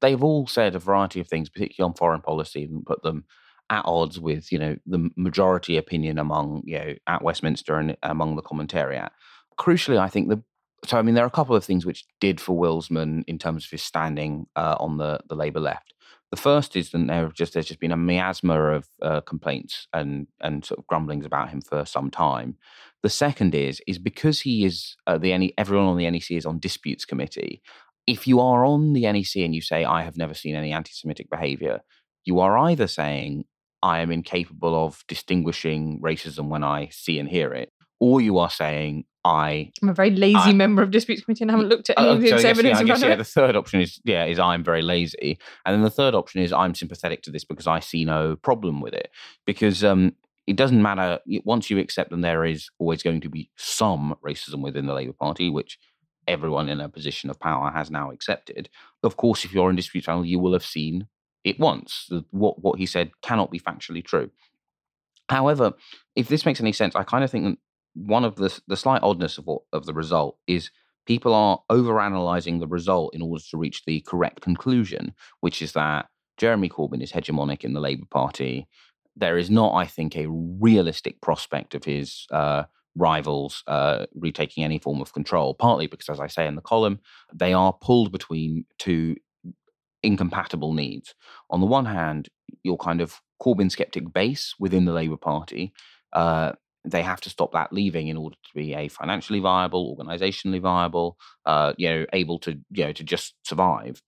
they've 0.00 0.22
all 0.22 0.46
said 0.46 0.74
a 0.74 0.78
variety 0.78 1.20
of 1.20 1.28
things, 1.28 1.48
particularly 1.48 1.88
on 1.88 1.94
foreign 1.94 2.20
policy, 2.20 2.64
and 2.64 2.84
put 2.84 3.02
them 3.02 3.24
at 3.70 3.84
odds 3.84 4.18
with, 4.18 4.50
you 4.50 4.58
know, 4.58 4.76
the 4.86 5.10
majority 5.16 5.76
opinion 5.76 6.18
among, 6.18 6.62
you 6.64 6.78
know, 6.78 6.94
at 7.06 7.22
Westminster 7.22 7.76
and 7.78 7.96
among 8.02 8.36
the 8.36 8.42
commentariat. 8.42 9.10
Crucially, 9.58 9.98
I 9.98 10.08
think 10.08 10.28
the 10.28 10.42
so 10.84 10.98
I 10.98 11.02
mean, 11.02 11.14
there 11.14 11.24
are 11.24 11.28
a 11.28 11.30
couple 11.30 11.56
of 11.56 11.64
things 11.64 11.84
which 11.84 12.04
did 12.20 12.40
for 12.40 12.58
Willsman 12.58 13.24
in 13.26 13.38
terms 13.38 13.64
of 13.64 13.70
his 13.70 13.82
standing 13.82 14.46
uh, 14.56 14.76
on 14.78 14.98
the 14.98 15.20
the 15.28 15.34
Labour 15.34 15.60
left. 15.60 15.94
The 16.30 16.36
first 16.36 16.76
is 16.76 16.90
that 16.90 17.06
there 17.06 17.28
just 17.28 17.54
there's 17.54 17.66
just 17.66 17.80
been 17.80 17.92
a 17.92 17.96
miasma 17.96 18.60
of 18.60 18.86
uh, 19.02 19.20
complaints 19.22 19.88
and 19.92 20.26
and 20.40 20.64
sort 20.64 20.78
of 20.78 20.86
grumblings 20.86 21.26
about 21.26 21.50
him 21.50 21.60
for 21.60 21.84
some 21.84 22.10
time. 22.10 22.56
The 23.02 23.10
second 23.10 23.54
is 23.54 23.80
is 23.86 23.98
because 23.98 24.40
he 24.40 24.64
is 24.64 24.96
uh, 25.06 25.18
the 25.18 25.36
NE, 25.36 25.54
everyone 25.56 25.88
on 25.88 25.96
the 25.96 26.10
NEC 26.10 26.32
is 26.32 26.46
on 26.46 26.58
disputes 26.58 27.04
committee 27.04 27.62
if 28.08 28.26
you 28.26 28.40
are 28.40 28.64
on 28.64 28.94
the 28.94 29.02
NEC 29.02 29.36
and 29.36 29.54
you 29.54 29.60
say, 29.60 29.84
I 29.84 30.02
have 30.02 30.16
never 30.16 30.32
seen 30.32 30.56
any 30.56 30.72
anti 30.72 30.92
Semitic 30.92 31.28
behavior, 31.28 31.82
you 32.24 32.40
are 32.40 32.56
either 32.56 32.86
saying, 32.86 33.44
I 33.82 34.00
am 34.00 34.10
incapable 34.10 34.74
of 34.74 35.04
distinguishing 35.06 36.00
racism 36.02 36.48
when 36.48 36.64
I 36.64 36.88
see 36.88 37.18
and 37.18 37.28
hear 37.28 37.52
it, 37.52 37.70
or 38.00 38.22
you 38.22 38.38
are 38.38 38.48
saying, 38.48 39.04
I. 39.28 39.70
I'm 39.82 39.88
a 39.90 39.94
very 39.94 40.10
lazy 40.10 40.36
I- 40.38 40.52
member 40.52 40.82
of 40.82 40.90
disputes 40.90 41.22
committee 41.24 41.44
and 41.44 41.50
I 41.50 41.54
haven't 41.54 41.68
looked 41.68 41.90
at 41.90 41.98
any 41.98 42.08
Oh, 42.08 42.12
of 42.14 42.20
the 42.20 42.28
so 42.30 42.48
evidence 42.48 42.78
yeah, 42.78 42.80
I 42.80 42.84
guess, 42.84 43.02
yeah, 43.02 43.14
the 43.16 43.24
third 43.24 43.56
option 43.56 43.80
is, 43.80 44.00
yeah, 44.04 44.24
is 44.24 44.38
I'm 44.38 44.64
very 44.64 44.82
lazy. 44.82 45.38
And 45.64 45.74
then 45.74 45.82
the 45.82 45.90
third 45.90 46.14
option 46.14 46.40
is 46.40 46.52
I'm 46.52 46.74
sympathetic 46.74 47.22
to 47.22 47.30
this 47.30 47.44
because 47.44 47.66
I 47.66 47.80
see 47.80 48.04
no 48.04 48.36
problem 48.36 48.80
with 48.80 48.94
it. 48.94 49.10
Because 49.46 49.84
um, 49.84 50.14
it 50.46 50.56
doesn't 50.56 50.80
matter, 50.82 51.18
once 51.44 51.68
you 51.70 51.78
accept 51.78 52.10
that 52.10 52.20
there 52.22 52.44
is 52.44 52.70
always 52.78 53.02
going 53.02 53.20
to 53.20 53.28
be 53.28 53.50
some 53.56 54.16
racism 54.26 54.62
within 54.62 54.86
the 54.86 54.94
Labour 54.94 55.12
Party, 55.12 55.50
which 55.50 55.78
everyone 56.26 56.68
in 56.68 56.80
a 56.80 56.88
position 56.88 57.30
of 57.30 57.38
power 57.40 57.70
has 57.70 57.90
now 57.90 58.10
accepted. 58.10 58.68
Of 59.02 59.16
course, 59.16 59.44
if 59.44 59.52
you're 59.52 59.70
in 59.70 59.76
dispute 59.76 60.04
channel, 60.04 60.24
you 60.24 60.38
will 60.38 60.52
have 60.54 60.64
seen 60.64 61.06
it 61.44 61.58
once. 61.60 62.10
What 62.30 62.62
what 62.62 62.78
he 62.78 62.86
said 62.86 63.10
cannot 63.22 63.50
be 63.50 63.60
factually 63.60 64.04
true. 64.04 64.30
However, 65.28 65.72
if 66.16 66.28
this 66.28 66.46
makes 66.46 66.60
any 66.60 66.72
sense, 66.72 66.96
I 66.96 67.02
kind 67.02 67.22
of 67.24 67.30
think 67.30 67.44
that 67.44 67.58
one 68.06 68.24
of 68.24 68.36
the 68.36 68.58
the 68.66 68.76
slight 68.76 69.02
oddness 69.02 69.38
of 69.38 69.46
what, 69.46 69.62
of 69.72 69.86
the 69.86 69.94
result 69.94 70.38
is 70.46 70.70
people 71.06 71.34
are 71.34 71.60
overanalyzing 71.70 72.60
the 72.60 72.66
result 72.66 73.14
in 73.14 73.22
order 73.22 73.42
to 73.50 73.56
reach 73.56 73.84
the 73.84 74.00
correct 74.00 74.40
conclusion, 74.40 75.14
which 75.40 75.62
is 75.62 75.72
that 75.72 76.06
Jeremy 76.36 76.68
Corbyn 76.68 77.02
is 77.02 77.12
hegemonic 77.12 77.64
in 77.64 77.72
the 77.72 77.80
Labour 77.80 78.06
Party. 78.10 78.68
There 79.16 79.38
is 79.38 79.50
not, 79.50 79.74
I 79.74 79.86
think, 79.86 80.16
a 80.16 80.28
realistic 80.28 81.20
prospect 81.20 81.74
of 81.74 81.84
his 81.84 82.26
uh, 82.30 82.64
rivals 82.94 83.64
uh, 83.66 84.06
retaking 84.14 84.64
any 84.64 84.78
form 84.78 85.00
of 85.00 85.12
control, 85.12 85.54
partly 85.54 85.86
because, 85.86 86.08
as 86.08 86.20
I 86.20 86.26
say 86.28 86.46
in 86.46 86.54
the 86.54 86.60
column, 86.60 87.00
they 87.34 87.52
are 87.52 87.72
pulled 87.72 88.12
between 88.12 88.64
two 88.78 89.16
incompatible 90.02 90.72
needs. 90.72 91.14
On 91.50 91.60
the 91.60 91.66
one 91.66 91.86
hand, 91.86 92.28
your 92.62 92.76
kind 92.76 93.00
of 93.00 93.20
Corbyn 93.42 93.70
skeptic 93.70 94.12
base 94.12 94.54
within 94.58 94.84
the 94.84 94.92
Labour 94.92 95.16
Party, 95.16 95.72
uh, 96.12 96.52
they 96.90 97.02
have 97.02 97.20
to 97.22 97.30
stop 97.30 97.52
that 97.52 97.72
leaving 97.72 98.08
in 98.08 98.16
order 98.16 98.36
to 98.36 98.54
be 98.54 98.74
a 98.74 98.88
financially 98.88 99.40
viable, 99.40 99.96
organisationally 99.96 100.60
viable, 100.60 101.16
uh, 101.46 101.72
you 101.76 101.88
know, 101.88 102.06
able 102.12 102.38
to 102.40 102.58
you 102.70 102.84
know 102.84 102.92
to 102.92 103.04
just 103.04 103.34
survive. 103.44 104.02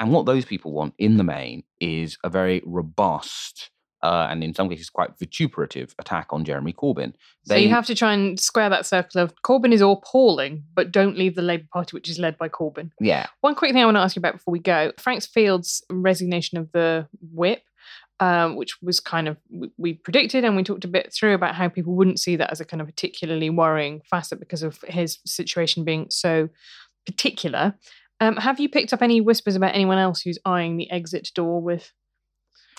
And 0.00 0.12
what 0.12 0.26
those 0.26 0.44
people 0.44 0.72
want 0.72 0.94
in 0.98 1.16
the 1.16 1.24
main 1.24 1.62
is 1.80 2.18
a 2.24 2.28
very 2.28 2.62
robust 2.66 3.70
uh, 4.04 4.26
and 4.28 4.44
in 4.44 4.54
some 4.54 4.68
cases 4.68 4.90
quite 4.90 5.18
vituperative 5.18 5.94
attack 5.98 6.26
on 6.30 6.44
Jeremy 6.44 6.74
Corbyn. 6.74 7.14
So 7.46 7.54
you 7.54 7.70
have 7.70 7.86
to 7.86 7.94
try 7.94 8.12
and 8.12 8.38
square 8.38 8.68
that 8.68 8.84
circle 8.84 9.22
of 9.22 9.32
Corbyn 9.42 9.72
is 9.72 9.80
appalling, 9.80 10.64
but 10.74 10.92
don't 10.92 11.16
leave 11.16 11.34
the 11.34 11.42
Labour 11.42 11.64
Party, 11.72 11.96
which 11.96 12.10
is 12.10 12.18
led 12.18 12.36
by 12.36 12.50
Corbyn. 12.50 12.90
yeah, 13.00 13.26
One 13.40 13.54
quick 13.54 13.72
thing 13.72 13.80
I 13.80 13.86
want 13.86 13.96
to 13.96 14.02
ask 14.02 14.14
you 14.14 14.20
about 14.20 14.34
before 14.34 14.52
we 14.52 14.58
go 14.58 14.92
Frank 14.98 15.22
Field's 15.24 15.82
resignation 15.90 16.58
of 16.58 16.70
the 16.72 17.08
whip, 17.32 17.62
um, 18.20 18.56
which 18.56 18.80
was 18.82 19.00
kind 19.00 19.28
of, 19.28 19.36
we- 19.50 19.72
we 19.76 19.92
predicted 19.94 20.44
and 20.44 20.56
we 20.56 20.62
talked 20.62 20.84
a 20.84 20.88
bit 20.88 21.12
through 21.12 21.34
about 21.34 21.54
how 21.54 21.68
people 21.68 21.94
wouldn't 21.94 22.20
see 22.20 22.36
that 22.36 22.50
as 22.50 22.60
a 22.60 22.64
kind 22.64 22.80
of 22.80 22.86
particularly 22.86 23.50
worrying 23.50 24.00
facet 24.08 24.38
because 24.38 24.62
of 24.62 24.80
his 24.86 25.18
situation 25.26 25.84
being 25.84 26.06
so 26.10 26.48
particular. 27.06 27.74
Um, 28.20 28.36
have 28.36 28.60
you 28.60 28.68
picked 28.68 28.92
up 28.92 29.02
any 29.02 29.20
whispers 29.20 29.56
about 29.56 29.74
anyone 29.74 29.98
else 29.98 30.20
who's 30.20 30.38
eyeing 30.44 30.76
the 30.76 30.90
exit 30.90 31.30
door 31.34 31.60
with? 31.60 31.92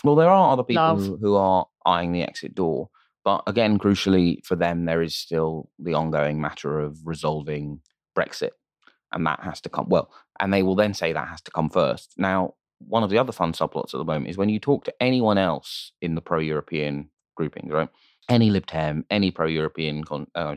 Well, 0.02 0.16
there 0.16 0.30
are 0.30 0.52
other 0.52 0.62
people 0.62 0.82
Love. 0.82 1.06
who, 1.06 1.16
who 1.16 1.34
are 1.36 1.66
eyeing 1.84 2.12
the 2.12 2.22
exit 2.22 2.54
door, 2.54 2.88
but 3.24 3.42
again, 3.46 3.78
crucially 3.78 4.44
for 4.44 4.56
them, 4.56 4.84
there 4.84 5.02
is 5.02 5.14
still 5.14 5.68
the 5.78 5.94
ongoing 5.94 6.40
matter 6.40 6.80
of 6.80 6.98
resolving 7.04 7.80
Brexit, 8.16 8.50
and 9.12 9.26
that 9.26 9.40
has 9.42 9.60
to 9.62 9.68
come. 9.68 9.88
Well, 9.88 10.10
And 10.40 10.52
they 10.52 10.62
will 10.62 10.74
then 10.74 10.94
say 10.94 11.12
that 11.12 11.28
has 11.28 11.42
to 11.42 11.50
come 11.50 11.70
first. 11.70 12.14
Now, 12.16 12.54
one 12.78 13.02
of 13.02 13.10
the 13.10 13.18
other 13.18 13.32
fun 13.32 13.52
subplots 13.52 13.94
at 13.94 13.98
the 13.98 14.04
moment 14.04 14.28
is 14.28 14.36
when 14.36 14.48
you 14.48 14.58
talk 14.58 14.84
to 14.84 14.94
anyone 15.00 15.38
else 15.38 15.92
in 16.00 16.14
the 16.14 16.20
pro 16.20 16.38
European 16.38 17.10
groupings, 17.36 17.72
right? 17.72 17.88
Any 18.28 18.50
Lib 18.50 18.66
Dem, 18.66 19.04
any 19.10 19.30
pro 19.30 19.46
European 19.46 20.04
con- 20.04 20.26
uh, 20.34 20.56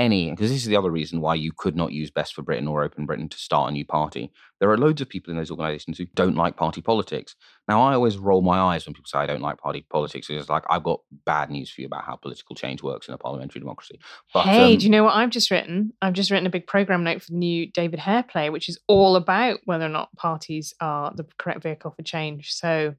any, 0.00 0.30
because 0.30 0.50
this 0.50 0.62
is 0.62 0.66
the 0.66 0.76
other 0.76 0.90
reason 0.90 1.20
why 1.20 1.34
you 1.34 1.52
could 1.54 1.76
not 1.76 1.92
use 1.92 2.10
Best 2.10 2.34
for 2.34 2.42
Britain 2.42 2.66
or 2.66 2.82
Open 2.82 3.04
Britain 3.04 3.28
to 3.28 3.36
start 3.36 3.70
a 3.70 3.72
new 3.72 3.84
party. 3.84 4.32
There 4.58 4.70
are 4.70 4.78
loads 4.78 5.02
of 5.02 5.08
people 5.08 5.30
in 5.30 5.36
those 5.36 5.50
organisations 5.50 5.98
who 5.98 6.06
don't 6.14 6.36
like 6.36 6.56
party 6.56 6.80
politics. 6.80 7.36
Now, 7.68 7.82
I 7.82 7.94
always 7.94 8.16
roll 8.16 8.40
my 8.40 8.58
eyes 8.58 8.86
when 8.86 8.94
people 8.94 9.08
say 9.08 9.18
I 9.18 9.26
don't 9.26 9.42
like 9.42 9.58
party 9.58 9.86
politics. 9.90 10.28
It's 10.30 10.48
like 10.48 10.64
I've 10.70 10.82
got 10.82 11.00
bad 11.26 11.50
news 11.50 11.70
for 11.70 11.82
you 11.82 11.86
about 11.86 12.04
how 12.04 12.16
political 12.16 12.56
change 12.56 12.82
works 12.82 13.08
in 13.08 13.14
a 13.14 13.18
parliamentary 13.18 13.60
democracy. 13.60 14.00
But, 14.32 14.46
hey, 14.46 14.72
um, 14.72 14.78
do 14.78 14.84
you 14.84 14.90
know 14.90 15.04
what 15.04 15.14
I've 15.14 15.30
just 15.30 15.50
written? 15.50 15.92
I've 16.00 16.14
just 16.14 16.30
written 16.30 16.46
a 16.46 16.50
big 16.50 16.66
program 16.66 17.04
note 17.04 17.22
for 17.22 17.32
the 17.32 17.38
new 17.38 17.70
David 17.70 17.98
Hare 18.00 18.22
play, 18.22 18.48
which 18.48 18.70
is 18.70 18.80
all 18.88 19.16
about 19.16 19.60
whether 19.66 19.84
or 19.84 19.90
not 19.90 20.16
parties 20.16 20.72
are 20.80 21.12
the 21.14 21.26
correct 21.38 21.62
vehicle 21.62 21.90
for 21.90 22.02
change. 22.02 22.52
So 22.54 22.94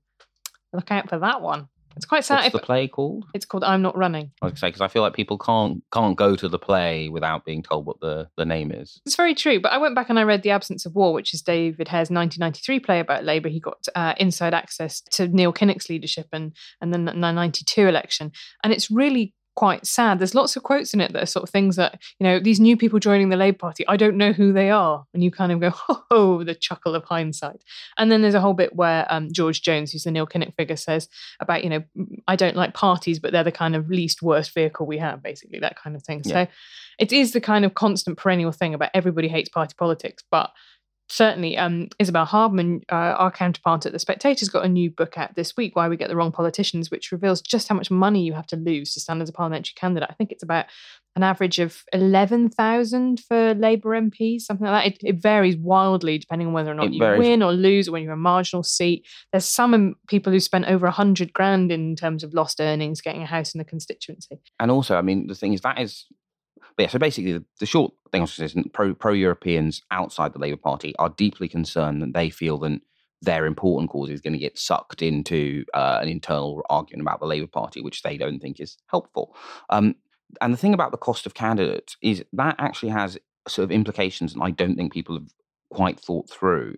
look 0.72 0.91
out 0.91 1.10
for 1.10 1.18
that 1.18 1.41
one. 1.41 1.68
It's 1.95 2.05
quite 2.05 2.23
sad. 2.23 2.43
What's 2.43 2.53
the 2.53 2.59
play 2.59 2.87
called? 2.87 3.25
It's 3.33 3.45
called 3.45 3.63
I'm 3.63 3.81
Not 3.81 3.97
Running. 3.97 4.31
I 4.41 4.47
was 4.47 4.59
say 4.59 4.69
because 4.69 4.81
I 4.81 4.87
feel 4.87 5.01
like 5.01 5.13
people 5.13 5.37
can't 5.37 5.83
can't 5.93 6.17
go 6.17 6.35
to 6.35 6.47
the 6.47 6.59
play 6.59 7.09
without 7.09 7.45
being 7.45 7.63
told 7.63 7.85
what 7.85 7.99
the, 7.99 8.29
the 8.37 8.45
name 8.45 8.71
is. 8.71 9.01
It's 9.05 9.15
very 9.15 9.35
true. 9.35 9.59
But 9.59 9.71
I 9.71 9.77
went 9.77 9.95
back 9.95 10.09
and 10.09 10.19
I 10.19 10.23
read 10.23 10.43
The 10.43 10.51
Absence 10.51 10.85
of 10.85 10.95
War, 10.95 11.13
which 11.13 11.33
is 11.33 11.41
David 11.41 11.87
Hare's 11.87 12.09
1993 12.09 12.79
play 12.79 12.99
about 12.99 13.23
Labour. 13.23 13.49
He 13.49 13.59
got 13.59 13.85
uh, 13.95 14.13
inside 14.17 14.53
access 14.53 15.01
to 15.11 15.27
Neil 15.27 15.53
Kinnock's 15.53 15.89
leadership 15.89 16.27
and 16.31 16.55
and 16.79 16.93
then 16.93 17.05
the 17.05 17.13
92 17.13 17.87
election, 17.87 18.31
and 18.63 18.71
it's 18.73 18.89
really 18.89 19.33
quite 19.56 19.86
sad. 19.86 20.20
There's 20.20 20.36
lots 20.36 20.56
of 20.56 20.64
quotes 20.64 20.93
in 20.93 21.02
it 21.02 21.14
that 21.14 21.24
are 21.24 21.28
sort 21.28 21.43
of 21.43 21.49
things 21.49 21.76
that, 21.76 22.02
you 22.20 22.24
know, 22.24 22.39
these 22.39 22.60
new 22.60 22.78
people 22.78 22.99
joining 22.99 23.30
the 23.30 23.38
Labour 23.38 23.58
Party, 23.58 23.86
I 23.88 23.97
don't 23.97 24.18
know 24.18 24.32
who 24.32 24.54
they 24.54 24.70
are. 24.70 25.06
And 25.14 25.24
you 25.24 25.32
kind 25.32 25.52
of 25.52 25.60
go, 25.60 25.74
oh, 26.12 26.43
the 26.43 26.56
chuckle 26.56 26.95
of 26.95 27.04
hindsight. 27.04 27.64
And 27.97 28.12
then 28.12 28.22
there's 28.22 28.34
a 28.34 28.41
whole 28.41 28.54
bit 28.54 28.76
where 28.76 29.06
um, 29.10 29.32
George 29.32 29.62
Jones, 29.62 29.91
who's 29.91 30.04
the 30.04 30.12
Neil 30.12 30.28
Kinnock 30.28 30.56
figure, 30.56 30.76
says 30.76 31.10
about, 31.39 31.64
you 31.64 31.70
know, 31.70 31.84
I 32.28 32.36
don't 32.36 32.56
like 32.56 32.74
parties, 32.74 33.20
but 33.20 33.32
they're 33.32 33.43
the 33.43 33.52
kind 33.52 33.76
of 33.76 33.89
least 33.89 34.22
worst 34.22 34.54
vehicle 34.54 34.86
we 34.86 34.97
have, 34.99 35.22
basically, 35.22 35.60
that 35.60 35.78
kind 35.78 35.95
of 35.95 36.04
thing. 36.04 36.22
Yeah. 36.26 36.45
So 36.45 36.52
it 36.99 37.12
is 37.12 37.34
the 37.34 37.41
kind 37.41 37.66
of 37.66 37.74
constant 37.74 38.18
perennial 38.18 38.52
thing 38.52 38.74
about 38.74 38.91
everybody 38.93 39.28
hates 39.28 39.49
party 39.49 39.76
politics, 39.78 40.24
but 40.32 40.52
certainly 41.12 41.57
um, 41.57 41.89
Isabel 41.99 42.26
Hardman, 42.26 42.82
uh, 42.91 42.95
our 42.95 43.32
counterpart 43.32 43.86
at 43.86 43.91
The 43.91 43.99
Spectator's 43.99 44.49
got 44.49 44.66
a 44.66 44.70
new 44.70 44.89
book 44.89 45.18
out 45.18 45.36
this 45.36 45.57
week, 45.57 45.76
Why 45.76 45.89
We 45.89 45.97
Get 45.97 46.09
the 46.09 46.16
Wrong 46.16 46.32
Politicians, 46.32 46.89
which 46.89 47.12
reveals 47.12 47.41
just 47.41 47.68
how 47.68 47.76
much 47.76 47.91
money 47.91 48.24
you 48.24 48.34
have 48.34 48.47
to 48.47 48.55
lose 48.55 48.93
to 48.93 48.99
stand 48.99 49.22
as 49.22 49.30
a 49.30 49.34
parliamentary 49.34 49.74
candidate. 49.76 50.09
I 50.09 50.14
think 50.14 50.32
it's 50.32 50.43
about 50.43 50.66
an 51.18 51.24
average 51.24 51.59
of 51.59 51.84
11,000 51.91 53.20
for 53.20 53.53
Labour 53.53 53.89
MPs, 53.89 54.41
something 54.41 54.66
like 54.66 54.84
that. 54.84 54.93
It, 54.93 55.16
it, 55.16 55.22
varies 55.22 55.57
wildly 55.57 56.18
depending 56.18 56.47
on 56.47 56.53
whether 56.53 56.72
or 56.72 56.76
not 56.76 56.93
you 56.93 57.01
win 57.01 57.43
or 57.43 57.51
lose 57.51 57.89
or 57.89 57.91
when 57.91 58.03
you're 58.03 58.14
a 58.14 58.18
marginal 58.18 58.64
seat. 58.64 59.05
There's 59.34 59.45
some 59.45 59.95
people 60.07 60.32
who 60.32 60.39
spent 60.39 60.66
over 60.66 60.86
100 60.86 61.34
grand 61.34 61.72
in 61.72 61.97
terms 61.97 62.24
of 62.24 62.34
lost 62.34 62.62
earnings 62.62 63.01
getting 63.01 63.24
a 63.24 63.26
house 63.26 63.53
in 63.53 63.57
the 63.57 63.66
constituency. 63.66 64.39
And 64.59 64.72
also, 64.72 64.95
I 64.95 65.01
mean, 65.01 65.28
the 65.28 65.36
thing 65.36 65.51
is, 65.51 65.62
that 65.62 65.80
is 65.82 66.05
but 66.78 66.84
yeah, 66.84 66.89
so 66.89 66.99
basically, 66.99 67.34
the, 67.34 67.45
the 67.59 67.65
short 67.65 67.93
thing 68.11 68.22
I 68.22 68.24
was 68.24 68.34
saying 68.34 68.49
is 68.55 68.65
pro 68.74 68.93
pro 68.93 69.13
Europeans 69.13 69.82
outside 69.91 70.34
the 70.34 70.39
Labour 70.39 70.57
Party 70.57 70.95
are 70.97 71.09
deeply 71.09 71.47
concerned 71.47 72.01
that 72.01 72.13
they 72.13 72.30
feel 72.30 72.57
that 72.59 72.82
their 73.22 73.45
important 73.45 73.89
cause 73.89 74.09
is 74.09 74.22
going 74.22 74.34
to 74.34 74.39
get 74.39 74.57
sucked 74.57 75.01
into 75.01 75.63
uh, 75.74 75.99
an 76.01 76.07
internal 76.07 76.61
argument 76.69 77.01
about 77.01 77.19
the 77.19 77.28
Labour 77.28 77.47
Party, 77.47 77.82
which 77.82 78.01
they 78.01 78.17
don't 78.17 78.39
think 78.39 78.59
is 78.59 78.78
helpful. 78.88 79.36
Um, 79.69 79.95
and 80.39 80.53
the 80.53 80.57
thing 80.57 80.74
about 80.74 80.91
the 80.91 80.97
cost 80.97 81.26
of 81.26 81.34
candidates 81.34 81.97
is 82.01 82.24
that 82.34 82.55
actually 82.57 82.89
has 82.89 83.17
sort 83.47 83.65
of 83.65 83.72
implications, 83.72 84.34
and 84.34 84.43
I 84.43 84.51
don't 84.51 84.76
think 84.76 84.93
people 84.93 85.15
have 85.15 85.30
quite 85.69 85.99
thought 85.99 86.30
through, 86.30 86.76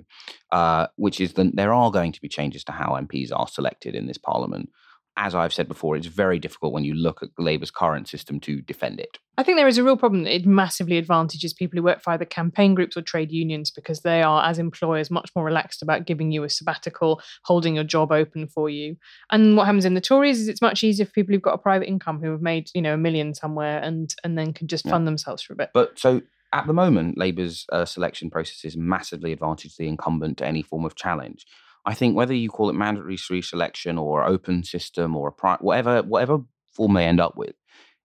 uh, 0.52 0.88
which 0.98 1.20
is 1.20 1.34
that 1.34 1.56
there 1.56 1.74
are 1.74 1.92
going 1.92 2.12
to 2.12 2.22
be 2.22 2.30
changes 2.30 2.64
to 2.66 2.72
how 2.72 2.92
MPs 2.92 3.32
are 3.34 3.48
selected 3.48 3.96
in 3.96 4.08
this 4.08 4.18
parliament 4.18 4.70
as 5.16 5.36
I've 5.36 5.54
said 5.54 5.68
before, 5.68 5.96
it's 5.96 6.08
very 6.08 6.40
difficult 6.40 6.74
when 6.74 6.84
you 6.84 6.94
look 6.94 7.22
at 7.22 7.30
Labour's 7.38 7.70
current 7.70 8.08
system 8.08 8.40
to 8.42 8.62
defend 8.62 9.00
it. 9.00 9.20
I 9.38 9.44
think 9.44 9.58
there 9.58 9.68
is 9.68 9.78
a 9.78 9.84
real 9.84 9.98
problem 9.98 10.24
that 10.24 10.36
it 10.36 10.46
massively 10.46 10.98
advantages 10.98 11.54
people 11.54 11.78
who 11.78 11.84
work 11.84 12.02
for 12.02 12.12
either 12.12 12.26
campaign 12.26 12.74
groups 12.74 12.98
or 12.98 13.02
trade 13.02 13.32
unions 13.32 13.70
because 13.70 14.02
they 14.02 14.24
are, 14.24 14.44
as 14.48 14.60
employers, 14.60 15.12
much 15.12 15.30
more 15.36 15.46
relaxed 15.46 15.82
about 15.82 16.06
giving 16.06 16.32
you 16.32 16.44
a 16.44 16.50
sabbatical, 16.50 17.22
holding 17.44 17.76
your 17.76 17.84
job 17.84 18.12
open 18.12 18.48
for 18.48 18.70
you. 18.70 18.96
And 19.32 19.56
what 19.56 19.66
happens 19.66 19.86
in 19.86 19.94
the 19.94 20.02
Tories 20.02 20.40
is 20.40 20.48
it's 20.48 20.62
much 20.62 20.84
easier 20.84 21.06
for 21.06 21.12
people 21.12 21.34
who've 21.34 21.42
got 21.42 21.56
a 21.56 21.60
private 21.60 21.88
income 21.88 22.20
who 22.22 22.32
have 22.32 22.42
made, 22.42 22.70
you 22.74 22.82
know, 22.82 22.96
a 22.96 22.98
million 22.98 23.34
somewhere 23.34 23.80
and 23.80 24.14
and 24.24 24.38
then 24.38 24.54
can 24.54 24.68
just 24.68 24.88
fund 24.88 25.04
yeah. 25.04 25.12
themselves 25.12 25.44
for 25.44 25.54
a 25.54 25.56
bit. 25.56 25.70
But 25.74 26.00
so 26.00 26.22
at 26.54 26.68
the 26.68 26.74
moment, 26.74 27.18
Labour's 27.18 27.66
uh, 27.72 27.86
selection 27.86 28.30
process 28.30 28.64
is 28.64 28.78
massively 28.78 29.32
advantage 29.32 29.76
the 29.76 29.88
incumbent 29.88 30.38
to 30.38 30.46
any 30.46 30.62
form 30.62 30.86
of 30.86 30.96
challenge. 30.96 31.46
I 31.86 31.94
think 31.94 32.16
whether 32.16 32.34
you 32.34 32.50
call 32.50 32.70
it 32.70 32.74
mandatory 32.74 33.18
reselection 33.18 34.00
or 34.02 34.24
open 34.24 34.64
system 34.64 35.16
or 35.16 35.30
a 35.30 35.32
pri- 35.32 35.58
whatever 35.60 36.02
whatever 36.04 36.40
form 36.72 36.94
they 36.94 37.06
end 37.06 37.20
up 37.20 37.36
with, 37.36 37.56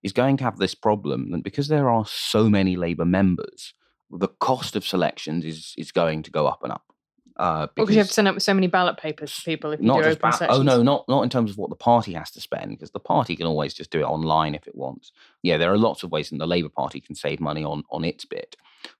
is 0.02 0.12
going 0.12 0.36
to 0.38 0.44
have 0.44 0.58
this 0.58 0.74
problem 0.74 1.30
that 1.30 1.42
because 1.42 1.68
there 1.68 1.88
are 1.88 2.04
so 2.06 2.48
many 2.48 2.76
Labour 2.76 3.04
members, 3.04 3.74
the 4.10 4.28
cost 4.28 4.76
of 4.76 4.86
selections 4.86 5.44
is 5.44 5.74
is 5.76 5.92
going 5.92 6.22
to 6.24 6.30
go 6.30 6.46
up 6.46 6.62
and 6.62 6.72
up. 6.72 6.82
Uh, 7.36 7.68
because 7.76 7.94
you 7.94 7.98
have 7.98 8.08
to 8.08 8.12
send 8.12 8.26
out 8.26 8.42
so 8.42 8.52
many 8.52 8.66
ballot 8.66 8.96
papers 8.96 9.32
to 9.32 9.42
people 9.42 9.70
if 9.70 9.80
you 9.80 9.86
do 9.86 10.08
open 10.10 10.30
ba- 10.30 10.50
Oh 10.50 10.62
no, 10.62 10.82
not 10.82 11.08
not 11.08 11.22
in 11.22 11.30
terms 11.30 11.52
of 11.52 11.56
what 11.58 11.70
the 11.70 11.76
party 11.76 12.12
has 12.14 12.32
to 12.32 12.40
spend, 12.40 12.70
because 12.70 12.90
the 12.90 12.98
party 12.98 13.36
can 13.36 13.46
always 13.46 13.74
just 13.74 13.92
do 13.92 14.00
it 14.00 14.04
online 14.04 14.56
if 14.56 14.66
it 14.66 14.74
wants. 14.74 15.12
Yeah, 15.44 15.56
there 15.56 15.72
are 15.72 15.78
lots 15.78 16.02
of 16.02 16.10
ways 16.10 16.32
in 16.32 16.38
the 16.38 16.48
Labour 16.48 16.68
Party 16.68 17.00
can 17.00 17.14
save 17.14 17.38
money 17.38 17.62
on 17.62 17.84
on 17.90 18.04
its 18.04 18.24
bit, 18.24 18.56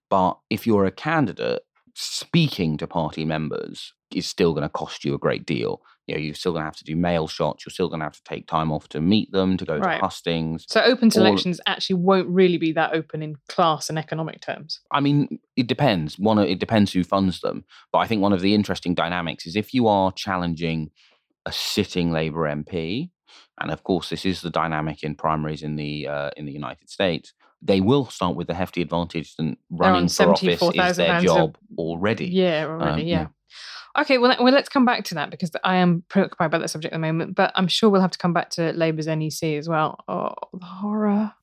but 0.09 0.37
if 0.49 0.65
you're 0.65 0.85
a 0.85 0.91
candidate 0.91 1.63
speaking 2.01 2.77
to 2.77 2.87
party 2.87 3.25
members 3.25 3.93
is 4.15 4.25
still 4.25 4.53
going 4.53 4.63
to 4.63 4.69
cost 4.69 5.03
you 5.03 5.13
a 5.13 5.19
great 5.19 5.45
deal. 5.45 5.81
You 6.07 6.15
know, 6.15 6.21
you're 6.21 6.33
still 6.33 6.53
going 6.53 6.61
to 6.61 6.67
have 6.67 6.77
to 6.77 6.85
do 6.85 6.95
mail 6.95 7.27
shots. 7.27 7.65
You're 7.65 7.73
still 7.73 7.89
going 7.89 7.99
to 7.99 8.05
have 8.05 8.15
to 8.15 8.23
take 8.23 8.47
time 8.47 8.71
off 8.71 8.87
to 8.89 9.01
meet 9.01 9.31
them, 9.33 9.57
to 9.57 9.65
go 9.65 9.77
right. 9.77 9.95
to 9.95 10.01
hustings. 10.01 10.65
So 10.69 10.81
open 10.81 11.11
selections 11.11 11.59
All... 11.59 11.73
actually 11.73 11.97
won't 11.97 12.29
really 12.29 12.57
be 12.57 12.71
that 12.71 12.93
open 12.93 13.21
in 13.21 13.35
class 13.49 13.89
and 13.89 13.99
economic 13.99 14.39
terms. 14.39 14.79
I 14.91 15.01
mean, 15.01 15.39
it 15.57 15.67
depends. 15.67 16.17
One, 16.17 16.39
it 16.39 16.59
depends 16.59 16.93
who 16.93 17.03
funds 17.03 17.41
them. 17.41 17.65
But 17.91 17.99
I 17.99 18.07
think 18.07 18.21
one 18.21 18.33
of 18.33 18.41
the 18.41 18.55
interesting 18.55 18.95
dynamics 18.95 19.45
is 19.45 19.57
if 19.57 19.73
you 19.73 19.87
are 19.87 20.13
challenging 20.13 20.91
a 21.45 21.51
sitting 21.51 22.11
Labour 22.11 22.47
MP, 22.49 23.11
and 23.59 23.71
of 23.71 23.83
course 23.83 24.09
this 24.09 24.25
is 24.25 24.41
the 24.41 24.49
dynamic 24.49 25.03
in 25.03 25.15
primaries 25.15 25.63
in 25.63 25.75
the 25.75 26.07
uh, 26.07 26.29
in 26.37 26.45
the 26.45 26.53
United 26.53 26.89
States 26.89 27.33
they 27.61 27.81
will 27.81 28.05
start 28.05 28.35
with 28.35 28.47
the 28.47 28.53
hefty 28.53 28.81
advantage 28.81 29.35
that 29.35 29.57
running 29.69 30.07
for 30.07 30.31
office 30.31 30.61
is 30.61 30.97
their 30.97 31.21
job 31.21 31.57
already. 31.77 32.27
Yeah, 32.27 32.65
already, 32.65 33.01
um, 33.01 33.07
yeah. 33.07 33.21
yeah. 33.21 33.27
Okay, 33.97 34.17
well, 34.17 34.35
well, 34.39 34.53
let's 34.53 34.69
come 34.69 34.85
back 34.85 35.03
to 35.05 35.15
that 35.15 35.31
because 35.31 35.51
I 35.63 35.77
am 35.77 36.03
preoccupied 36.09 36.51
by 36.51 36.59
that 36.59 36.69
subject 36.69 36.93
at 36.93 36.97
the 36.97 37.01
moment, 37.01 37.35
but 37.35 37.51
I'm 37.55 37.67
sure 37.67 37.89
we'll 37.89 38.01
have 38.01 38.11
to 38.11 38.19
come 38.19 38.33
back 38.33 38.49
to 38.51 38.71
Labour's 38.73 39.07
NEC 39.07 39.43
as 39.43 39.67
well. 39.67 40.03
Oh, 40.07 40.33
the 40.53 40.65
horror. 40.65 41.33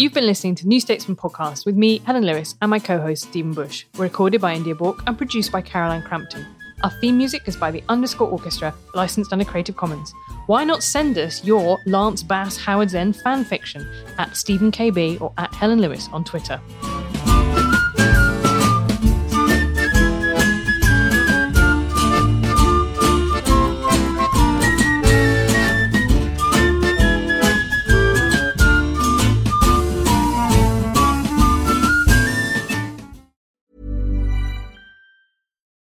You've 0.00 0.14
been 0.14 0.24
listening 0.24 0.54
to 0.54 0.66
New 0.66 0.80
Statesman 0.80 1.14
podcast 1.14 1.66
with 1.66 1.76
me, 1.76 1.98
Helen 2.06 2.24
Lewis, 2.24 2.54
and 2.62 2.70
my 2.70 2.78
co 2.78 2.98
host, 2.98 3.24
Stephen 3.24 3.52
Bush, 3.52 3.84
recorded 3.98 4.40
by 4.40 4.54
India 4.54 4.74
Bourke 4.74 5.02
and 5.06 5.18
produced 5.18 5.52
by 5.52 5.60
Caroline 5.60 6.00
Crampton. 6.00 6.46
Our 6.82 6.90
theme 7.02 7.18
music 7.18 7.42
is 7.46 7.54
by 7.54 7.70
the 7.70 7.84
Underscore 7.90 8.30
Orchestra, 8.30 8.74
licensed 8.94 9.30
under 9.30 9.44
Creative 9.44 9.76
Commons. 9.76 10.14
Why 10.46 10.64
not 10.64 10.82
send 10.82 11.18
us 11.18 11.44
your 11.44 11.78
Lance 11.84 12.22
Bass 12.22 12.56
Howard's 12.56 12.94
End 12.94 13.14
fan 13.14 13.44
fiction 13.44 13.86
at 14.16 14.38
Stephen 14.38 14.72
KB 14.72 15.20
or 15.20 15.34
at 15.36 15.52
Helen 15.52 15.82
Lewis 15.82 16.08
on 16.14 16.24
Twitter? 16.24 16.58